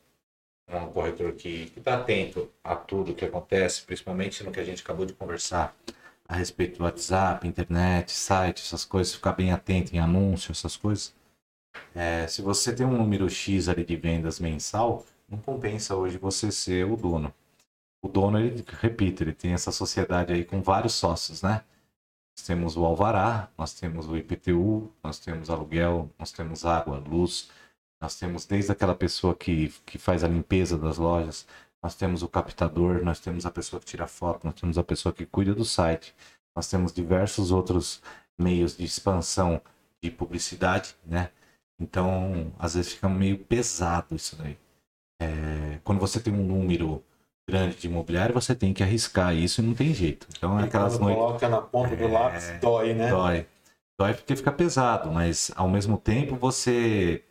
[0.68, 5.06] um corretor que está atento a tudo que acontece, principalmente no que a gente acabou
[5.06, 5.76] de conversar
[6.26, 11.14] a respeito do WhatsApp, internet, site, essas coisas, ficar bem atento em anúncios, essas coisas
[11.94, 16.50] é, se você tem um número X ali de vendas mensal, não compensa hoje você
[16.50, 17.32] ser o dono.
[18.02, 21.64] O dono, ele, repito, ele tem essa sociedade aí com vários sócios, né?
[22.36, 27.50] Nós temos o alvará, nós temos o IPTU, nós temos aluguel, nós temos água, luz,
[28.04, 31.46] nós temos desde aquela pessoa que, que faz a limpeza das lojas,
[31.82, 35.10] nós temos o captador, nós temos a pessoa que tira foto, nós temos a pessoa
[35.10, 36.14] que cuida do site,
[36.54, 38.02] nós temos diversos outros
[38.38, 39.58] meios de expansão
[40.02, 41.30] de publicidade, né?
[41.80, 44.58] Então, às vezes fica meio pesado isso daí.
[45.20, 47.02] É, quando você tem um número
[47.48, 50.26] grande de imobiliário, você tem que arriscar isso e não tem jeito.
[50.36, 51.22] Então, e aquelas noites.
[51.22, 53.08] coloca na ponta do é, lápis, dói, né?
[53.08, 53.46] Dói.
[53.98, 57.24] Dói porque fica pesado, mas ao mesmo tempo você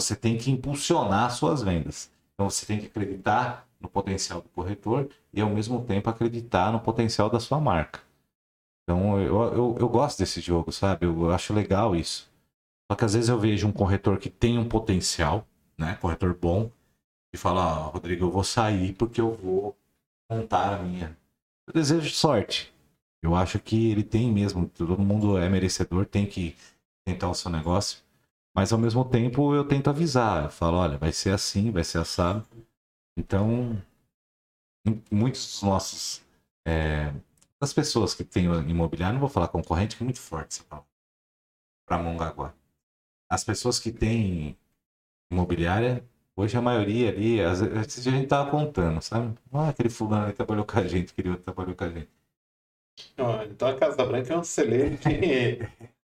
[0.00, 2.10] você tem que impulsionar suas vendas.
[2.34, 6.80] Então você tem que acreditar no potencial do corretor e ao mesmo tempo acreditar no
[6.80, 8.00] potencial da sua marca.
[8.82, 11.06] Então eu, eu, eu gosto desse jogo, sabe?
[11.06, 12.30] Eu acho legal isso.
[12.90, 15.46] Só que às vezes eu vejo um corretor que tem um potencial,
[15.78, 15.96] né?
[16.00, 16.70] Corretor bom,
[17.32, 19.76] e fala, oh, Rodrigo, eu vou sair porque eu vou
[20.30, 21.16] montar a minha.
[21.66, 22.72] Eu desejo sorte.
[23.22, 26.54] Eu acho que ele tem mesmo, todo mundo é merecedor, tem que
[27.04, 28.05] tentar o seu negócio.
[28.56, 30.44] Mas ao mesmo tempo eu tento avisar.
[30.44, 32.46] Eu falo, olha, vai ser assim, vai ser assado.
[33.16, 33.80] Então,
[35.10, 36.22] muitos dos nossos.
[36.66, 37.12] É,
[37.60, 40.64] das pessoas que têm imobiliário, não vou falar concorrente, que é muito forte.
[41.86, 42.54] Para Mongaguá
[43.28, 44.56] as pessoas que têm
[45.30, 46.04] imobiliária,
[46.36, 49.36] hoje a maioria ali, às vezes a gente tava contando, sabe?
[49.52, 52.10] Ah, aquele fulano ali trabalhou com a gente, outro trabalhou com a gente.
[53.50, 55.68] então a Casa Branca é um celeiro de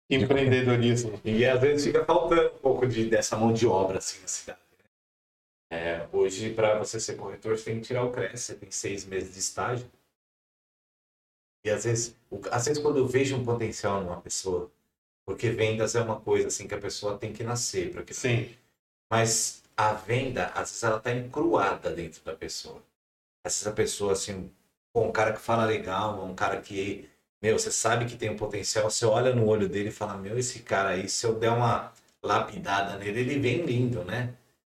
[0.09, 1.19] empreendedorismo.
[1.23, 4.59] E às vezes fica faltando um pouco de, dessa mão de obra assim na cidade.
[5.71, 5.77] Né?
[5.77, 9.05] É, hoje, para você ser corretor, você tem que tirar o CRES, você tem seis
[9.05, 9.89] meses de estágio.
[11.65, 12.15] E às vezes,
[12.51, 14.71] às vezes quando eu vejo um potencial numa pessoa,
[15.25, 18.53] porque vendas é uma coisa assim que a pessoa tem que nascer para que Sim.
[19.09, 22.83] Mas a venda, às vezes, ela tá encruada dentro da pessoa.
[23.45, 24.51] Às vezes a pessoa, assim,
[24.95, 27.09] um cara que fala legal, um cara que,
[27.43, 30.39] meu, você sabe que tem um potencial, você olha no olho dele e fala, meu,
[30.39, 31.91] esse cara aí, se eu der uma
[32.23, 34.33] lapidada nele, ele vem lindo, né?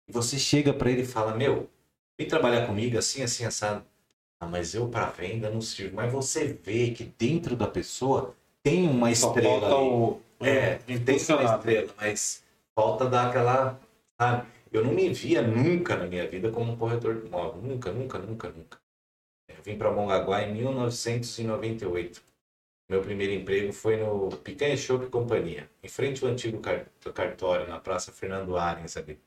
[0.07, 1.69] E você chega para ele e fala, meu,
[2.17, 3.83] vem trabalhar comigo assim, assim, assado.
[4.39, 5.97] Ah, mas eu para venda não sirvo.
[5.97, 8.33] Mas você vê que dentro da pessoa
[8.63, 9.67] tem uma estrela.
[9.67, 9.75] ali.
[9.75, 10.21] O...
[10.39, 13.77] É, tem uma estrela, mas falta dar aquela.
[14.17, 14.47] Sabe?
[14.71, 17.61] Eu não me via nunca na minha vida como um corretor de imóvel.
[17.61, 18.77] Nunca, nunca, nunca, nunca.
[19.49, 22.32] Eu vim para Mongaguá em 1998.
[22.89, 26.61] Meu primeiro emprego foi no Picanha Shop Companhia, em frente ao antigo
[27.13, 29.19] cartório, na Praça Fernando Arens ali.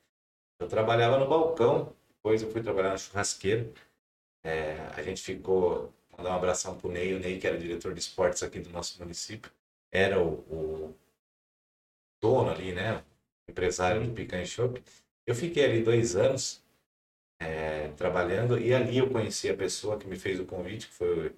[0.61, 3.73] Eu trabalhava no balcão, depois eu fui trabalhar na churrasqueira.
[4.45, 8.01] É, a gente ficou, mandar um abração pro Ney, o Ney que era diretor de
[8.01, 9.51] esportes aqui do nosso município,
[9.91, 10.95] era o, o
[12.21, 13.03] dono ali, né,
[13.49, 14.83] o empresário do Picanha Shop.
[15.27, 16.63] Eu fiquei ali dois anos
[17.41, 21.29] é, trabalhando e ali eu conheci a pessoa que me fez o convite, que foi
[21.29, 21.35] o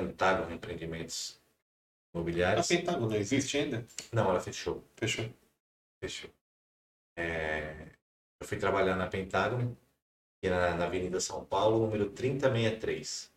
[0.00, 1.40] Pentágono Empreendimentos
[2.14, 2.70] Imobiliários.
[2.70, 3.86] A Pentágono existe ainda?
[4.12, 4.82] Não, ela fechou.
[4.96, 5.28] Fechou.
[6.02, 6.30] Fechou.
[7.16, 7.88] É,
[8.40, 9.76] eu fui trabalhar na Pentágono,
[10.42, 13.30] que na, na Avenida São Paulo, número 3063.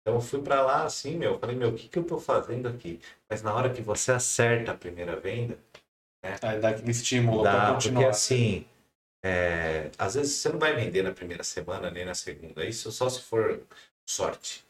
[0.00, 2.68] Então eu fui para lá assim, meu, falei, meu, o que, que eu tô fazendo
[2.68, 3.00] aqui?
[3.28, 5.58] Mas na hora que você acerta a primeira venda,
[6.22, 6.38] né?
[6.58, 8.00] Dá aquele estímulo para continuar.
[8.00, 8.66] Porque assim,
[9.22, 12.64] é, às vezes você não vai vender na primeira semana nem na segunda.
[12.64, 13.62] Isso só se for
[14.08, 14.64] sorte.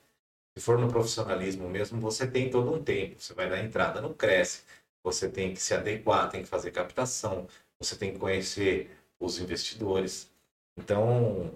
[0.57, 3.21] Se for no profissionalismo mesmo, você tem todo um tempo.
[3.21, 4.63] Você vai dar entrada, não cresce.
[5.03, 7.47] Você tem que se adequar, tem que fazer captação,
[7.79, 10.31] você tem que conhecer os investidores.
[10.77, 11.53] Então,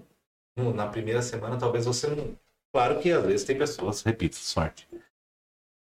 [0.56, 2.34] na primeira semana, talvez você não.
[2.72, 4.88] Claro que às vezes tem pessoas, repito, sorte.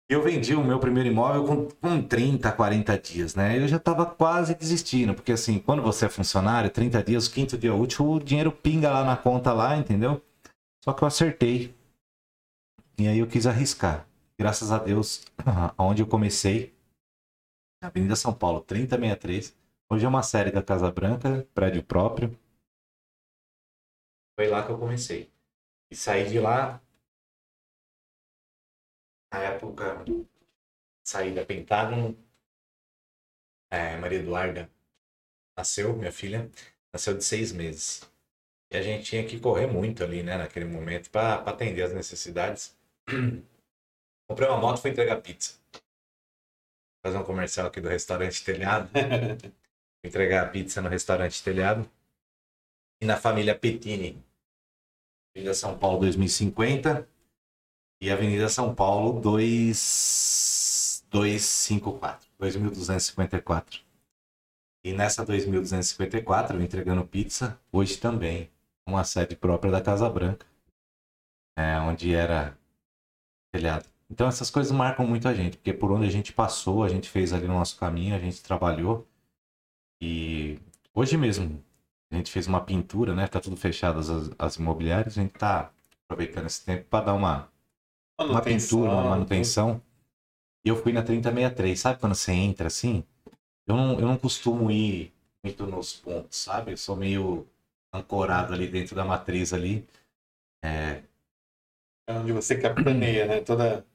[0.07, 3.57] Eu vendi o meu primeiro imóvel com, com 30, 40 dias, né?
[3.57, 7.73] Eu já estava quase desistindo, porque assim, quando você é funcionário, 30 dias, quinto dia
[7.73, 10.21] útil, o dinheiro pinga lá na conta lá, entendeu?
[10.83, 11.73] Só que eu acertei.
[12.97, 14.07] E aí eu quis arriscar.
[14.39, 15.25] Graças a Deus,
[15.77, 16.73] onde eu comecei,
[17.81, 19.55] Avenida São Paulo, 3063.
[19.89, 22.37] Hoje é uma série da Casa Branca, prédio próprio.
[24.39, 25.29] Foi lá que eu comecei.
[25.91, 26.81] E saí de lá
[29.33, 30.03] na época,
[31.05, 32.17] saí da Pentágono,
[33.69, 34.69] é, Maria Eduarda
[35.57, 36.49] nasceu, minha filha,
[36.93, 38.09] nasceu de seis meses.
[38.71, 42.74] E a gente tinha que correr muito ali, né, naquele momento, para atender as necessidades.
[44.27, 45.59] Comprei uma moto e fui entregar pizza.
[47.05, 48.89] Fazer um comercial aqui do restaurante Telhado.
[50.03, 51.89] entregar pizza no restaurante Telhado.
[53.01, 54.23] E na família Petini.
[55.35, 57.07] Avenida São Paulo 2050
[58.01, 63.81] e Avenida São Paulo 2, 254, 2254.
[64.83, 68.49] E nessa 2254, entregando pizza, hoje também,
[68.87, 70.45] uma sede própria da Casa Branca,
[71.57, 72.57] é, onde era
[73.55, 73.85] telhado.
[74.09, 77.09] Então essas coisas marcam muito a gente, porque por onde a gente passou, a gente
[77.09, 79.07] fez ali no nosso caminho, a gente trabalhou.
[80.01, 80.59] E
[80.93, 81.63] hoje mesmo,
[82.11, 83.27] a gente fez uma pintura, né?
[83.27, 85.71] Tá tudo fechado as, as imobiliárias, a gente tá
[86.03, 87.49] aproveitando esse tempo para dar uma
[88.19, 89.81] uma pintura, uma manutenção.
[90.65, 91.79] E eu fui na 3063.
[91.79, 93.03] Sabe quando você entra assim?
[93.67, 95.13] Eu não, eu não costumo ir
[95.43, 96.71] muito nos pontos, sabe?
[96.71, 97.47] Eu sou meio
[97.93, 99.85] ancorado ali dentro da matriz ali.
[100.63, 101.03] É
[102.09, 103.41] onde você capitaneia, né?
[103.41, 103.85] Toda.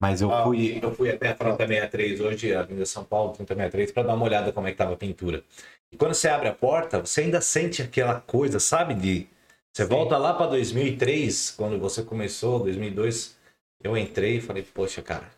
[0.00, 3.92] Mas eu, ah, fui, eu fui até a 3063 hoje, a Avenida São Paulo, 3063,
[3.92, 5.42] para dar uma olhada como é que tava a pintura.
[5.90, 8.94] E quando você abre a porta, você ainda sente aquela coisa, sabe?
[8.94, 9.26] De
[9.72, 9.90] você Sim.
[9.90, 13.36] volta lá para 2003, quando você começou, 2002,
[13.82, 15.30] eu entrei e falei, poxa, cara,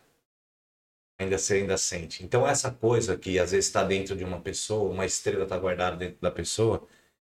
[1.19, 2.23] ainda você ainda sente.
[2.23, 5.97] Então essa coisa que às vezes está dentro de uma pessoa, uma estrela está guardada
[5.97, 6.87] dentro da pessoa,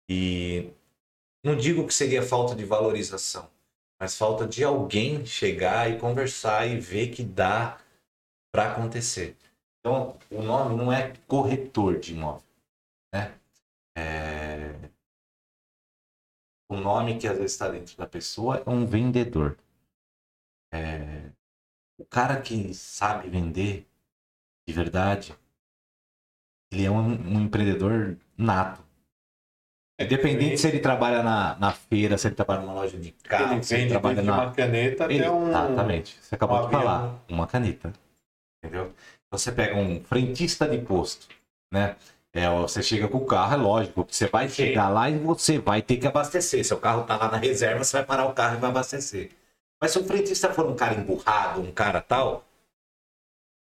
[0.09, 0.69] e
[1.43, 3.49] não digo que seria falta de valorização,
[4.01, 7.79] mas falta de alguém chegar e conversar e ver que dá
[8.51, 9.37] para acontecer.
[9.79, 12.43] Então o nome não é corretor de imóvel,
[13.13, 13.39] né?
[13.95, 14.73] É...
[16.67, 19.55] O nome que às vezes está dentro da pessoa é um vendedor.
[20.73, 21.29] É,
[21.99, 23.87] o cara que sabe vender
[24.67, 25.37] de verdade,
[26.71, 28.83] ele é um, um empreendedor nato.
[29.97, 33.53] É Independente se ele trabalha na, na feira, se ele trabalha numa loja de carro,
[33.53, 34.33] ele se ele trabalha na.
[34.33, 35.49] Uma caneta ele, até um.
[35.49, 36.17] Exatamente.
[36.21, 37.23] Você acabou um de falar.
[37.29, 37.93] Uma caneta.
[38.63, 38.91] Entendeu?
[39.31, 41.27] Você pega um frentista de posto,
[41.71, 41.95] né?
[42.33, 44.55] É, você chega com o carro, é lógico, você vai Sim.
[44.55, 46.65] chegar lá e você vai ter que abastecer.
[46.65, 49.31] Seu carro tá lá na reserva, você vai parar o carro e vai abastecer.
[49.81, 52.45] Mas se o frentista for um cara emburrado, um cara tal,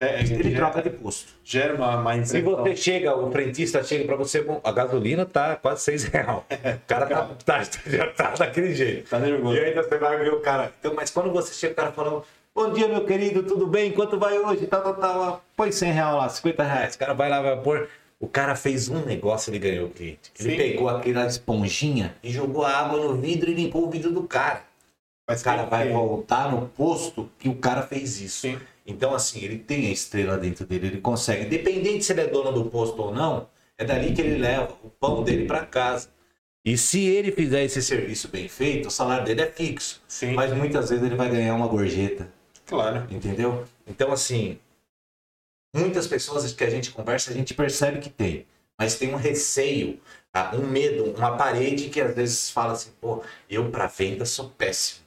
[0.02, 1.30] É, Ele troca de posto.
[1.44, 2.64] Gera uma, uma Se impressão.
[2.64, 6.26] você chega, o frentista chega pra você, bom, a gasolina tá quase 6 reais.
[6.48, 9.10] O cara tá, tá, já tá daquele jeito.
[9.10, 9.56] Tá nervoso.
[9.56, 10.72] E ainda você vai ver o cara.
[10.80, 12.24] Então, mas quando você chega, o cara falando,
[12.54, 13.92] bom dia, meu querido, tudo bem?
[13.92, 14.66] Quanto vai hoje?
[14.66, 15.20] Tal, tal.
[15.20, 16.94] ó, Põe 100 reais lá, 50 reais.
[16.94, 17.86] O cara vai lá, vai pôr.
[18.18, 20.30] O cara fez um negócio, ele ganhou o cliente.
[20.40, 20.56] Ele Sim.
[20.56, 24.62] pegou aquela esponjinha e jogou a água no vidro e limpou o vidro do cara.
[25.28, 28.40] Mas O cara vai que- voltar no posto que o cara fez isso.
[28.40, 28.58] Sim.
[28.90, 31.46] Então, assim, ele tem a estrela dentro dele, ele consegue.
[31.46, 33.48] Independente se ele é dono do posto ou não,
[33.78, 36.10] é dali que ele leva o pão dele para casa.
[36.64, 40.02] E se ele fizer esse serviço bem feito, o salário dele é fixo.
[40.06, 42.30] Sim, Mas muitas vezes ele vai ganhar uma gorjeta,
[42.66, 43.06] claro.
[43.10, 43.64] entendeu?
[43.86, 44.58] Então, assim,
[45.74, 48.46] muitas pessoas que a gente conversa, a gente percebe que tem.
[48.78, 50.00] Mas tem um receio,
[50.32, 50.54] tá?
[50.54, 55.06] um medo, uma parede que às vezes fala assim, pô, eu para venda sou péssimo.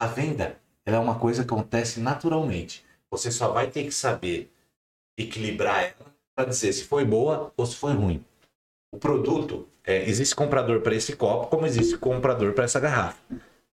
[0.00, 2.84] A venda, ela é uma coisa que acontece naturalmente.
[3.10, 4.50] Você só vai ter que saber
[5.16, 8.24] equilibrar ela para dizer se foi boa ou se foi ruim.
[8.92, 13.18] O produto, é, existe comprador para esse copo, como existe comprador para essa garrafa,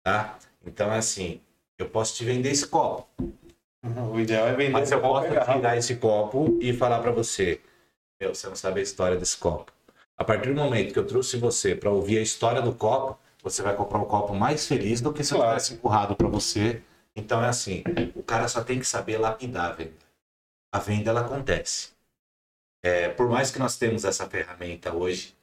[0.03, 0.39] tá?
[0.65, 1.41] Então é assim,
[1.79, 3.09] eu posso te vender esse copo,
[4.13, 7.61] O ideal é vender mas eu posso tirar esse copo e falar para você,
[8.21, 9.73] meu, você não sabe a história desse copo.
[10.19, 13.63] A partir do momento que eu trouxe você para ouvir a história do copo, você
[13.63, 15.53] vai comprar um copo mais feliz do que se eu Claro.
[15.53, 16.83] tivesse empurrado para você.
[17.17, 17.83] Então é assim,
[18.15, 20.07] o cara só tem que saber lapidar a venda.
[20.71, 21.91] A venda ela acontece.
[22.85, 25.35] É, por mais que nós temos essa ferramenta hoje,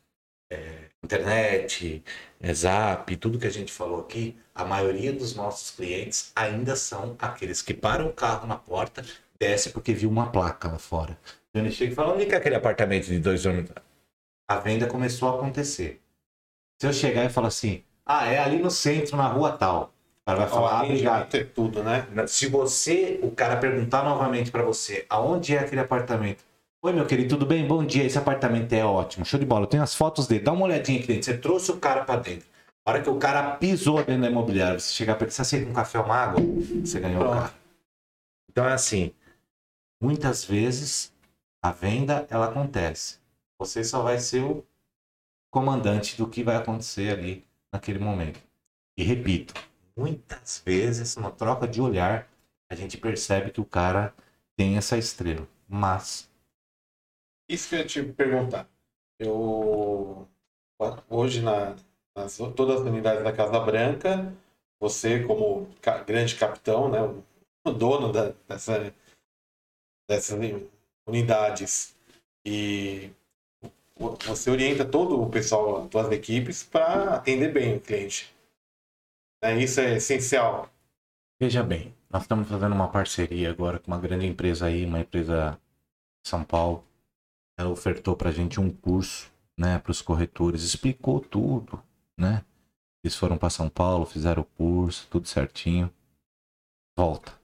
[0.51, 2.03] é, internet,
[2.39, 7.15] é, zap, tudo que a gente falou aqui, a maioria dos nossos clientes ainda são
[7.17, 9.03] aqueles que param o carro na porta,
[9.39, 11.17] desce porque viu uma placa lá fora.
[11.53, 13.85] Ele chega e fala, onde é aquele apartamento de dois dormitórios?
[14.47, 16.01] A venda começou a acontecer.
[16.79, 19.93] Se eu chegar e falar assim, ah, é ali no centro, na rua tal.
[20.23, 21.35] O cara vai falar, ah, obrigado.
[21.35, 22.07] é tudo, né?
[22.27, 26.45] Se você, o cara perguntar novamente pra você, aonde é aquele apartamento?
[26.81, 27.67] Oi, meu querido, tudo bem?
[27.67, 29.63] Bom dia, esse apartamento é ótimo, show de bola.
[29.63, 31.25] Eu tenho as fotos dele, dá uma olhadinha aqui dentro.
[31.25, 32.47] Você trouxe o cara pra dentro.
[32.85, 35.69] A hora que o cara pisou dentro da imobiliária, você chegar pra ele, você aceita
[35.69, 36.41] um café ou uma água?
[36.85, 37.39] Você ganhou o Pronto.
[37.41, 37.53] carro.
[38.49, 39.11] Então é assim,
[40.01, 41.13] muitas vezes
[41.61, 43.19] a venda, ela acontece.
[43.59, 44.65] Você só vai ser o
[45.51, 48.39] comandante do que vai acontecer ali naquele momento.
[48.97, 49.53] E repito,
[49.98, 52.28] muitas vezes, na troca de olhar,
[52.70, 54.14] a gente percebe que o cara
[54.56, 55.48] tem essa estrela.
[55.68, 56.30] Mas,
[57.49, 58.70] Isso que eu ia te perguntar.
[59.20, 60.28] Eu
[61.10, 61.76] hoje na
[62.15, 64.32] nas todas as unidades da Casa Branca,
[64.80, 66.99] você como ca- grande capitão, né,
[67.65, 68.94] o dono da, dessa
[70.07, 70.40] dessas
[71.07, 71.95] unidades
[72.45, 73.10] e
[73.95, 78.34] vo- você orienta todo o pessoal, as suas equipes para atender bem o cliente.
[79.44, 80.70] Né, Isso é essencial.
[81.38, 85.60] veja bem, nós estamos fazendo uma parceria agora com uma grande empresa aí, uma empresa
[86.24, 86.88] de São Paulo.
[87.60, 89.30] Ela ofertou pra gente um curso,
[89.60, 91.84] né, para os corretores, explicou tudo,
[92.18, 92.45] né?
[93.03, 95.94] Eles foram para São Paulo, fizeram o curso, tudo certinho.
[96.98, 97.38] Volta.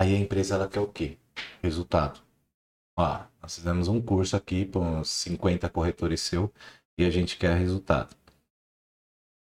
[0.00, 1.18] Aí a empresa ela quer o quê?
[1.62, 2.22] Resultado.
[2.98, 6.50] Ó, nós fizemos um curso aqui para uns 50 corretores seu
[6.96, 8.16] e a gente quer resultado.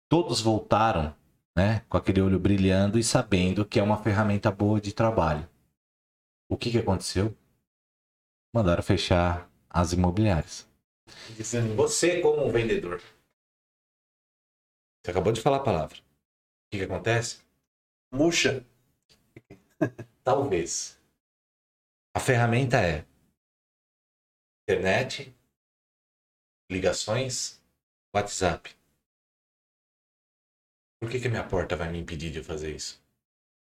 [0.09, 1.13] Todos voltaram,
[1.59, 5.47] né, com aquele olho brilhando e sabendo que é uma ferramenta boa de trabalho.
[6.49, 7.35] O que que aconteceu?
[8.53, 10.65] Mandaram fechar as imobiliárias.
[11.75, 13.01] Você, como vendedor,
[15.03, 15.97] você acabou de falar a palavra.
[15.97, 17.41] O que, que acontece?
[18.09, 18.65] Murcha.
[20.23, 20.97] Talvez.
[22.15, 23.05] A ferramenta é
[24.63, 25.35] internet,
[26.71, 27.61] ligações,
[28.15, 28.78] WhatsApp.
[30.99, 33.01] Por que, que a minha porta vai me impedir de fazer isso?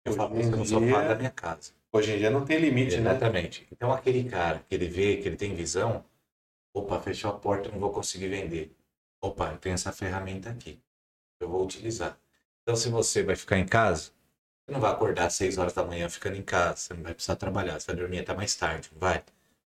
[0.03, 1.71] Eu faço Hoje isso em no sofá da minha casa.
[1.91, 3.11] Hoje em dia não tem limite, né?
[3.11, 3.67] Exatamente.
[3.71, 6.03] Então aquele cara que ele vê, que ele tem visão,
[6.73, 8.75] opa, fechou a porta, não vou conseguir vender.
[9.21, 10.79] Opa, eu tenho essa ferramenta aqui.
[11.39, 12.17] Eu vou utilizar.
[12.63, 14.11] Então se você vai ficar em casa,
[14.65, 17.13] você não vai acordar às 6 horas da manhã ficando em casa, você não vai
[17.13, 19.23] precisar trabalhar, você vai dormir até mais tarde, vai?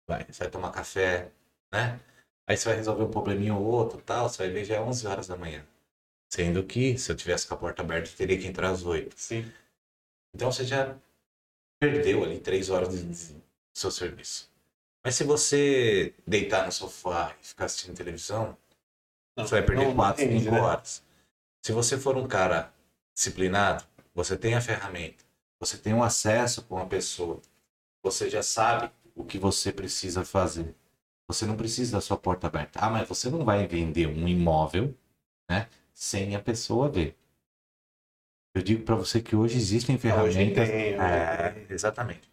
[0.06, 1.30] Vai, você vai tomar café,
[1.72, 2.00] né?
[2.46, 5.06] Aí você vai resolver um probleminha ou outro, tal, você vai ver já é 11
[5.06, 5.64] horas da manhã.
[6.30, 9.14] Sendo que, se eu tivesse com a porta aberta, eu teria que entrar às 8.
[9.18, 9.50] Sim.
[10.34, 10.96] Então você já
[11.80, 13.42] perdeu ali três horas de, de- do
[13.74, 14.50] seu serviço.
[15.04, 18.56] Mas se você deitar no sofá e ficar assistindo televisão,
[19.36, 20.60] Não, você vai perder não quatro, cinco né?
[20.60, 21.02] horas.
[21.64, 22.72] Se você for um cara
[23.16, 23.84] disciplinado,
[24.14, 25.24] você tem a ferramenta,
[25.60, 27.40] você tem um acesso com a pessoa,
[28.02, 30.74] você já sabe o que você precisa fazer.
[31.28, 32.80] Você não precisa da sua porta aberta.
[32.80, 34.94] Ah, mas você não vai vender um imóvel,
[35.50, 35.68] né,
[35.98, 37.18] sem a pessoa ver.
[38.54, 40.94] Eu digo para você que hoje existem Hoje ferramentas tem.
[40.94, 42.30] é, exatamente.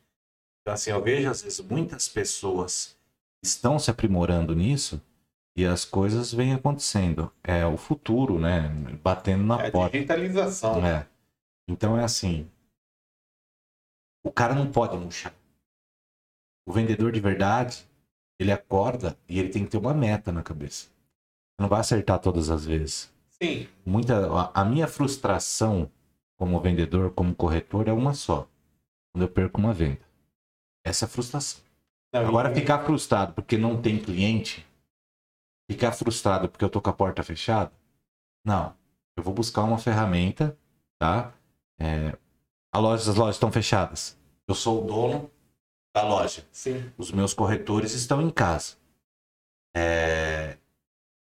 [0.62, 2.96] Então, assim, eu vejo às vezes muitas pessoas
[3.44, 5.02] estão se aprimorando nisso
[5.58, 7.32] e as coisas vêm acontecendo.
[7.44, 8.70] É o futuro, né?
[9.02, 9.94] Batendo na É a porta.
[9.94, 10.86] digitalização.
[10.86, 11.08] É.
[11.68, 12.50] Então é assim.
[14.24, 15.34] O cara não pode murchar.
[16.68, 17.88] O vendedor de verdade,
[18.40, 20.90] ele acorda e ele tem que ter uma meta na cabeça.
[21.60, 23.14] Não vai acertar todas as vezes.
[23.42, 23.68] Sim.
[23.86, 25.92] Muita, a- minha frustração
[26.38, 28.48] como vendedor, como corretor, é uma só.
[29.12, 30.02] Quando eu perco uma venda.
[30.86, 31.62] Essa é a frustração.
[32.14, 34.66] Não, Agora, e- ficar frustrado porque não tem cliente,
[35.70, 37.72] ficar frustrado porque eu tô com a porta fechada,
[38.46, 38.76] não.
[39.18, 40.58] Eu vou buscar uma ferramenta,
[41.00, 41.34] tá?
[41.80, 42.18] É,
[42.74, 44.18] a loja, as lojas estão fechadas.
[44.48, 45.32] Eu sou o dono
[45.96, 46.46] da loja.
[46.52, 46.92] Sim.
[46.98, 48.76] Os meus corretores estão em casa.
[49.76, 50.58] É,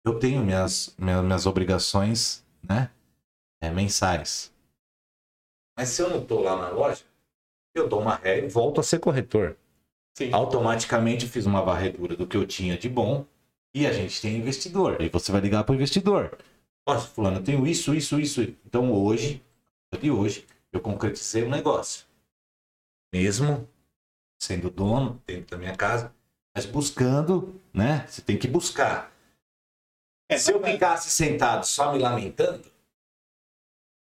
[0.05, 2.91] eu tenho minhas, minhas, minhas obrigações, né?
[3.61, 4.53] É, mensais.
[5.77, 7.03] Mas se eu não tô lá na loja,
[7.73, 9.57] eu dou uma ré e volto a ser corretor
[10.15, 10.31] Sim.
[10.31, 13.25] automaticamente fiz uma varredura do que eu tinha de bom
[13.73, 15.01] e a gente tem investidor.
[15.01, 16.37] E você vai ligar para o investidor.
[16.85, 18.41] Nossa, fulano, eu tenho isso, isso, isso.
[18.65, 19.41] Então hoje,
[19.99, 22.05] de hoje, eu concretizei um negócio.
[23.13, 23.67] Mesmo
[24.41, 26.13] sendo dono dentro da minha casa,
[26.53, 28.05] mas buscando, né?
[28.07, 29.12] Você tem que buscar.
[30.29, 32.71] É, Se eu ficasse sentado só me lamentando,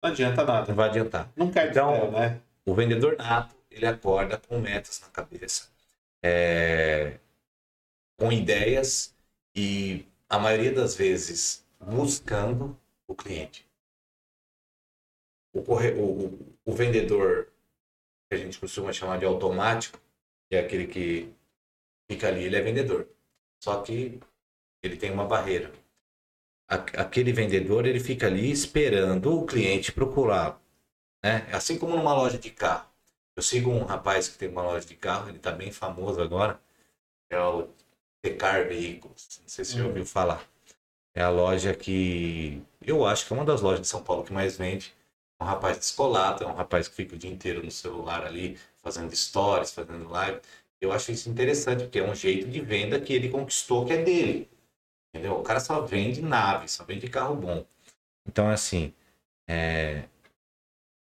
[0.02, 0.66] não adianta nada.
[0.68, 1.32] não vai adiantar.
[1.36, 2.40] Não cai Então- então, né?
[2.66, 5.68] O vendedor nato, ele acorda com metas na cabeça,
[6.22, 7.18] é,
[8.18, 9.14] com ideias
[9.54, 13.66] e, a maioria das vezes, buscando o cliente.
[15.52, 15.92] O, corre...
[15.92, 17.48] o, o, o vendedor,
[18.28, 20.00] que a gente costuma chamar de automático,
[20.48, 21.32] que é aquele que
[22.10, 23.08] fica ali, ele é vendedor.
[23.62, 24.18] Só que
[24.82, 25.70] ele tem uma barreira.
[26.68, 30.58] A- Aquele vendedor, ele fica ali esperando o cliente procurá-lo
[31.24, 31.48] né?
[31.52, 32.88] Assim como numa loja de carro.
[33.36, 36.60] Eu sigo um rapaz que tem uma loja de carro, ele está bem famoso agora.
[37.30, 37.68] É o
[38.22, 39.40] Tecar Veículos.
[39.42, 39.90] Não sei se você já Uhum.
[39.90, 40.44] ouviu falar.
[41.14, 44.32] É a loja que eu acho que é uma das lojas de São Paulo que
[44.32, 44.94] mais vende.
[45.40, 48.58] É um rapaz descolado, é um rapaz que fica o dia inteiro no celular ali,
[48.78, 50.40] fazendo stories, fazendo live.
[50.80, 54.02] Eu acho isso interessante, porque é um jeito de venda que ele conquistou, que é
[54.02, 54.50] dele.
[55.14, 55.38] Entendeu?
[55.38, 57.64] O cara só vende nave, só vende carro bom.
[58.26, 58.92] Então, assim,
[59.48, 60.08] é,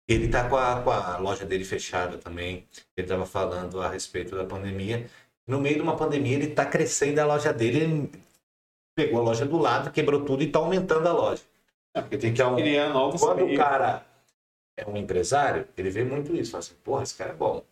[0.06, 2.68] ele tá com a, com a loja dele fechada também.
[2.94, 5.08] Ele estava falando a respeito da pandemia.
[5.46, 7.80] No meio de uma pandemia, ele está crescendo a loja dele.
[7.80, 8.10] Ele
[8.94, 11.42] pegou a loja do lado, quebrou tudo e está aumentando a loja.
[11.94, 14.04] É, porque tem que Então, criar novos Quando o cara
[14.76, 16.50] é um empresário, ele vê muito isso.
[16.50, 17.58] Fala assim, porra, esse cara é bom.
[17.58, 17.64] O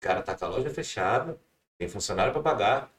[0.00, 1.38] cara tá com a loja fechada,
[1.78, 2.93] tem funcionário para pagar.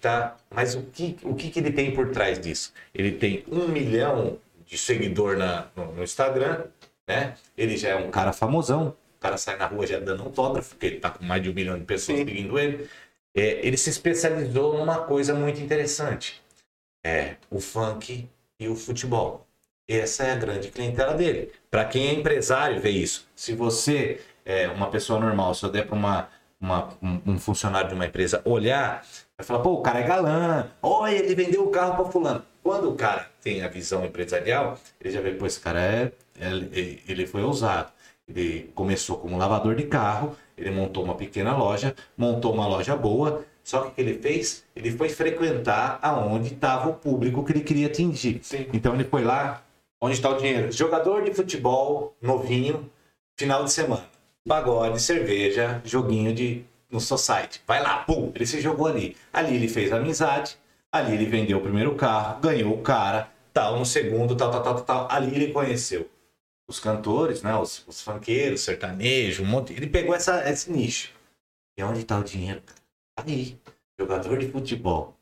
[0.00, 0.36] Tá...
[0.50, 2.72] Mas o que, o que, que ele tem por trás disso?
[2.94, 6.64] Ele tem um milhão de seguidor na, no, no Instagram,
[7.06, 7.34] né?
[7.56, 8.96] Ele já é um cara famosão.
[9.16, 11.54] O cara sai na rua já dando autógrafo, porque ele tá com mais de um
[11.54, 12.26] milhão de pessoas Sim.
[12.26, 12.88] seguindo ele.
[13.34, 16.42] É, ele se especializou numa coisa muito interessante.
[17.04, 18.28] É o funk
[18.58, 19.46] e o futebol.
[19.88, 21.52] Essa é a grande clientela dele.
[21.70, 23.28] Para quem é empresário, vê isso.
[23.36, 26.28] Se você é uma pessoa normal, se eu der para uma,
[26.60, 29.02] uma- um, funcionário de uma empresa olhar,
[29.38, 30.66] vai falar, pô, o cara é galã.
[30.82, 32.42] Olha, ele vendeu o carro para fulano.
[32.62, 37.02] Quando o cara tem a visão empresarial, ele já vê, pô, esse cara é, ele,
[37.06, 37.90] ele foi ousado.
[38.28, 43.44] Ele começou como lavador de carro, ele montou uma pequena loja, montou uma loja boa,
[43.62, 44.64] só que o que ele fez?
[44.74, 48.40] Ele foi frequentar aonde estava o público que ele queria atingir.
[48.42, 48.66] Sim.
[48.72, 49.62] Então ele foi lá,
[50.00, 50.70] Onde está o dinheiro?
[50.72, 52.90] jogador de futebol novinho,
[53.38, 54.04] final de semana.
[54.46, 57.60] Pagode, cerveja, joguinho de no society.
[57.66, 59.16] Vai lá, pum, ele se jogou ali.
[59.32, 60.56] Ali ele fez amizade,
[60.92, 64.74] ali ele vendeu o primeiro carro, ganhou o cara, tal, no segundo, tal, tal, tal,
[64.76, 65.08] tal, tal.
[65.10, 66.08] Ali ele conheceu
[66.68, 69.72] os cantores, né, os, os funkeiros, sertanejo, um monte.
[69.72, 71.12] Ele pegou essa, esse nicho.
[71.76, 72.62] E onde está o dinheiro?
[72.62, 72.78] cara?
[73.16, 73.58] Tá Aí,
[73.98, 75.16] jogador de futebol,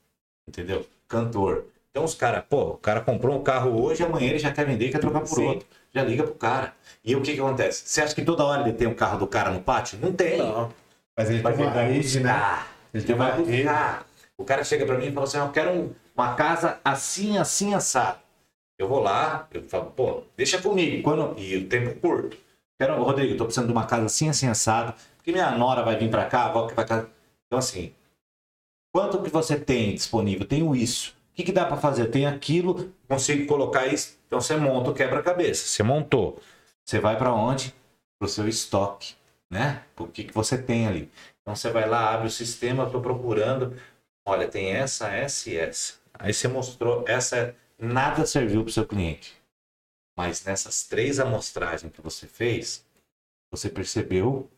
[0.46, 0.86] entendeu?
[1.08, 1.64] Cantor.
[1.90, 4.88] Então os caras, pô, o cara comprou um carro hoje, amanhã ele já quer vender
[4.88, 5.46] e quer trocar por Sim.
[5.46, 5.68] outro.
[5.94, 6.74] Já liga pro cara.
[7.04, 7.82] E o que que acontece?
[7.86, 9.98] Você acha que toda hora ele tem o carro do cara no pátio?
[10.00, 10.38] Não tem.
[10.38, 10.72] Não.
[11.16, 12.32] Mas ele ele uma vai rede, né?
[12.32, 12.76] buscar.
[12.92, 13.62] Ele tem uma vai rede.
[13.62, 14.06] buscar.
[14.36, 17.74] O cara chega pra mim e fala assim: Eu quero um- uma casa assim, assim,
[17.74, 18.18] assado.
[18.76, 21.00] Eu vou lá, eu falo, pô, deixa comigo.
[21.04, 21.38] Quando...
[21.38, 22.36] E o tempo curto.
[22.80, 24.92] Quero, Rodrigo, eu tô precisando de uma casa assim, assim, assado.
[25.16, 27.06] Porque minha nora vai vir pra cá, a avó que vai cá.
[27.46, 27.92] Então, assim,
[28.92, 30.44] quanto que você tem disponível?
[30.46, 31.14] Tenho isso.
[31.32, 32.02] O que, que dá pra fazer?
[32.02, 34.18] Eu tenho aquilo, consigo colocar isso.
[34.34, 35.64] Então você monta o quebra-cabeça.
[35.64, 36.42] Você montou.
[36.84, 37.72] Você vai pra onde?
[38.18, 39.14] Pro seu estoque,
[39.48, 39.84] né?
[39.96, 41.08] O que, que você tem ali.
[41.40, 43.80] Então você vai lá, abre o sistema, estou procurando.
[44.26, 46.00] Olha, tem essa, essa e essa.
[46.14, 49.40] Aí você mostrou, essa nada serviu para o seu cliente.
[50.18, 52.84] Mas nessas três amostragens que você fez,
[53.52, 54.50] você percebeu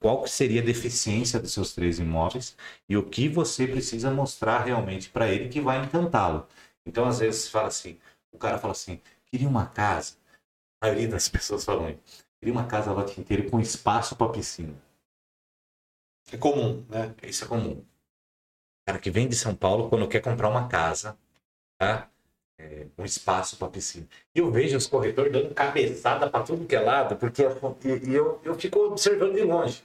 [0.00, 2.56] qual que seria a deficiência dos seus três imóveis
[2.88, 6.44] e o que você precisa mostrar realmente para ele que vai encantá-lo.
[6.84, 7.96] Então, às vezes, fala assim,
[8.32, 10.16] o cara fala assim, queria uma casa.
[10.80, 12.24] A maioria das pessoas falam isso.
[12.38, 14.74] Queria uma casa lote inteiro com espaço para piscina.
[16.32, 17.14] É comum, né?
[17.22, 17.72] Isso é comum.
[17.72, 21.18] O cara que vem de São Paulo, quando quer comprar uma casa,
[21.78, 22.08] tá?
[22.58, 24.06] É, um espaço para piscina.
[24.34, 28.40] E eu vejo os corretores dando cabeçada para tudo que é lado, porque eu, eu,
[28.44, 29.82] eu fico observando de longe.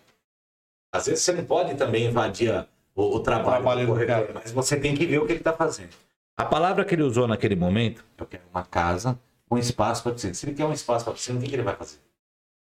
[0.94, 4.80] Às vezes você não pode também invadir o, o trabalho, trabalho do corretor, mas você
[4.80, 5.94] tem que ver o que ele está fazendo.
[6.38, 9.18] A palavra que ele usou naquele momento, eu quero uma casa
[9.48, 10.34] com espaço para piscina.
[10.34, 11.98] Se ele quer um espaço para piscina, o que, que ele vai fazer?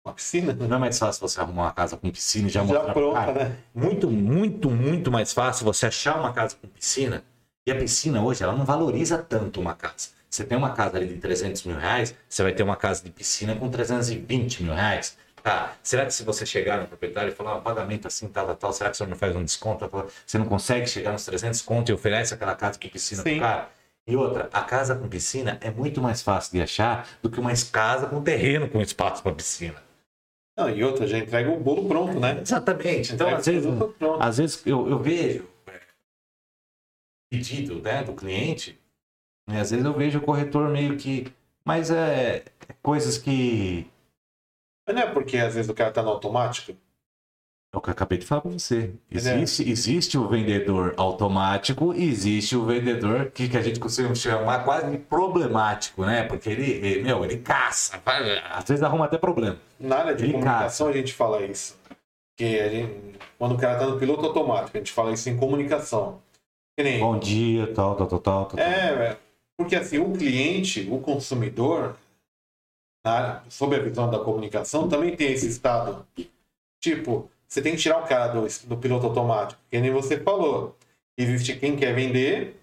[0.05, 0.53] Uma piscina.
[0.53, 3.33] Não é mais fácil você arrumar uma casa com piscina e já, Já pronta, cara?
[3.49, 3.57] né?
[3.73, 7.23] Muito, muito, muito mais fácil você achar uma casa com piscina.
[7.67, 10.09] E a piscina hoje, ela não valoriza tanto uma casa.
[10.29, 13.09] Você tem uma casa ali de 300 mil reais, você vai ter uma casa de
[13.09, 15.17] piscina com 320 mil reais.
[15.47, 18.73] Tá, será que se você chegar no proprietário e falar um pagamento assim, tal, tal,
[18.73, 19.89] será que o senhor não faz um desconto?
[20.25, 23.29] Você não consegue chegar nos 300 conto e oferece aquela casa com piscina Sim.
[23.29, 23.69] pro cara?
[24.05, 27.53] E outra, a casa com piscina é muito mais fácil de achar do que uma
[27.71, 29.81] casa com terreno com espaço para piscina.
[30.57, 32.41] Não, e outra, já entrega o bolo pronto, né?
[32.41, 33.13] Exatamente.
[33.13, 33.71] Então, às vezes,
[34.19, 35.79] às vezes eu, eu vejo é,
[37.29, 38.77] pedido né, do cliente,
[39.49, 41.31] e às vezes eu vejo o corretor meio que.
[41.63, 43.89] Mas é, é coisas que.
[44.87, 46.71] Mas não é porque às vezes o cara tá no automático?
[47.73, 48.93] É o que eu acabei de falar para você.
[49.11, 49.41] Entendeu?
[49.41, 54.63] Existe, existe o vendedor automático e existe o vendedor que, que a gente costuma chamar
[54.63, 56.23] quase de problemático, né?
[56.23, 58.01] Porque ele, ele, meu, ele caça,
[58.49, 59.57] às vezes arruma até problema.
[59.77, 61.77] Na área de Ele comunicação a gente fala isso.
[62.37, 65.35] Que a gente, quando o cara tá no piloto automático, a gente fala isso em
[65.35, 66.21] comunicação.
[66.79, 68.45] Nem, Bom dia, tal, tal, tal, tal.
[68.45, 68.59] tal.
[68.59, 69.17] é, é,
[69.57, 71.97] porque assim, o cliente, o consumidor,
[73.07, 76.05] na, sob a visão da comunicação, também tem esse estado.
[76.81, 80.75] Tipo, você tem que tirar o cara do, do piloto automático, que nem você falou.
[81.17, 82.59] Existe quem quer vender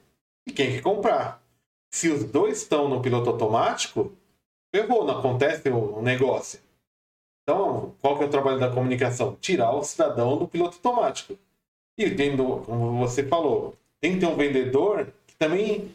[0.46, 1.42] e quem quer comprar.
[1.90, 4.12] Se os dois estão no piloto automático,
[4.74, 6.60] ferrou, não acontece o, o negócio.
[7.42, 9.36] Então, qual que é o trabalho da comunicação?
[9.40, 11.38] Tirar o cidadão do piloto automático.
[11.96, 15.90] E tendo, como você falou, tem que ter um vendedor que também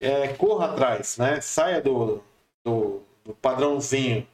[0.00, 1.40] é, corra atrás, né?
[1.40, 2.22] Saia do,
[2.64, 4.26] do, do padrãozinho.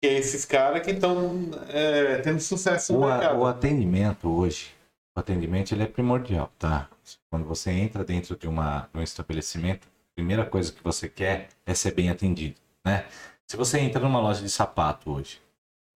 [0.00, 3.38] Que é esses caras que estão é, tendo sucesso no O, mercado.
[3.38, 4.74] o atendimento hoje,
[5.16, 6.88] o atendimento ele é primordial, tá?
[7.30, 11.48] Quando você entra dentro de, uma, de um estabelecimento, a primeira coisa que você quer
[11.64, 13.06] é ser bem atendido, né?
[13.46, 15.40] Se você entra numa loja de sapato hoje,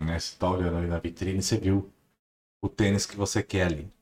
[0.01, 0.19] né?
[0.19, 1.91] Você tá olhando ali na vitrine, você viu
[2.63, 3.93] o tênis que você quer ali.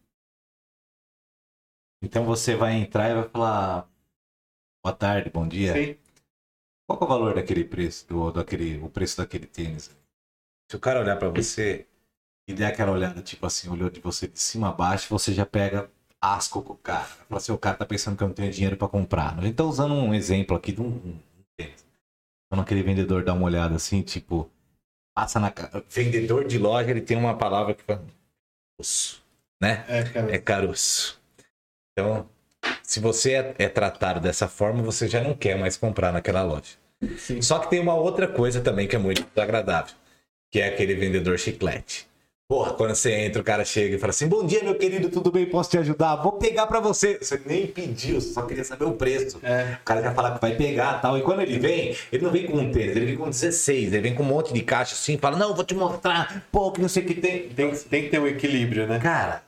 [2.03, 3.89] Então você vai entrar e vai falar
[4.85, 5.73] boa tarde, bom dia.
[5.73, 5.97] Sim.
[6.89, 9.91] Qual é o valor daquele preço, do, daquele, o preço daquele tênis?
[10.71, 11.87] Se o cara olhar pra você
[12.49, 15.45] e der aquela olhada, tipo assim, olhou de você de cima a baixo, você já
[15.45, 17.05] pega asco com o cara.
[17.05, 19.39] Fala assim, o cara tá pensando que eu não tenho dinheiro pra comprar.
[19.39, 21.19] A gente tá usando um exemplo aqui de um,
[21.59, 21.85] tênis.
[22.51, 24.51] Quando aquele vendedor dá uma olhada assim, tipo,
[25.15, 25.85] passa na cara.
[25.91, 28.03] Vendedor de loja, ele tem uma palavra que fala.
[28.79, 29.23] "Caroço",
[29.61, 29.85] Né?
[29.89, 30.35] É, cara.
[30.35, 31.21] É caroço.
[31.93, 32.31] Então,
[32.89, 36.79] se você é, é tratado dessa forma, você já não quer mais comprar naquela loja.
[37.19, 37.43] Sim.
[37.43, 39.95] Só que tem uma outra coisa também que é muito desagradável,
[40.51, 42.09] que é aquele vendedor chiclete.
[42.49, 45.31] Porra, quando você entra, o cara chega e fala assim: Bom dia, meu querido, tudo
[45.31, 45.45] bem?
[45.45, 46.17] Posso te ajudar?
[46.17, 47.19] Vou pegar pra você.
[47.21, 49.39] Você nem pediu, só queria saber o preço.
[49.43, 49.77] É.
[49.83, 51.19] O cara já fala que vai pegar tal.
[51.19, 53.93] E quando ele vem, ele não vem com um tênis, ele vem com 16.
[53.93, 56.43] Ele vem com um monte de caixa assim fala: Não, vou te mostrar.
[56.51, 57.51] Pô, que não sei o que tem.
[57.51, 58.99] Tem, tem que ter um equilíbrio, né?
[58.99, 59.43] Cara,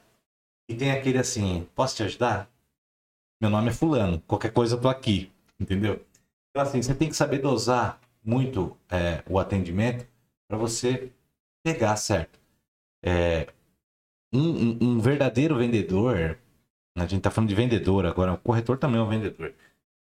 [0.69, 2.47] e tem aquele assim, posso te ajudar?
[3.41, 6.05] Meu nome é fulano, qualquer coisa eu tô aqui, entendeu?
[6.51, 10.07] Então assim, você tem que saber dosar muito é, o atendimento
[10.49, 11.11] para você
[11.63, 12.39] pegar certo.
[13.05, 13.49] É,
[14.33, 16.39] um, um- verdadeiro vendedor,
[16.97, 19.55] a gente tá falando de vendedor agora, o corretor também é um vendedor,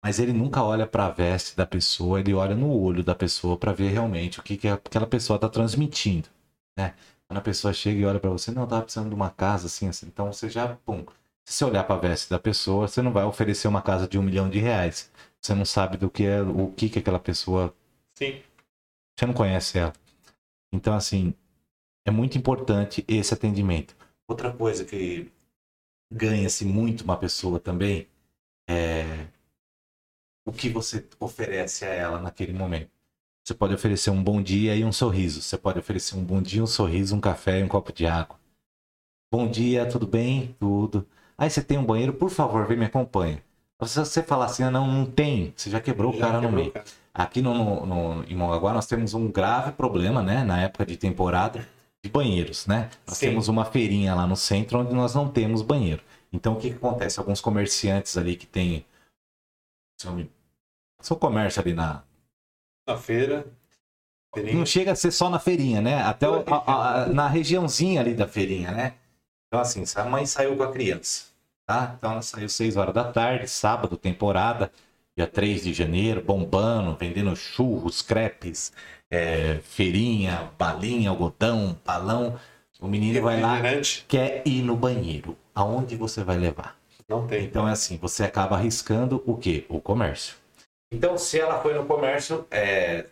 [0.04, 3.58] mas ele nunca olha para a veste da pessoa, ele olha no olho da pessoa
[3.58, 6.28] para ver realmente o que, que aquela pessoa tá transmitindo,
[6.78, 6.94] né?
[7.28, 9.66] Quando a pessoa chega e olha pra você, não, eu tava precisando de uma casa
[9.66, 10.06] assim, assim.
[10.08, 11.04] Então você já, pum.
[11.48, 14.22] Se você olhar pra veste da pessoa, você não vai oferecer uma casa de um
[14.22, 15.10] milhão de reais.
[15.40, 17.74] Você não sabe do que é, o que que aquela pessoa.
[18.14, 18.42] Sim.
[19.18, 19.94] Você não conhece ela.
[20.70, 21.32] Então, assim,
[22.06, 23.96] é muito importante esse atendimento.
[24.28, 25.32] Outra coisa que
[26.12, 28.06] ganha-se muito uma pessoa também
[28.68, 29.26] é
[30.46, 32.90] o que você oferece a ela naquele momento.
[33.42, 35.40] Você pode oferecer um bom dia e um sorriso.
[35.40, 38.38] Você pode oferecer um bom dia, um sorriso, um café e um copo de água.
[39.32, 40.54] Bom dia, tudo bem?
[40.60, 41.08] Tudo.
[41.38, 43.42] Aí você tem um banheiro, por favor, vem me acompanha.
[43.84, 46.48] Se você falar assim, ah, não, não tem, você já quebrou o Já cara no
[46.48, 46.70] quebrou meio.
[46.70, 46.86] o cara.
[47.14, 50.42] Aqui no, no, no- em Mongaguá nós temos um grave problema, né?
[50.42, 51.66] Na época de temporada,
[52.04, 52.90] de banheiros, né?
[53.06, 53.28] Nós Sim.
[53.28, 56.02] temos uma feirinha lá no centro onde nós não temos banheiro.
[56.32, 57.18] Então o que, que acontece?
[57.20, 58.84] Alguns comerciantes ali que tem
[60.00, 60.28] seu,
[61.00, 62.02] seu comércio ali na.
[62.86, 63.46] Na feira.
[64.34, 64.56] feirinha.
[64.56, 66.02] Não chega a ser só na feirinha, né?
[66.02, 68.94] Até o- a- a- na regiãozinha ali da feirinha, né?
[69.48, 71.24] Então, assim, a mãe saiu com a criança,
[71.66, 71.94] tá?
[71.96, 74.70] Então ela saiu 6 horas da tarde, sábado, temporada,
[75.16, 78.72] dia 3 de janeiro, bombando, vendendo churros, crepes,
[79.10, 82.38] é, feirinha, balinha, algodão, balão.
[82.78, 83.58] O menino vai lá,
[84.06, 85.36] quer ir no banheiro.
[85.54, 86.76] Aonde você vai levar?
[87.08, 87.44] Não tem.
[87.44, 89.64] Então é assim, você acaba arriscando o quê?
[89.68, 90.36] O comércio.
[90.92, 93.06] Então, se ela foi no comércio, é,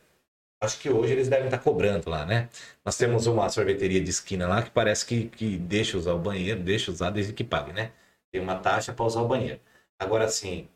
[0.61, 2.49] acho que hoje eles devem estar cobrando lá, né?
[2.85, 6.61] Nós temos uma sorveteria de esquina lá que parece que, que deixa usar o banheiro,
[6.63, 7.93] deixa usar desde que pague, né?
[8.33, 9.61] Tem uma taxa para usar o banheiro.
[9.99, 10.69] Agora, sim,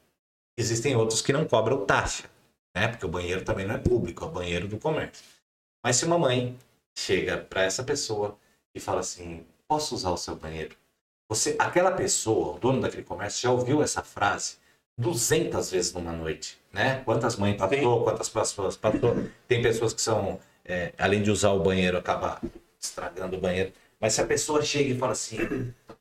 [0.57, 2.25] existem outros que não cobram taxa,
[2.75, 2.89] né?
[2.89, 5.25] Porque o banheiro também não é público, é o banheiro do comércio.
[5.83, 6.59] Mas se uma mãe
[6.95, 8.39] chega para essa pessoa
[8.75, 10.77] e fala assim: posso usar o seu banheiro?
[11.29, 14.57] Você, aquela pessoa, o dono daquele comércio, já ouviu essa frase
[14.99, 17.03] 200 vezes numa noite, né?
[17.05, 19.15] Quantas mães passou, quantas pessoas passou.
[19.49, 22.41] Tem pessoas que são, é, além de usar o banheiro, acaba
[22.79, 23.73] estragando o banheiro.
[23.99, 25.39] Mas se a pessoa chega e fala assim,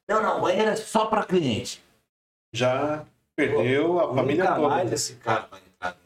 [0.07, 1.83] não, não, o banheiro é só para cliente.
[2.53, 3.05] Já
[3.35, 4.69] perdeu a família Nunca toda.
[4.69, 5.97] mais esse cara vai entrar.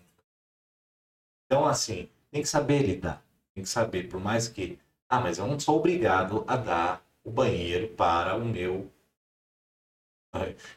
[1.45, 3.23] Então, assim, tem que saber lidar.
[3.53, 4.79] Tem que saber, por mais que.
[5.07, 8.89] Ah, mas eu não sou obrigado a dar o banheiro para o meu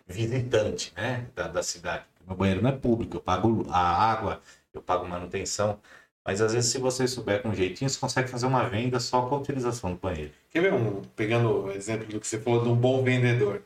[0.07, 1.27] visitante, né?
[1.35, 2.05] Da, da cidade.
[2.27, 4.43] Meu banheiro não é público, eu pago a água,
[4.75, 5.81] eu pago manutenção.
[6.25, 9.37] Mas às vezes, se você souber com jeitinho, você consegue fazer uma venda só com
[9.37, 10.33] a utilização do banheiro.
[10.51, 13.63] Quer ver um, pegando o exemplo do que você falou de um bom vendedor?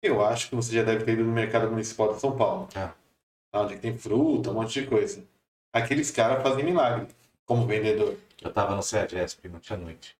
[0.00, 2.68] Eu acho que você já deve ter ido no mercado municipal de São Paulo.
[3.52, 5.24] Lá Onde tem fruta, um monte de coisa.
[5.72, 7.08] Aqueles caras fazem milagre
[7.44, 8.16] como vendedor.
[8.40, 10.16] Eu tava no CEAGESP ontem à noite.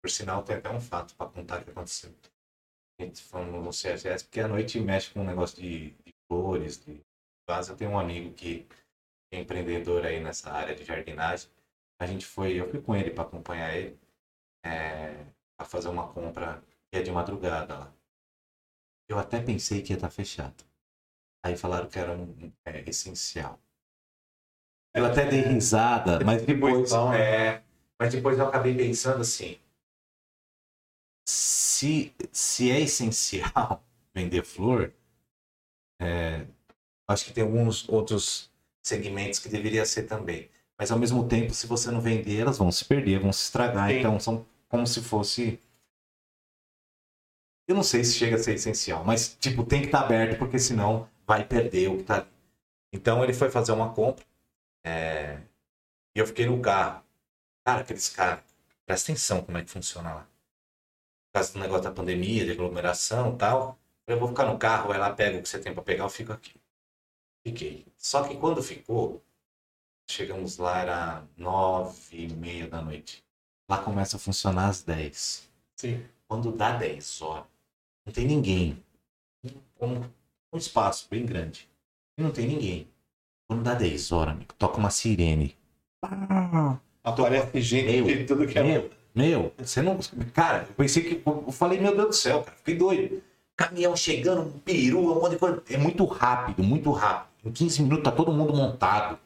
[0.00, 2.10] Por sinal, tem até um fato para contar que aconteceu.
[3.00, 6.84] A gente foi no CEAGESP, porque à noite mexe com um negócio de, de flores,
[6.84, 7.00] de
[7.48, 7.72] vaso.
[7.72, 8.66] Eu tenho um amigo que
[9.32, 11.48] é empreendedor aí nessa área de jardinagem.
[11.98, 13.98] A gente foi, eu fui com ele para acompanhar ele,
[14.66, 15.24] é,
[15.56, 17.94] para fazer uma compra que é de madrugada lá.
[19.08, 20.62] Eu até pensei que ia estar fechado.
[21.42, 23.58] Aí falaram que era um, é, essencial.
[24.94, 27.62] Eu até dei risada, mas depois, Distribuição, é,
[27.98, 29.58] mas depois eu acabei pensando assim:
[31.30, 33.84] se, se é essencial
[34.14, 34.92] vender flor,
[36.00, 36.46] é,
[37.08, 38.50] acho que tem alguns outros
[38.82, 40.50] segmentos que deveria ser também.
[40.78, 43.90] Mas ao mesmo tempo, se você não vender, elas vão se perder, vão se estragar.
[43.90, 43.98] Sim.
[43.98, 45.60] Então são como se fosse.
[47.68, 50.58] Eu não sei se chega a ser essencial, mas tipo, tem que estar aberto, porque
[50.58, 52.30] senão vai perder o que tá ali.
[52.92, 54.24] Então ele foi fazer uma compra.
[54.84, 55.40] é,
[56.16, 57.04] e eu fiquei no carro.
[57.64, 58.42] Cara, aqueles caras,
[58.84, 60.28] presta atenção como é que funciona lá.
[61.32, 63.78] Por causa do negócio da pandemia, de aglomeração e tal.
[64.06, 66.10] Eu vou ficar no carro, vai lá, pega o que você tem pra pegar, eu
[66.10, 66.54] fico aqui.
[67.46, 67.86] Fiquei.
[67.96, 69.22] Só que quando ficou,
[70.08, 73.24] chegamos lá, era nove e meia da noite.
[73.70, 75.48] Lá começa a funcionar às dez.
[75.76, 76.04] Sim.
[76.26, 77.46] Quando dá 10 horas,
[78.04, 78.84] não tem ninguém.
[79.80, 80.02] Um,
[80.52, 81.68] um espaço bem grande.
[82.18, 82.88] E não tem ninguém.
[83.48, 85.56] Quando dá 10 horas, amigo, toca uma sirene.
[86.04, 89.98] Ah, Aparece gente de tudo que é meu, meu, você não.
[90.32, 91.22] Cara, eu pensei que.
[91.26, 93.22] Eu falei, meu Deus do céu, cara, fiquei doido.
[93.56, 95.62] Caminhão chegando, um peru, um monte de coisa.
[95.68, 97.28] É muito rápido, muito rápido.
[97.44, 99.18] Em 15 minutos tá todo mundo montado.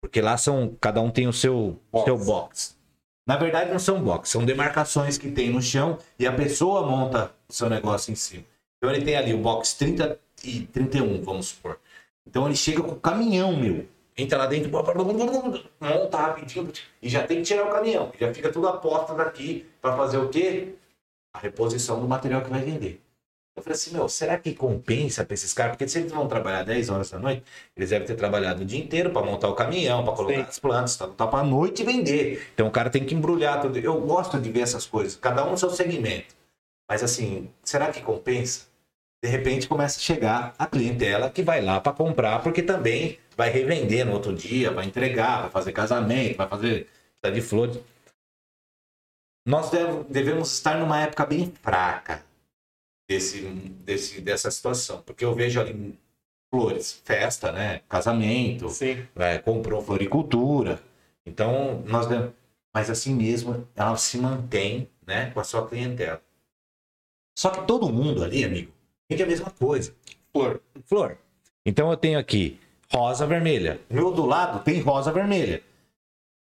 [0.00, 0.76] Porque lá são.
[0.80, 2.04] Cada um tem o seu Box.
[2.04, 2.76] seu box.
[3.26, 7.32] Na verdade, não são box, são demarcações que tem no chão e a pessoa monta
[7.48, 8.44] o seu negócio em cima.
[8.78, 11.80] Então ele tem ali o box 30 e 31, vamos supor.
[12.24, 13.84] Então ele chega com o caminhão, meu.
[14.16, 16.72] Entra lá dentro, monta rapidinho
[17.02, 18.10] e já tem que tirar o caminhão.
[18.18, 20.74] Já fica tudo a porta daqui para fazer o quê?
[21.34, 23.02] A reposição do material que vai vender.
[23.54, 25.72] Eu falei assim, meu, será que compensa para esses caras?
[25.72, 27.42] Porque se eles vão trabalhar 10 horas da noite,
[27.74, 30.48] eles devem ter trabalhado o dia inteiro para montar o caminhão, para colocar Sim.
[30.48, 32.50] as plantas, tá, tá para noite vender.
[32.52, 33.78] Então o cara tem que embrulhar tudo.
[33.78, 36.34] Eu gosto de ver essas coisas, cada um no seu segmento.
[36.88, 38.65] Mas assim, será que compensa?
[39.26, 43.50] De repente começa a chegar a clientela que vai lá para comprar, porque também vai
[43.50, 46.88] revender no outro dia, vai entregar, vai fazer casamento, vai fazer
[47.20, 47.80] tá de flores.
[49.44, 52.24] Nós dev- devemos estar numa época bem fraca
[53.10, 53.40] desse,
[53.84, 55.98] desse, dessa situação, porque eu vejo ali
[56.48, 57.80] flores, festa, né?
[57.88, 59.08] Casamento, Sim.
[59.16, 60.80] é, comprou floricultura.
[61.26, 62.32] Então, nós devemos-
[62.72, 66.22] mas assim mesmo, ela se mantém, né, com a sua clientela.
[67.36, 68.75] Só que todo mundo ali, amigo,
[69.08, 69.94] vende a mesma coisa.
[70.32, 70.60] Flor.
[70.84, 71.18] Flor.
[71.64, 72.58] Então eu tenho aqui
[72.92, 73.80] rosa vermelha.
[73.90, 75.62] Meu do lado tem rosa vermelha.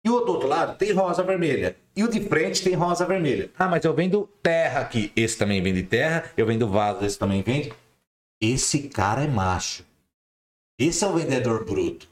[0.05, 1.77] E o do outro lado tem rosa vermelha.
[1.95, 3.51] E o de frente tem rosa vermelha.
[3.59, 5.13] Ah, mas eu vendo terra aqui.
[5.15, 6.31] Esse também vende terra.
[6.37, 7.71] Eu vendo vaso, esse também vende.
[8.41, 9.85] Esse cara é macho.
[10.79, 12.09] Esse é o vendedor bruto.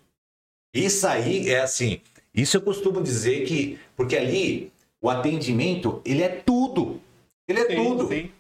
[0.75, 2.03] Isso aí é assim.
[2.35, 3.79] Isso eu costumo dizer que.
[3.97, 4.71] Porque ali
[5.01, 7.01] o atendimento, ele é tudo.
[7.49, 8.09] Ele é Sim, tudo.
[8.09, 8.31] sim.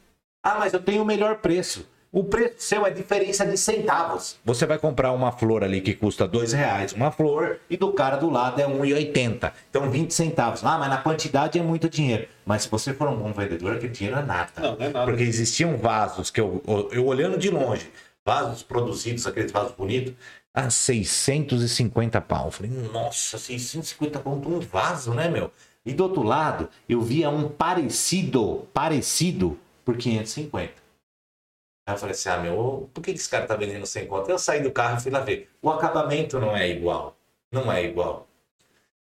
[0.49, 1.87] Ah, mas eu tenho o melhor preço.
[2.11, 4.39] O preço seu é diferença de centavos.
[4.43, 8.17] Você vai comprar uma flor ali que custa dois reais, uma flor, e do cara
[8.17, 9.53] do lado é 1,80.
[9.69, 10.65] Então 20 centavos.
[10.65, 12.27] Ah, mas na quantidade é muito dinheiro.
[12.47, 14.51] Mas se você for um bom vendedor, aquele dinheiro é nada.
[14.57, 15.05] Não, não é nada.
[15.05, 16.63] Porque existiam vasos que eu,
[16.93, 17.91] eu olhando de longe,
[18.25, 20.15] vasos produzidos, aqueles vasos bonitos,
[20.55, 22.47] a 650 pau.
[22.47, 25.53] Eu falei, nossa, 650 pau um vaso, né, meu?
[25.85, 29.59] E do outro lado, eu via um parecido, parecido,
[29.89, 30.75] por 550.
[31.87, 34.31] Aí eu falei assim, ah, meu, por que esse cara tá vendendo sem conta?
[34.31, 35.49] Eu saí do carro e fui lá ver.
[35.63, 37.17] O acabamento não é igual.
[37.51, 38.29] Não é igual.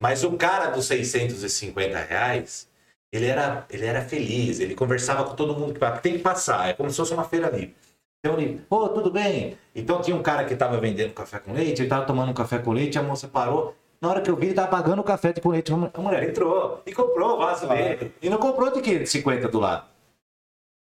[0.01, 2.69] Mas o cara dos 650 reais,
[3.13, 6.01] ele era, ele era feliz, ele conversava com todo mundo que.
[6.01, 7.73] Tem que passar, é como se fosse uma feira livre.
[8.19, 9.57] Então ele, ô, tudo bem?
[9.73, 12.59] Então tinha um cara que tava vendendo café com leite, ele tava tomando um café
[12.59, 13.73] com leite, a moça parou.
[14.01, 15.71] Na hora que eu vi, ele tava pagando o café com leite.
[15.71, 18.13] A mulher entrou e comprou o vaso dele.
[18.21, 19.92] E não comprou de 550 do lado.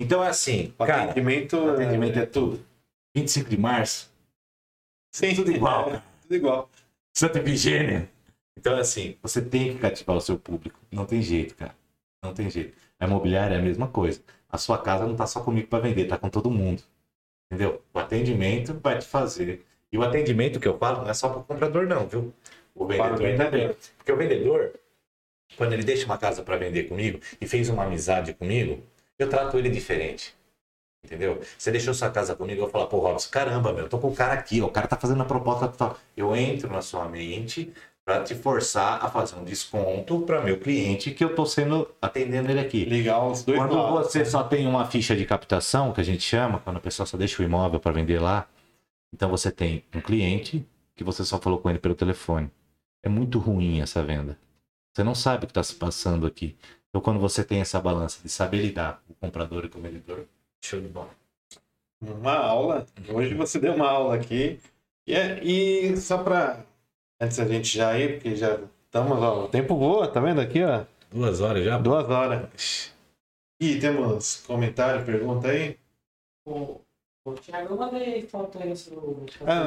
[0.01, 2.65] Então é assim, O cara, atendimento, o atendimento é tudo.
[3.15, 4.11] 25 de março,
[5.11, 6.71] Sim, tudo igual, é, tudo igual.
[7.13, 8.09] Santa Efigênia.
[8.57, 10.79] Então é assim, você tem que cativar o seu público.
[10.91, 11.75] Não tem jeito, cara.
[12.23, 12.77] Não tem jeito.
[12.99, 14.21] A imobiliária é a mesma coisa.
[14.49, 16.83] A sua casa não tá só comigo para vender, tá com todo mundo.
[17.51, 17.83] Entendeu?
[17.93, 19.65] O atendimento vai te fazer.
[19.91, 22.33] E o atendimento que eu falo não é só para o comprador, não, viu?
[22.75, 23.75] O vendedor também.
[23.97, 24.73] Porque o vendedor,
[25.57, 28.83] quando ele deixa uma casa para vender comigo e fez uma amizade comigo,
[29.19, 30.35] eu trato ele diferente.
[31.05, 31.41] Entendeu?
[31.57, 34.09] Você deixou sua casa comigo, eu vou falar, pô, Robson, caramba, meu, eu tô com
[34.09, 35.97] o cara aqui, ó, o cara tá fazendo a proposta tal.
[36.17, 37.73] Eu entro na sua mente
[38.05, 42.51] para te forçar a fazer um desconto para meu cliente que eu tô sendo atendendo
[42.51, 42.85] ele aqui.
[42.85, 44.11] Ligar os dois Quando lados.
[44.11, 47.17] você só tem uma ficha de captação, que a gente chama, quando a pessoa só
[47.17, 48.49] deixa o imóvel para vender lá,
[49.15, 50.67] então você tem um cliente
[50.97, 52.51] que você só falou com ele pelo telefone.
[53.05, 54.37] É muito ruim essa venda.
[54.95, 56.57] Você não sabe o que está se passando aqui.
[56.91, 59.83] Então, quando você tem essa balança de saber lidar com o comprador e com o
[59.83, 60.27] vendedor,
[60.65, 61.11] show de bola.
[62.01, 62.87] Uma aula.
[63.13, 64.59] Hoje você deu uma aula aqui.
[65.07, 66.65] E, é- e só para
[67.21, 70.63] antes da gente já ir, porque já estamos, ó, o tempo voa, tá vendo aqui,
[70.65, 70.85] ó?
[71.11, 71.77] Duas horas já?
[71.79, 72.95] Duas horas.
[73.61, 75.77] E temos comentário, pergunta aí?
[76.47, 76.81] O,
[77.25, 79.67] o Thiago, eu mandei foto aí no Ah,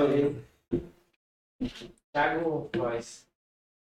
[2.14, 3.28] Thiago Croix.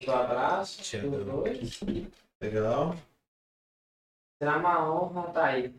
[0.06, 1.44] Um abraço, Thiago.
[2.40, 2.96] legal.
[4.42, 5.72] Será uma honra estar aí.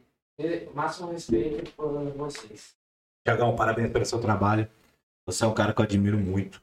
[0.73, 2.73] Máximo respeito por vocês.
[3.27, 4.69] Tiagão, parabéns pelo seu trabalho.
[5.27, 6.61] Você é um cara que eu admiro muito.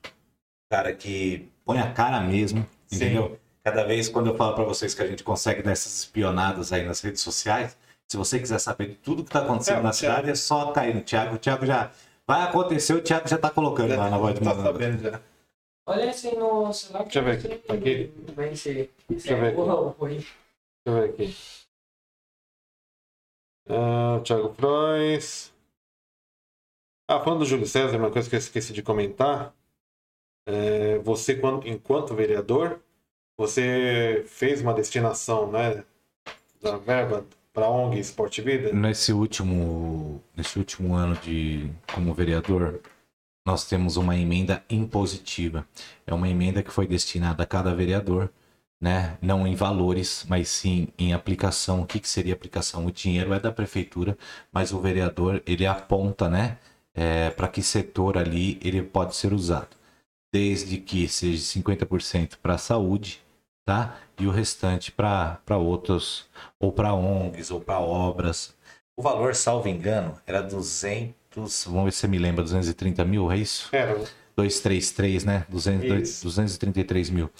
[0.72, 2.97] Cara que põe a cara mesmo, Sim.
[2.97, 3.39] entendeu?
[3.62, 6.86] Cada vez quando eu falo pra vocês que a gente consegue dar essas espionadas aí
[6.86, 7.77] nas redes sociais,
[8.09, 10.16] se você quiser saber de tudo que tá acontecendo É, na Thiago.
[10.16, 11.35] cidade, é só cair no Thiago.
[11.35, 11.90] O Thiago já
[12.27, 14.72] vai acontecer, o Thiago já tá colocando lá na voz de tá malandro.
[14.72, 15.20] sabendo já.
[15.86, 17.02] Olha assim no celular.
[17.02, 17.72] Deixa eu ver aqui.
[17.72, 18.12] Aqui.
[18.35, 18.90] Vem se.
[19.06, 20.16] Deixa eu ver aqui.
[20.16, 20.35] Deixa
[20.86, 21.59] eu ver aqui.
[23.70, 25.52] Ah, Thiago Frois.
[27.09, 29.55] Ah, falando do Júlio César, uma coisa que eu esqueci de comentar.
[30.47, 32.80] É, você, quando, enquanto vereador,
[33.38, 35.84] você fez uma destinação né,
[36.60, 38.72] da verba para ONG Esporte Vida?
[38.72, 42.80] Nesse último, nesse último ano de como vereador,
[43.47, 45.66] nós temos uma emenda impositiva.
[46.06, 48.30] É uma emenda que foi destinada a cada vereador,
[48.81, 49.19] né?
[49.20, 51.82] Não em valores, mas sim em aplicação.
[51.82, 52.86] O que, que seria aplicação?
[52.86, 54.16] O dinheiro é da prefeitura,
[54.52, 56.59] mas o vereador ele aponta, né?
[57.36, 59.77] para que setor ali ele pode ser usado,
[60.32, 63.23] desde que seja 50% para a saúde,
[63.65, 63.97] tá?
[64.19, 66.28] E o restante para outros
[66.59, 68.55] ou para ONGs, ou para obras.
[68.98, 73.39] O valor, salvo engano, era 200, vamos ver se você me lembra, 230 mil, é
[73.39, 73.69] isso?
[73.73, 73.98] Era,
[74.40, 75.46] 233, né?
[75.48, 76.24] 200, Isso.
[76.24, 77.30] 233 mil.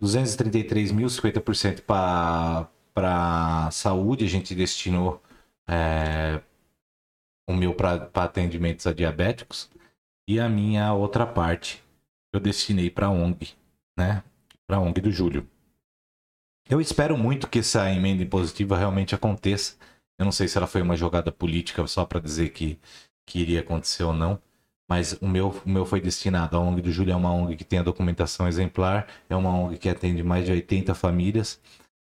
[0.00, 5.22] 233 mil, 50% para saúde, a gente destinou
[5.68, 6.40] é,
[7.48, 9.70] o meu para atendimentos a diabéticos
[10.28, 11.82] e a minha outra parte
[12.32, 13.54] eu destinei para ONG,
[13.98, 14.22] né?
[14.66, 15.48] Para ONG do Júlio.
[16.68, 19.76] Eu espero muito que essa emenda impositiva realmente aconteça.
[20.16, 22.78] Eu não sei se ela foi uma jogada política só para dizer que,
[23.26, 24.40] que iria acontecer ou não.
[24.90, 26.56] Mas o meu, o meu foi destinado.
[26.56, 29.06] A ONG do Júlio é uma ONG que tem a documentação exemplar.
[29.28, 31.60] É uma ONG que atende mais de 80 famílias.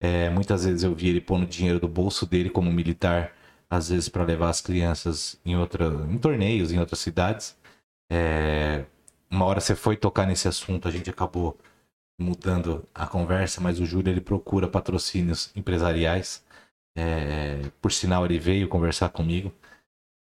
[0.01, 3.31] É, muitas vezes eu vi ele pondo dinheiro do bolso dele como militar,
[3.69, 7.55] às vezes para levar as crianças em, outra, em torneios, em outras cidades.
[8.11, 8.85] É,
[9.29, 11.55] uma hora você foi tocar nesse assunto, a gente acabou
[12.19, 16.43] mudando a conversa, mas o Júlio ele procura patrocínios empresariais.
[16.97, 19.53] É, por sinal, ele veio conversar comigo.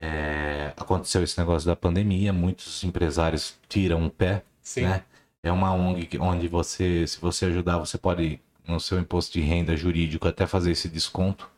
[0.01, 4.81] É, aconteceu esse negócio da pandemia, muitos empresários tiram o pé, Sim.
[4.81, 5.05] né?
[5.43, 9.77] É uma ONG onde você, se você ajudar, você pode, no seu imposto de renda
[9.77, 11.49] jurídico, até fazer esse desconto.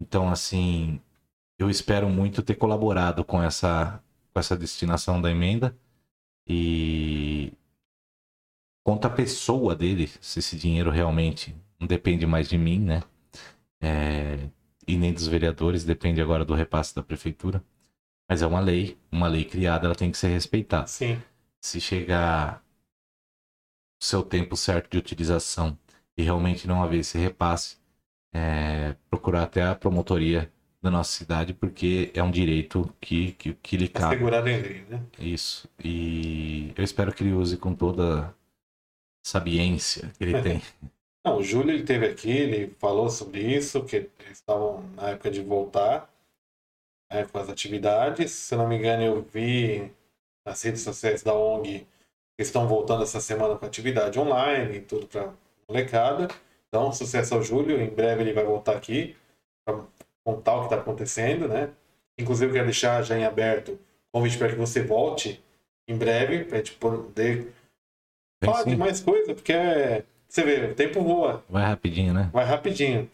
[0.00, 1.00] Então, assim,
[1.58, 4.00] eu espero muito ter colaborado com essa,
[4.32, 5.76] com essa destinação da emenda.
[6.46, 7.52] E
[8.84, 13.02] quanto à pessoa dele, se esse dinheiro realmente não depende mais de mim, né?
[13.80, 14.48] É,
[14.86, 17.62] e nem dos vereadores, depende agora do repasse da prefeitura.
[18.28, 21.20] Mas é uma lei, uma lei criada, ela tem que ser respeitada Sim.
[21.60, 22.64] se chegar
[24.00, 25.78] o seu tempo certo de utilização
[26.16, 27.76] e realmente não haver esse repasse,
[28.32, 30.50] é, procurar até a promotoria
[30.84, 34.16] da nossa cidade, porque é um direito que, que, que lhe cabe.
[34.16, 35.02] Assegurado em lei, né?
[35.18, 35.68] Isso.
[35.82, 38.34] E eu espero que ele use com toda a
[39.22, 40.60] sabiência que ele tem.
[41.24, 45.30] Não, o Júlio ele teve aqui, ele falou sobre isso, que eles estavam na época
[45.30, 46.12] de voltar
[47.10, 48.30] né, com as atividades.
[48.30, 49.90] Se eu não me engano, eu vi
[50.46, 51.86] nas redes sociais da ONG
[52.36, 55.32] que estão voltando essa semana com atividade online e tudo para
[55.66, 56.28] molecada.
[56.68, 57.80] Então, sucesso ao Júlio.
[57.80, 59.16] Em breve ele vai voltar aqui
[59.64, 59.82] para
[60.26, 61.72] contar o que está acontecendo, né?
[62.18, 65.42] Inclusive, eu quero deixar já em aberto o convite para que você volte
[65.88, 67.52] em breve, para a gente poder
[68.42, 70.04] falar de mais coisa, porque é,
[70.34, 71.44] você vê, o tempo voa.
[71.48, 72.28] Vai rapidinho, né?
[72.32, 73.08] Vai rapidinho.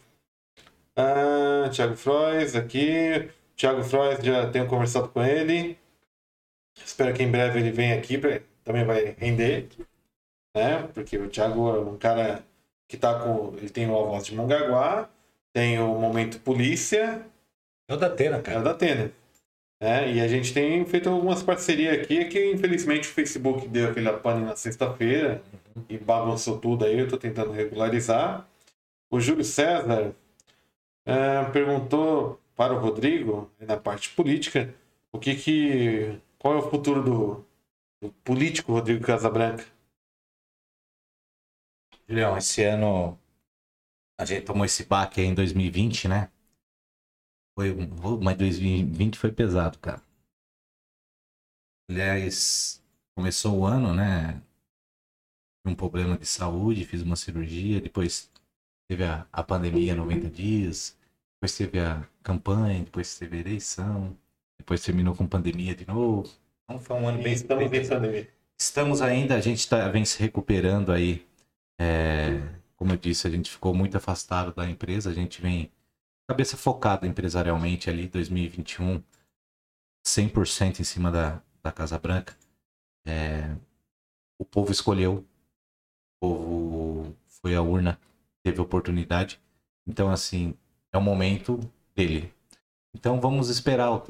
[0.95, 3.29] Ah, Thiago Frois aqui.
[3.55, 5.77] Thiago Frois, já tenho conversado com ele.
[6.83, 9.69] Espero que em breve ele venha aqui, pra, também vai render.
[10.55, 10.87] Né?
[10.93, 12.43] Porque o Thiago é um cara
[12.87, 13.55] que tá com.
[13.57, 15.07] Ele tem o A Voz de Mongaguá,
[15.53, 17.23] tem o Momento Polícia,
[17.87, 18.61] É o da Atena, é o cara.
[18.61, 19.11] da Atena.
[19.81, 20.13] Né?
[20.13, 24.45] E a gente tem feito algumas parcerias aqui, que infelizmente o Facebook deu aquele pane
[24.45, 25.41] na sexta-feira
[25.89, 28.47] e bagunçou tudo aí, eu tô tentando regularizar.
[29.09, 30.13] O Júlio César
[31.05, 34.73] eh, perguntou para o Rodrigo, na parte política,
[35.11, 36.19] o que que.
[36.37, 37.45] qual é o futuro do,
[37.99, 39.65] do político Rodrigo Casabranca?
[42.07, 43.17] Julião, esse ano
[44.19, 46.29] a gente tomou esse baque aí em 2020, né?
[47.61, 50.01] Foi, mas 2020 foi pesado, cara.
[51.89, 52.81] Aliás,
[53.15, 54.41] começou o ano, né?
[55.65, 58.31] Um problema de saúde, fiz uma cirurgia, depois
[58.89, 60.97] teve a, a pandemia 90 dias,
[61.35, 64.17] depois teve a campanha, depois teve a eleição,
[64.57, 66.31] depois terminou com pandemia de novo.
[66.63, 68.29] Então foi um ano bem, Estamos bem pandemia.
[68.59, 71.27] Estamos ainda, a gente tá, vem se recuperando aí.
[71.79, 72.41] É,
[72.75, 75.69] como eu disse, a gente ficou muito afastado da empresa, a gente vem
[76.31, 79.03] cabeça focada empresarialmente ali, 2021,
[80.07, 82.37] 100% em cima da, da Casa Branca.
[83.05, 83.53] É,
[84.39, 85.27] o povo escolheu,
[86.21, 87.99] o povo foi à urna,
[88.41, 89.41] teve oportunidade.
[89.85, 90.57] Então, assim,
[90.93, 91.59] é o momento
[91.93, 92.33] dele.
[92.95, 94.07] Então, vamos esperar o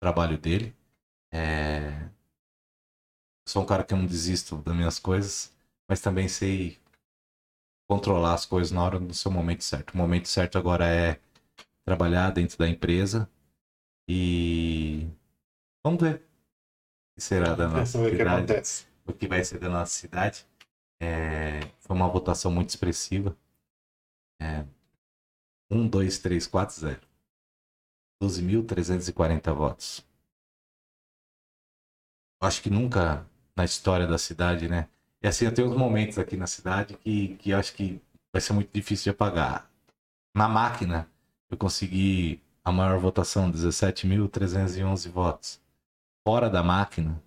[0.00, 0.74] trabalho dele.
[1.32, 2.10] É,
[3.46, 5.54] sou um cara que não desisto das minhas coisas,
[5.88, 6.80] mas também sei
[7.92, 9.92] controlar as coisas na hora do seu momento certo.
[9.92, 11.20] O momento certo agora é
[11.84, 13.28] trabalhar dentro da empresa
[14.08, 15.10] e
[15.84, 19.92] vamos ver o que será da nossa que cidade, o que vai ser da nossa
[19.92, 20.46] cidade.
[21.02, 23.36] É, foi uma votação muito expressiva.
[24.40, 24.64] É,
[25.70, 27.00] 1, 2, 3, 4, 0.
[28.22, 30.06] 12.340 votos.
[32.40, 34.88] Acho que nunca na história da cidade, né?
[35.22, 38.00] E assim, eu tenho uns momentos aqui na cidade que, que acho que
[38.34, 39.70] vai ser muito difícil de apagar.
[40.34, 41.08] Na máquina,
[41.50, 45.60] eu consegui a maior votação, 17.311 votos.
[46.26, 47.22] Fora da máquina,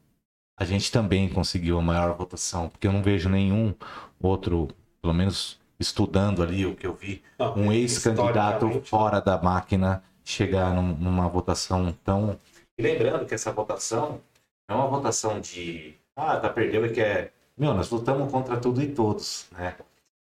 [0.59, 3.73] a gente também conseguiu a maior votação, porque eu não vejo nenhum
[4.21, 4.69] outro,
[5.01, 10.03] pelo menos estudando ali o que eu vi, Não, um ex-candidato historicamente, fora da máquina
[10.23, 12.39] chegar num- numa votação tão.
[12.77, 14.21] E lembrando que essa votação
[14.69, 15.95] é uma votação de.
[16.15, 17.33] Ah, tá perdeu e quer.
[17.57, 19.77] Meu, nós lutamos contra tudo e todos, né?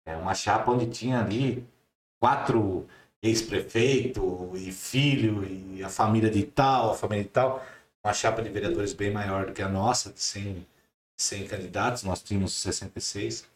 [0.05, 1.65] É uma chapa onde tinha ali
[2.19, 2.87] quatro
[3.21, 7.63] ex-prefeito e filho e a família de tal, a família de tal.
[8.03, 10.67] Uma chapa de vereadores bem maior do que a nossa, de 100,
[11.17, 13.47] 100 candidatos, nós tínhamos 66.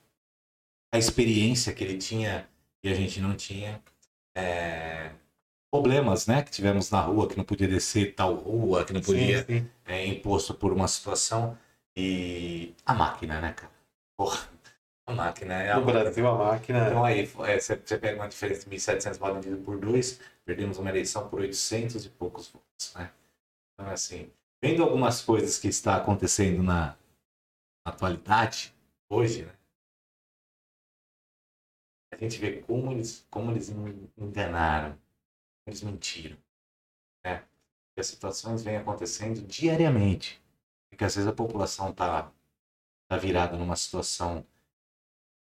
[0.93, 2.47] A experiência que ele tinha
[2.83, 3.81] e a gente não tinha.
[4.37, 5.11] É,
[5.71, 9.39] Problemas, né, que tivemos na rua, que não podia descer tal rua, que não podia
[9.39, 9.69] Sim, sim.
[9.85, 11.57] é, imposto por uma situação.
[11.97, 13.71] E a máquina, né, cara?
[14.17, 14.49] Porra,
[15.07, 16.87] a máquina é a No Brasil, a máquina.
[16.87, 20.77] Então aí, é, você você pega uma diferença de 1.700 votos dividido por dois, perdemos
[20.77, 23.11] uma eleição por 800 e poucos votos, né?
[23.73, 24.31] Então, assim,
[24.63, 26.95] vendo algumas coisas que está acontecendo na,
[27.85, 28.73] na atualidade,
[29.09, 29.53] hoje, né?
[32.11, 35.01] a gente vê como eles, como eles en- enganaram, como
[35.67, 36.37] eles mentiram.
[37.25, 37.43] Né?
[37.97, 40.41] E as situações vêm acontecendo diariamente.
[40.95, 42.31] Porque às vezes a população está
[43.09, 44.45] tá virada numa situação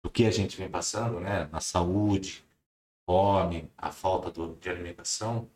[0.03, 1.45] do que a gente vem passando, né?
[1.45, 2.43] Na saúde,
[3.05, 5.49] fome, a falta do- de alimentação.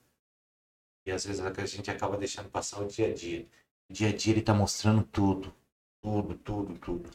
[1.05, 3.45] E às vezes a gente acaba deixando passar o dia a dia.
[3.89, 5.53] O dia a dia ele tá mostrando tudo.
[6.01, 7.09] Tudo, tudo, tudo.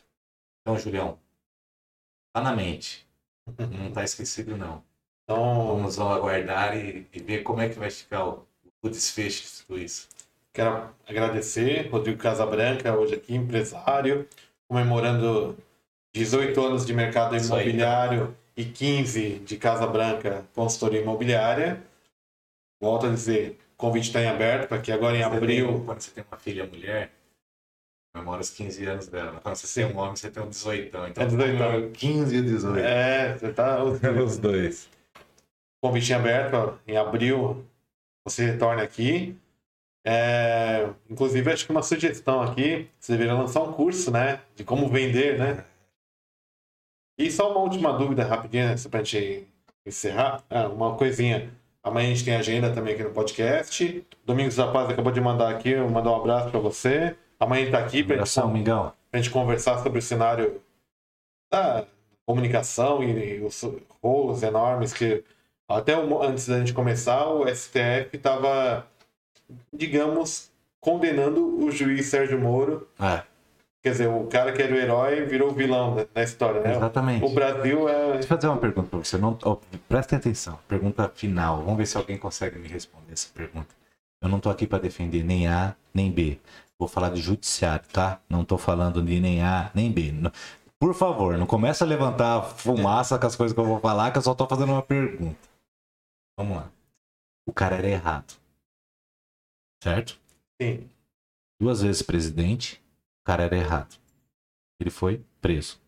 [0.60, 1.18] Então, Julião,
[2.32, 3.06] tá na mente.
[3.78, 4.84] Não tá esquecido, não.
[5.24, 8.46] Então, Vamos aguardar e, e ver como é que vai ficar o,
[8.82, 10.08] o desfecho de tudo isso.
[10.58, 14.26] Quero agradecer Rodrigo Casabranca, hoje aqui, empresário,
[14.68, 15.56] comemorando
[16.12, 21.80] 18 anos de mercado Isso aí, imobiliário e 15 de Casa Branca Consultoria Imobiliária.
[22.82, 25.84] Volto a dizer, o convite está em aberto para que agora em Você abril tem-
[25.84, 27.12] quando você tem uma filha mulher,
[28.12, 29.40] comemora os 15 anos dela.
[29.40, 30.88] Quando você tem um homem, você tem um 18.
[30.88, 31.56] Então, É 18.
[31.56, 32.78] comemora 15 e 18.
[32.80, 33.78] É, você tá.
[34.26, 34.88] Os dois.
[35.80, 37.64] Convite em aberto, em abril
[38.26, 39.36] você retorna aqui.
[40.10, 44.40] É, inclusive, acho que uma sugestão aqui, você deveria lançar um curso, né?
[44.56, 45.62] De como vender, né?
[47.18, 49.46] E só uma última dúvida rapidinha, só pra gente
[49.84, 50.42] encerrar.
[50.48, 51.52] Ah, uma coisinha.
[51.82, 54.06] Amanhã a gente tem agenda também aqui no podcast.
[54.24, 57.14] Domingos da Paz acabou de mandar aqui, eu mandar um abraço pra você.
[57.38, 58.92] Amanhã ele tá aqui pra gente Abração, Mingão.
[59.10, 60.62] pra gente conversar sobre o cenário
[61.52, 61.86] da
[62.24, 63.62] comunicação e, e os
[64.02, 65.22] rolos enormes que
[65.68, 68.86] até o antes da gente começar o STF estava,
[69.72, 70.50] digamos,
[70.80, 72.88] condenando o juiz Sérgio Moro.
[73.00, 73.22] É,
[73.82, 76.74] Quer dizer, o cara que era o herói virou o vilão da história, né?
[76.74, 77.24] exatamente.
[77.24, 78.12] O Brasil é.
[78.14, 79.16] Deixa eu fazer uma pergunta pra você.
[79.16, 79.56] Não, ó,
[79.88, 80.58] prestem atenção.
[80.66, 81.62] Pergunta final.
[81.62, 83.68] Vamos ver se alguém consegue me responder essa pergunta.
[84.20, 86.38] Eu não tô aqui para defender nem A nem B.
[86.78, 88.20] Vou falar de judiciário, tá?
[88.28, 90.12] Não tô falando de nem A nem B.
[90.80, 94.18] Por favor, não começa a levantar fumaça com as coisas que eu vou falar, que
[94.18, 95.48] eu só tô fazendo uma pergunta.
[96.36, 96.68] Vamos lá.
[97.48, 98.34] O cara era errado.
[99.82, 100.20] Certo?
[100.60, 100.88] Sim,
[101.60, 102.76] Duas vezes presidente,
[103.20, 103.98] o cara era errado.
[104.80, 105.80] Ele foi preso.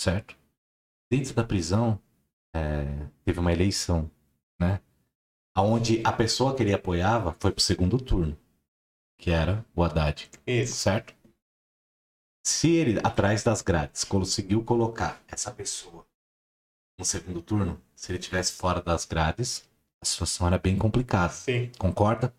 [0.00, 0.36] Certo?
[1.10, 2.00] Dentro da prisão,
[2.54, 4.10] é, teve uma eleição,
[4.60, 4.80] né?
[5.56, 8.38] Onde a pessoa que ele apoiava foi pro segundo turno,
[9.18, 10.74] que era o Haddad, isso.
[10.76, 11.14] certo?
[12.46, 16.06] Se ele, atrás das grades, conseguiu colocar essa pessoa
[16.98, 19.68] no segundo turno, se ele tivesse fora das grades,
[20.00, 21.32] a situação era bem complicada.
[21.32, 22.32] Sim, Concorda?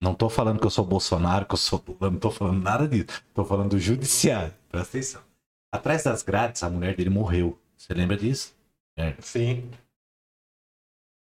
[0.00, 2.86] Não tô falando que eu sou Bolsonaro, que eu sou Lula, não tô falando nada
[2.86, 3.24] disso.
[3.34, 4.54] Tô falando do judiciário.
[4.68, 5.24] Presta atenção.
[5.72, 7.58] Atrás das grades, a mulher dele morreu.
[7.76, 8.56] Você lembra disso?
[9.20, 9.70] sim.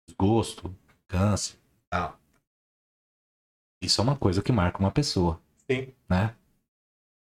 [0.07, 0.73] Desgosto,
[1.07, 1.57] câncer,
[1.89, 2.19] tal.
[3.81, 5.39] Isso é uma coisa que marca uma pessoa,
[5.69, 5.93] Sim.
[6.09, 6.35] né?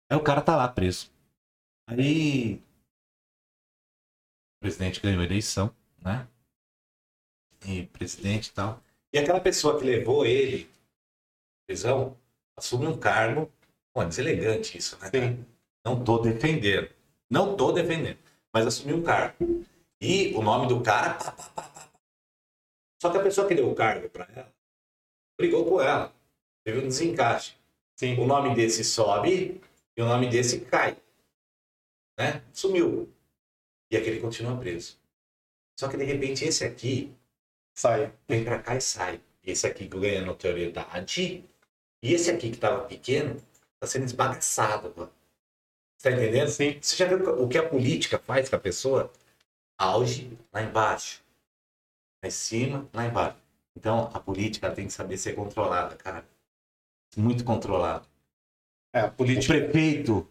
[0.09, 1.09] Aí o cara tá lá preso.
[1.88, 2.61] Aí o
[4.59, 6.27] presidente ganhou a eleição, né?
[7.65, 8.84] E presidente e tal.
[9.13, 10.69] E aquela pessoa que levou ele
[11.72, 12.18] prisão
[12.57, 13.49] assume um cargo.
[13.93, 15.10] Pô, é deselegante isso, né?
[15.10, 15.45] Sim.
[15.85, 16.89] Não tô defendendo.
[17.30, 18.19] Não tô defendendo.
[18.53, 19.65] Mas assumiu um cargo.
[20.02, 21.14] E o nome do cara.
[21.14, 21.89] pá, pá, pá.
[23.02, 24.53] Só que a pessoa que deu o cargo pra ela
[25.38, 26.14] brigou com ela.
[26.64, 27.56] Teve um desencaixe.
[27.95, 28.19] Sim.
[28.19, 29.61] O nome desse sobe
[29.95, 30.98] e o nome desse cai.
[32.19, 32.43] Né?
[32.53, 33.11] Sumiu.
[33.89, 34.99] E aquele continua preso.
[35.80, 37.15] Só que de repente esse aqui
[37.73, 38.14] Sai.
[38.27, 39.22] vem pra cá e sai.
[39.43, 41.49] Esse aqui ganha notoriedade.
[42.03, 43.40] E esse aqui que tava pequeno
[43.80, 45.11] tá sendo esbagaçado agora.
[45.98, 46.49] Você tá entendendo?
[46.49, 46.80] Sim.
[46.82, 49.11] Você já viu o que a política faz com a pessoa?
[49.78, 51.23] Auge lá embaixo.
[52.23, 53.38] Lá em cima, lá embaixo.
[53.78, 56.26] Então a política tem que saber ser controlada, cara.
[57.15, 58.06] Muito controlada.
[58.94, 59.53] É, a O política.
[59.53, 60.28] prefeito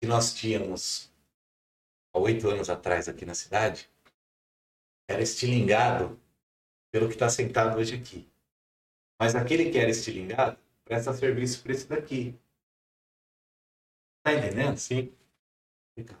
[0.00, 1.10] que nós tínhamos
[2.14, 3.88] há oito anos atrás aqui na cidade
[5.08, 6.18] era estilingado
[6.92, 8.28] pelo que está sentado hoje aqui.
[9.24, 12.34] Mas aquele que era estilingado presta serviço para esse daqui.
[14.24, 14.76] Tá entendendo?
[14.78, 15.10] Sim.
[15.96, 16.20] Complicado.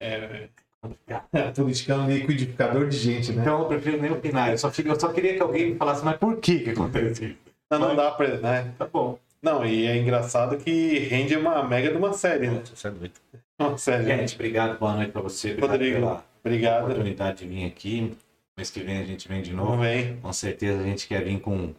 [0.00, 0.48] É,
[0.80, 1.28] Complicado.
[1.34, 3.42] a política é um liquidificador de gente, né?
[3.42, 4.50] Então eu prefiro nem opinar.
[4.50, 7.28] Eu só, fico- eu só queria que alguém me falasse, mas por que que aconteceu
[7.30, 7.38] isso?
[7.70, 8.36] Não, não dá pra.
[8.38, 8.74] Né?
[8.78, 9.18] Tá bom.
[9.42, 12.62] Não, e é engraçado que rende uma mega de uma série, né?
[12.64, 13.14] Você é doido.
[13.58, 14.04] Uma série.
[14.04, 14.78] Gente, obrigado.
[14.78, 15.50] Boa noite para você.
[15.52, 16.82] Obrigado Rodrigo, pela Obrigado.
[16.84, 18.16] oportunidade de vir aqui.
[18.56, 19.82] Mês que vem a gente vem de novo.
[19.82, 20.18] Bem.
[20.20, 21.74] Com certeza a gente quer vir com,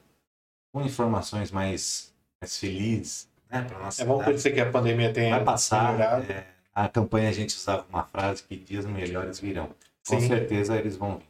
[0.75, 2.11] com informações mais,
[2.41, 3.65] mais felizes, né?
[3.79, 4.31] Nossa É bom cidade.
[4.31, 6.29] parecer que a pandemia tenha Vai passar.
[6.29, 6.43] é,
[6.73, 9.69] a campanha a gente usava uma frase que dias melhores virão.
[10.05, 10.27] Com Sim.
[10.27, 11.25] certeza eles vão vir.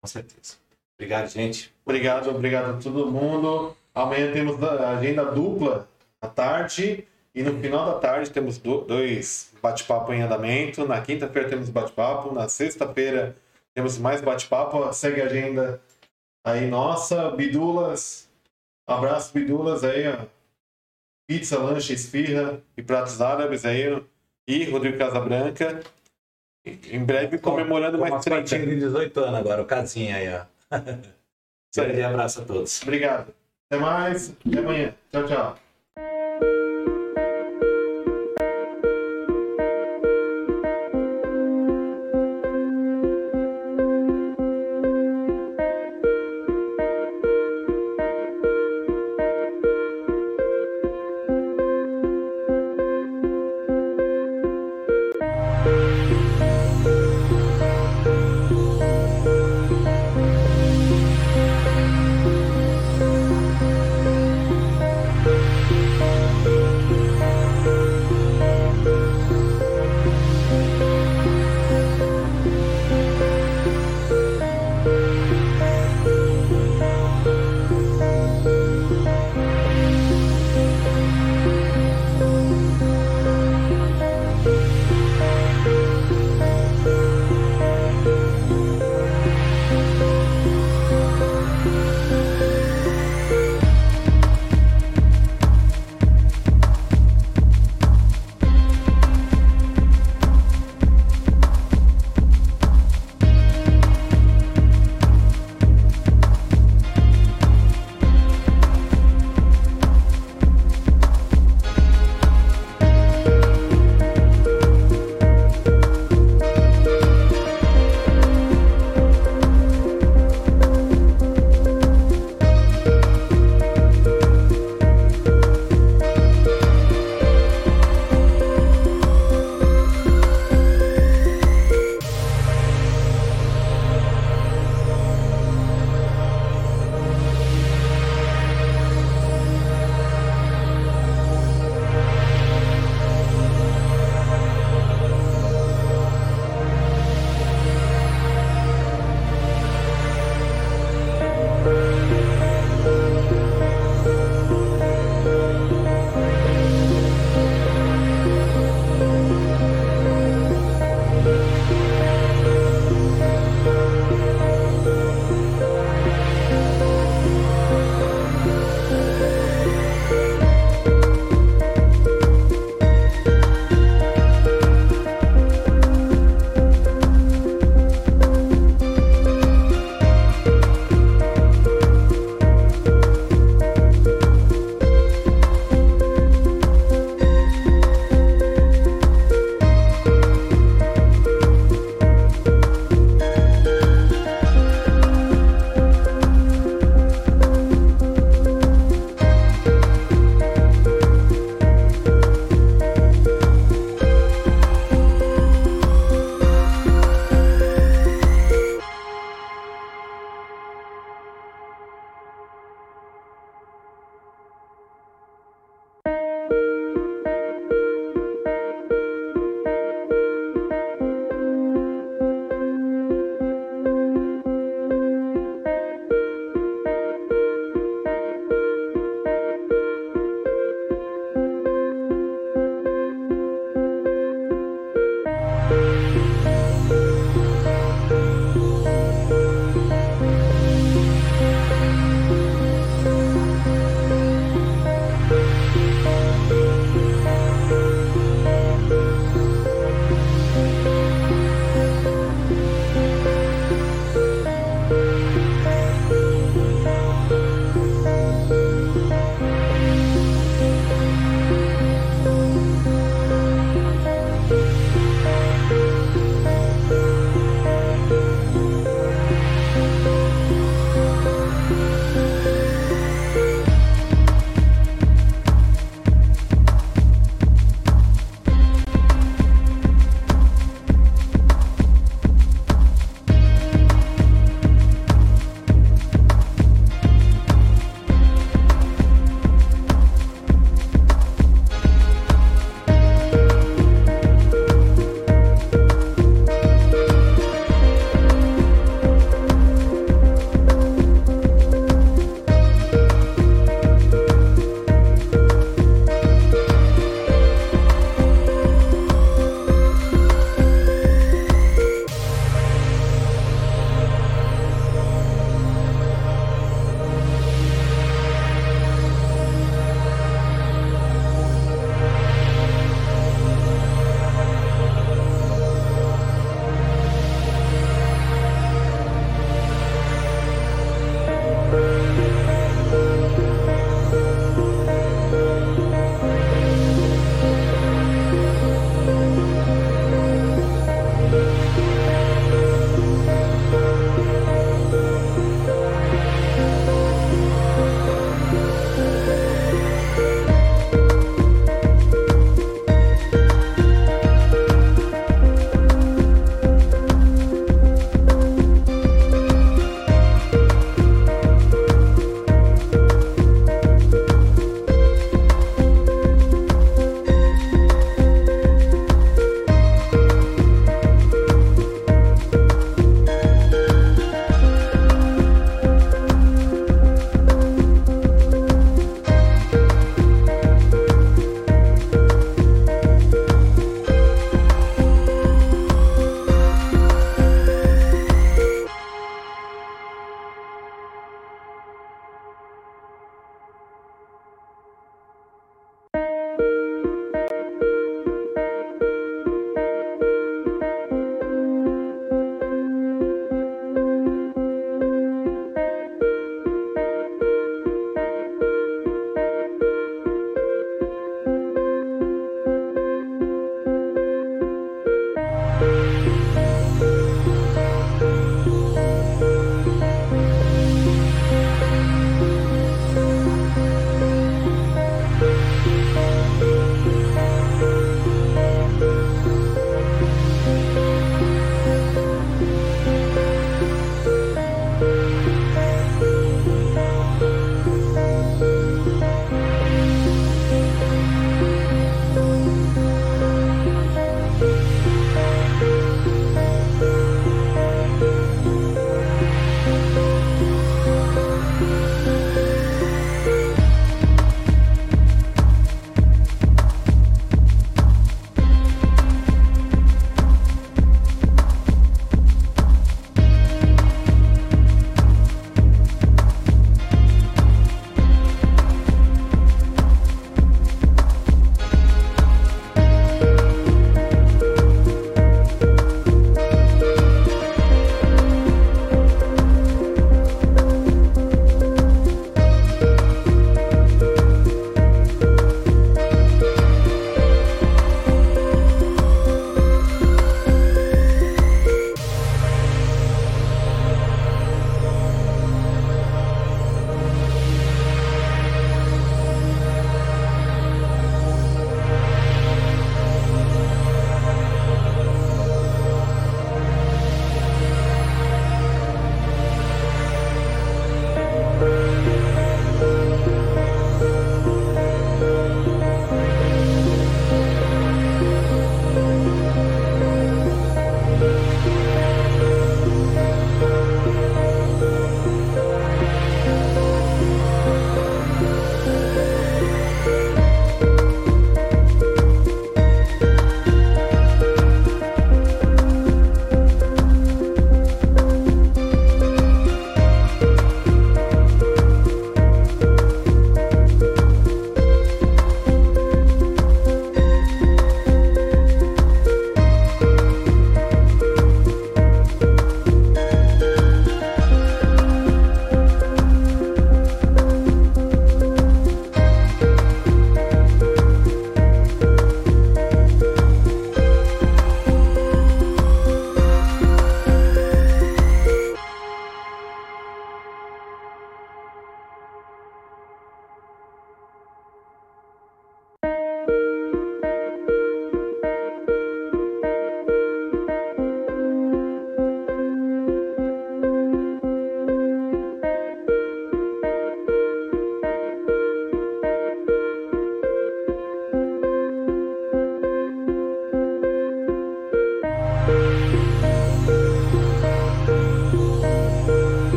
[0.00, 0.54] Com certeza.
[0.96, 1.74] Obrigado, gente.
[1.84, 3.76] Obrigado, obrigado a todo mundo.
[3.92, 5.88] Amanhã temos a agenda dupla
[6.22, 7.04] à tarde.
[7.34, 10.86] E no final da tarde temos do- dois bate-papo em andamento.
[10.86, 12.32] Na quinta-feira temos bate-papo.
[12.32, 13.34] Na sexta-feira
[13.74, 15.80] Temos mais bate-papo, segue a agenda
[16.44, 18.23] aí nossa, Bidulas.
[18.86, 20.26] Abraço, Bidulas aí, ó.
[21.26, 23.92] Pizza, lanche, esfirra e pratos árabes aí.
[23.92, 24.00] ó.
[24.46, 25.80] E Rodrigo Casabranca.
[26.66, 28.40] Em breve comemorando Com mais umas 30.
[28.42, 30.44] fotinhas de 18 anos agora, o casinha aí, ó.
[31.72, 31.86] Isso aí.
[31.88, 32.82] Grande abraço a todos.
[32.82, 33.34] Obrigado.
[33.70, 34.34] Até mais.
[34.46, 34.94] Até amanhã.
[35.10, 35.58] Tchau, tchau.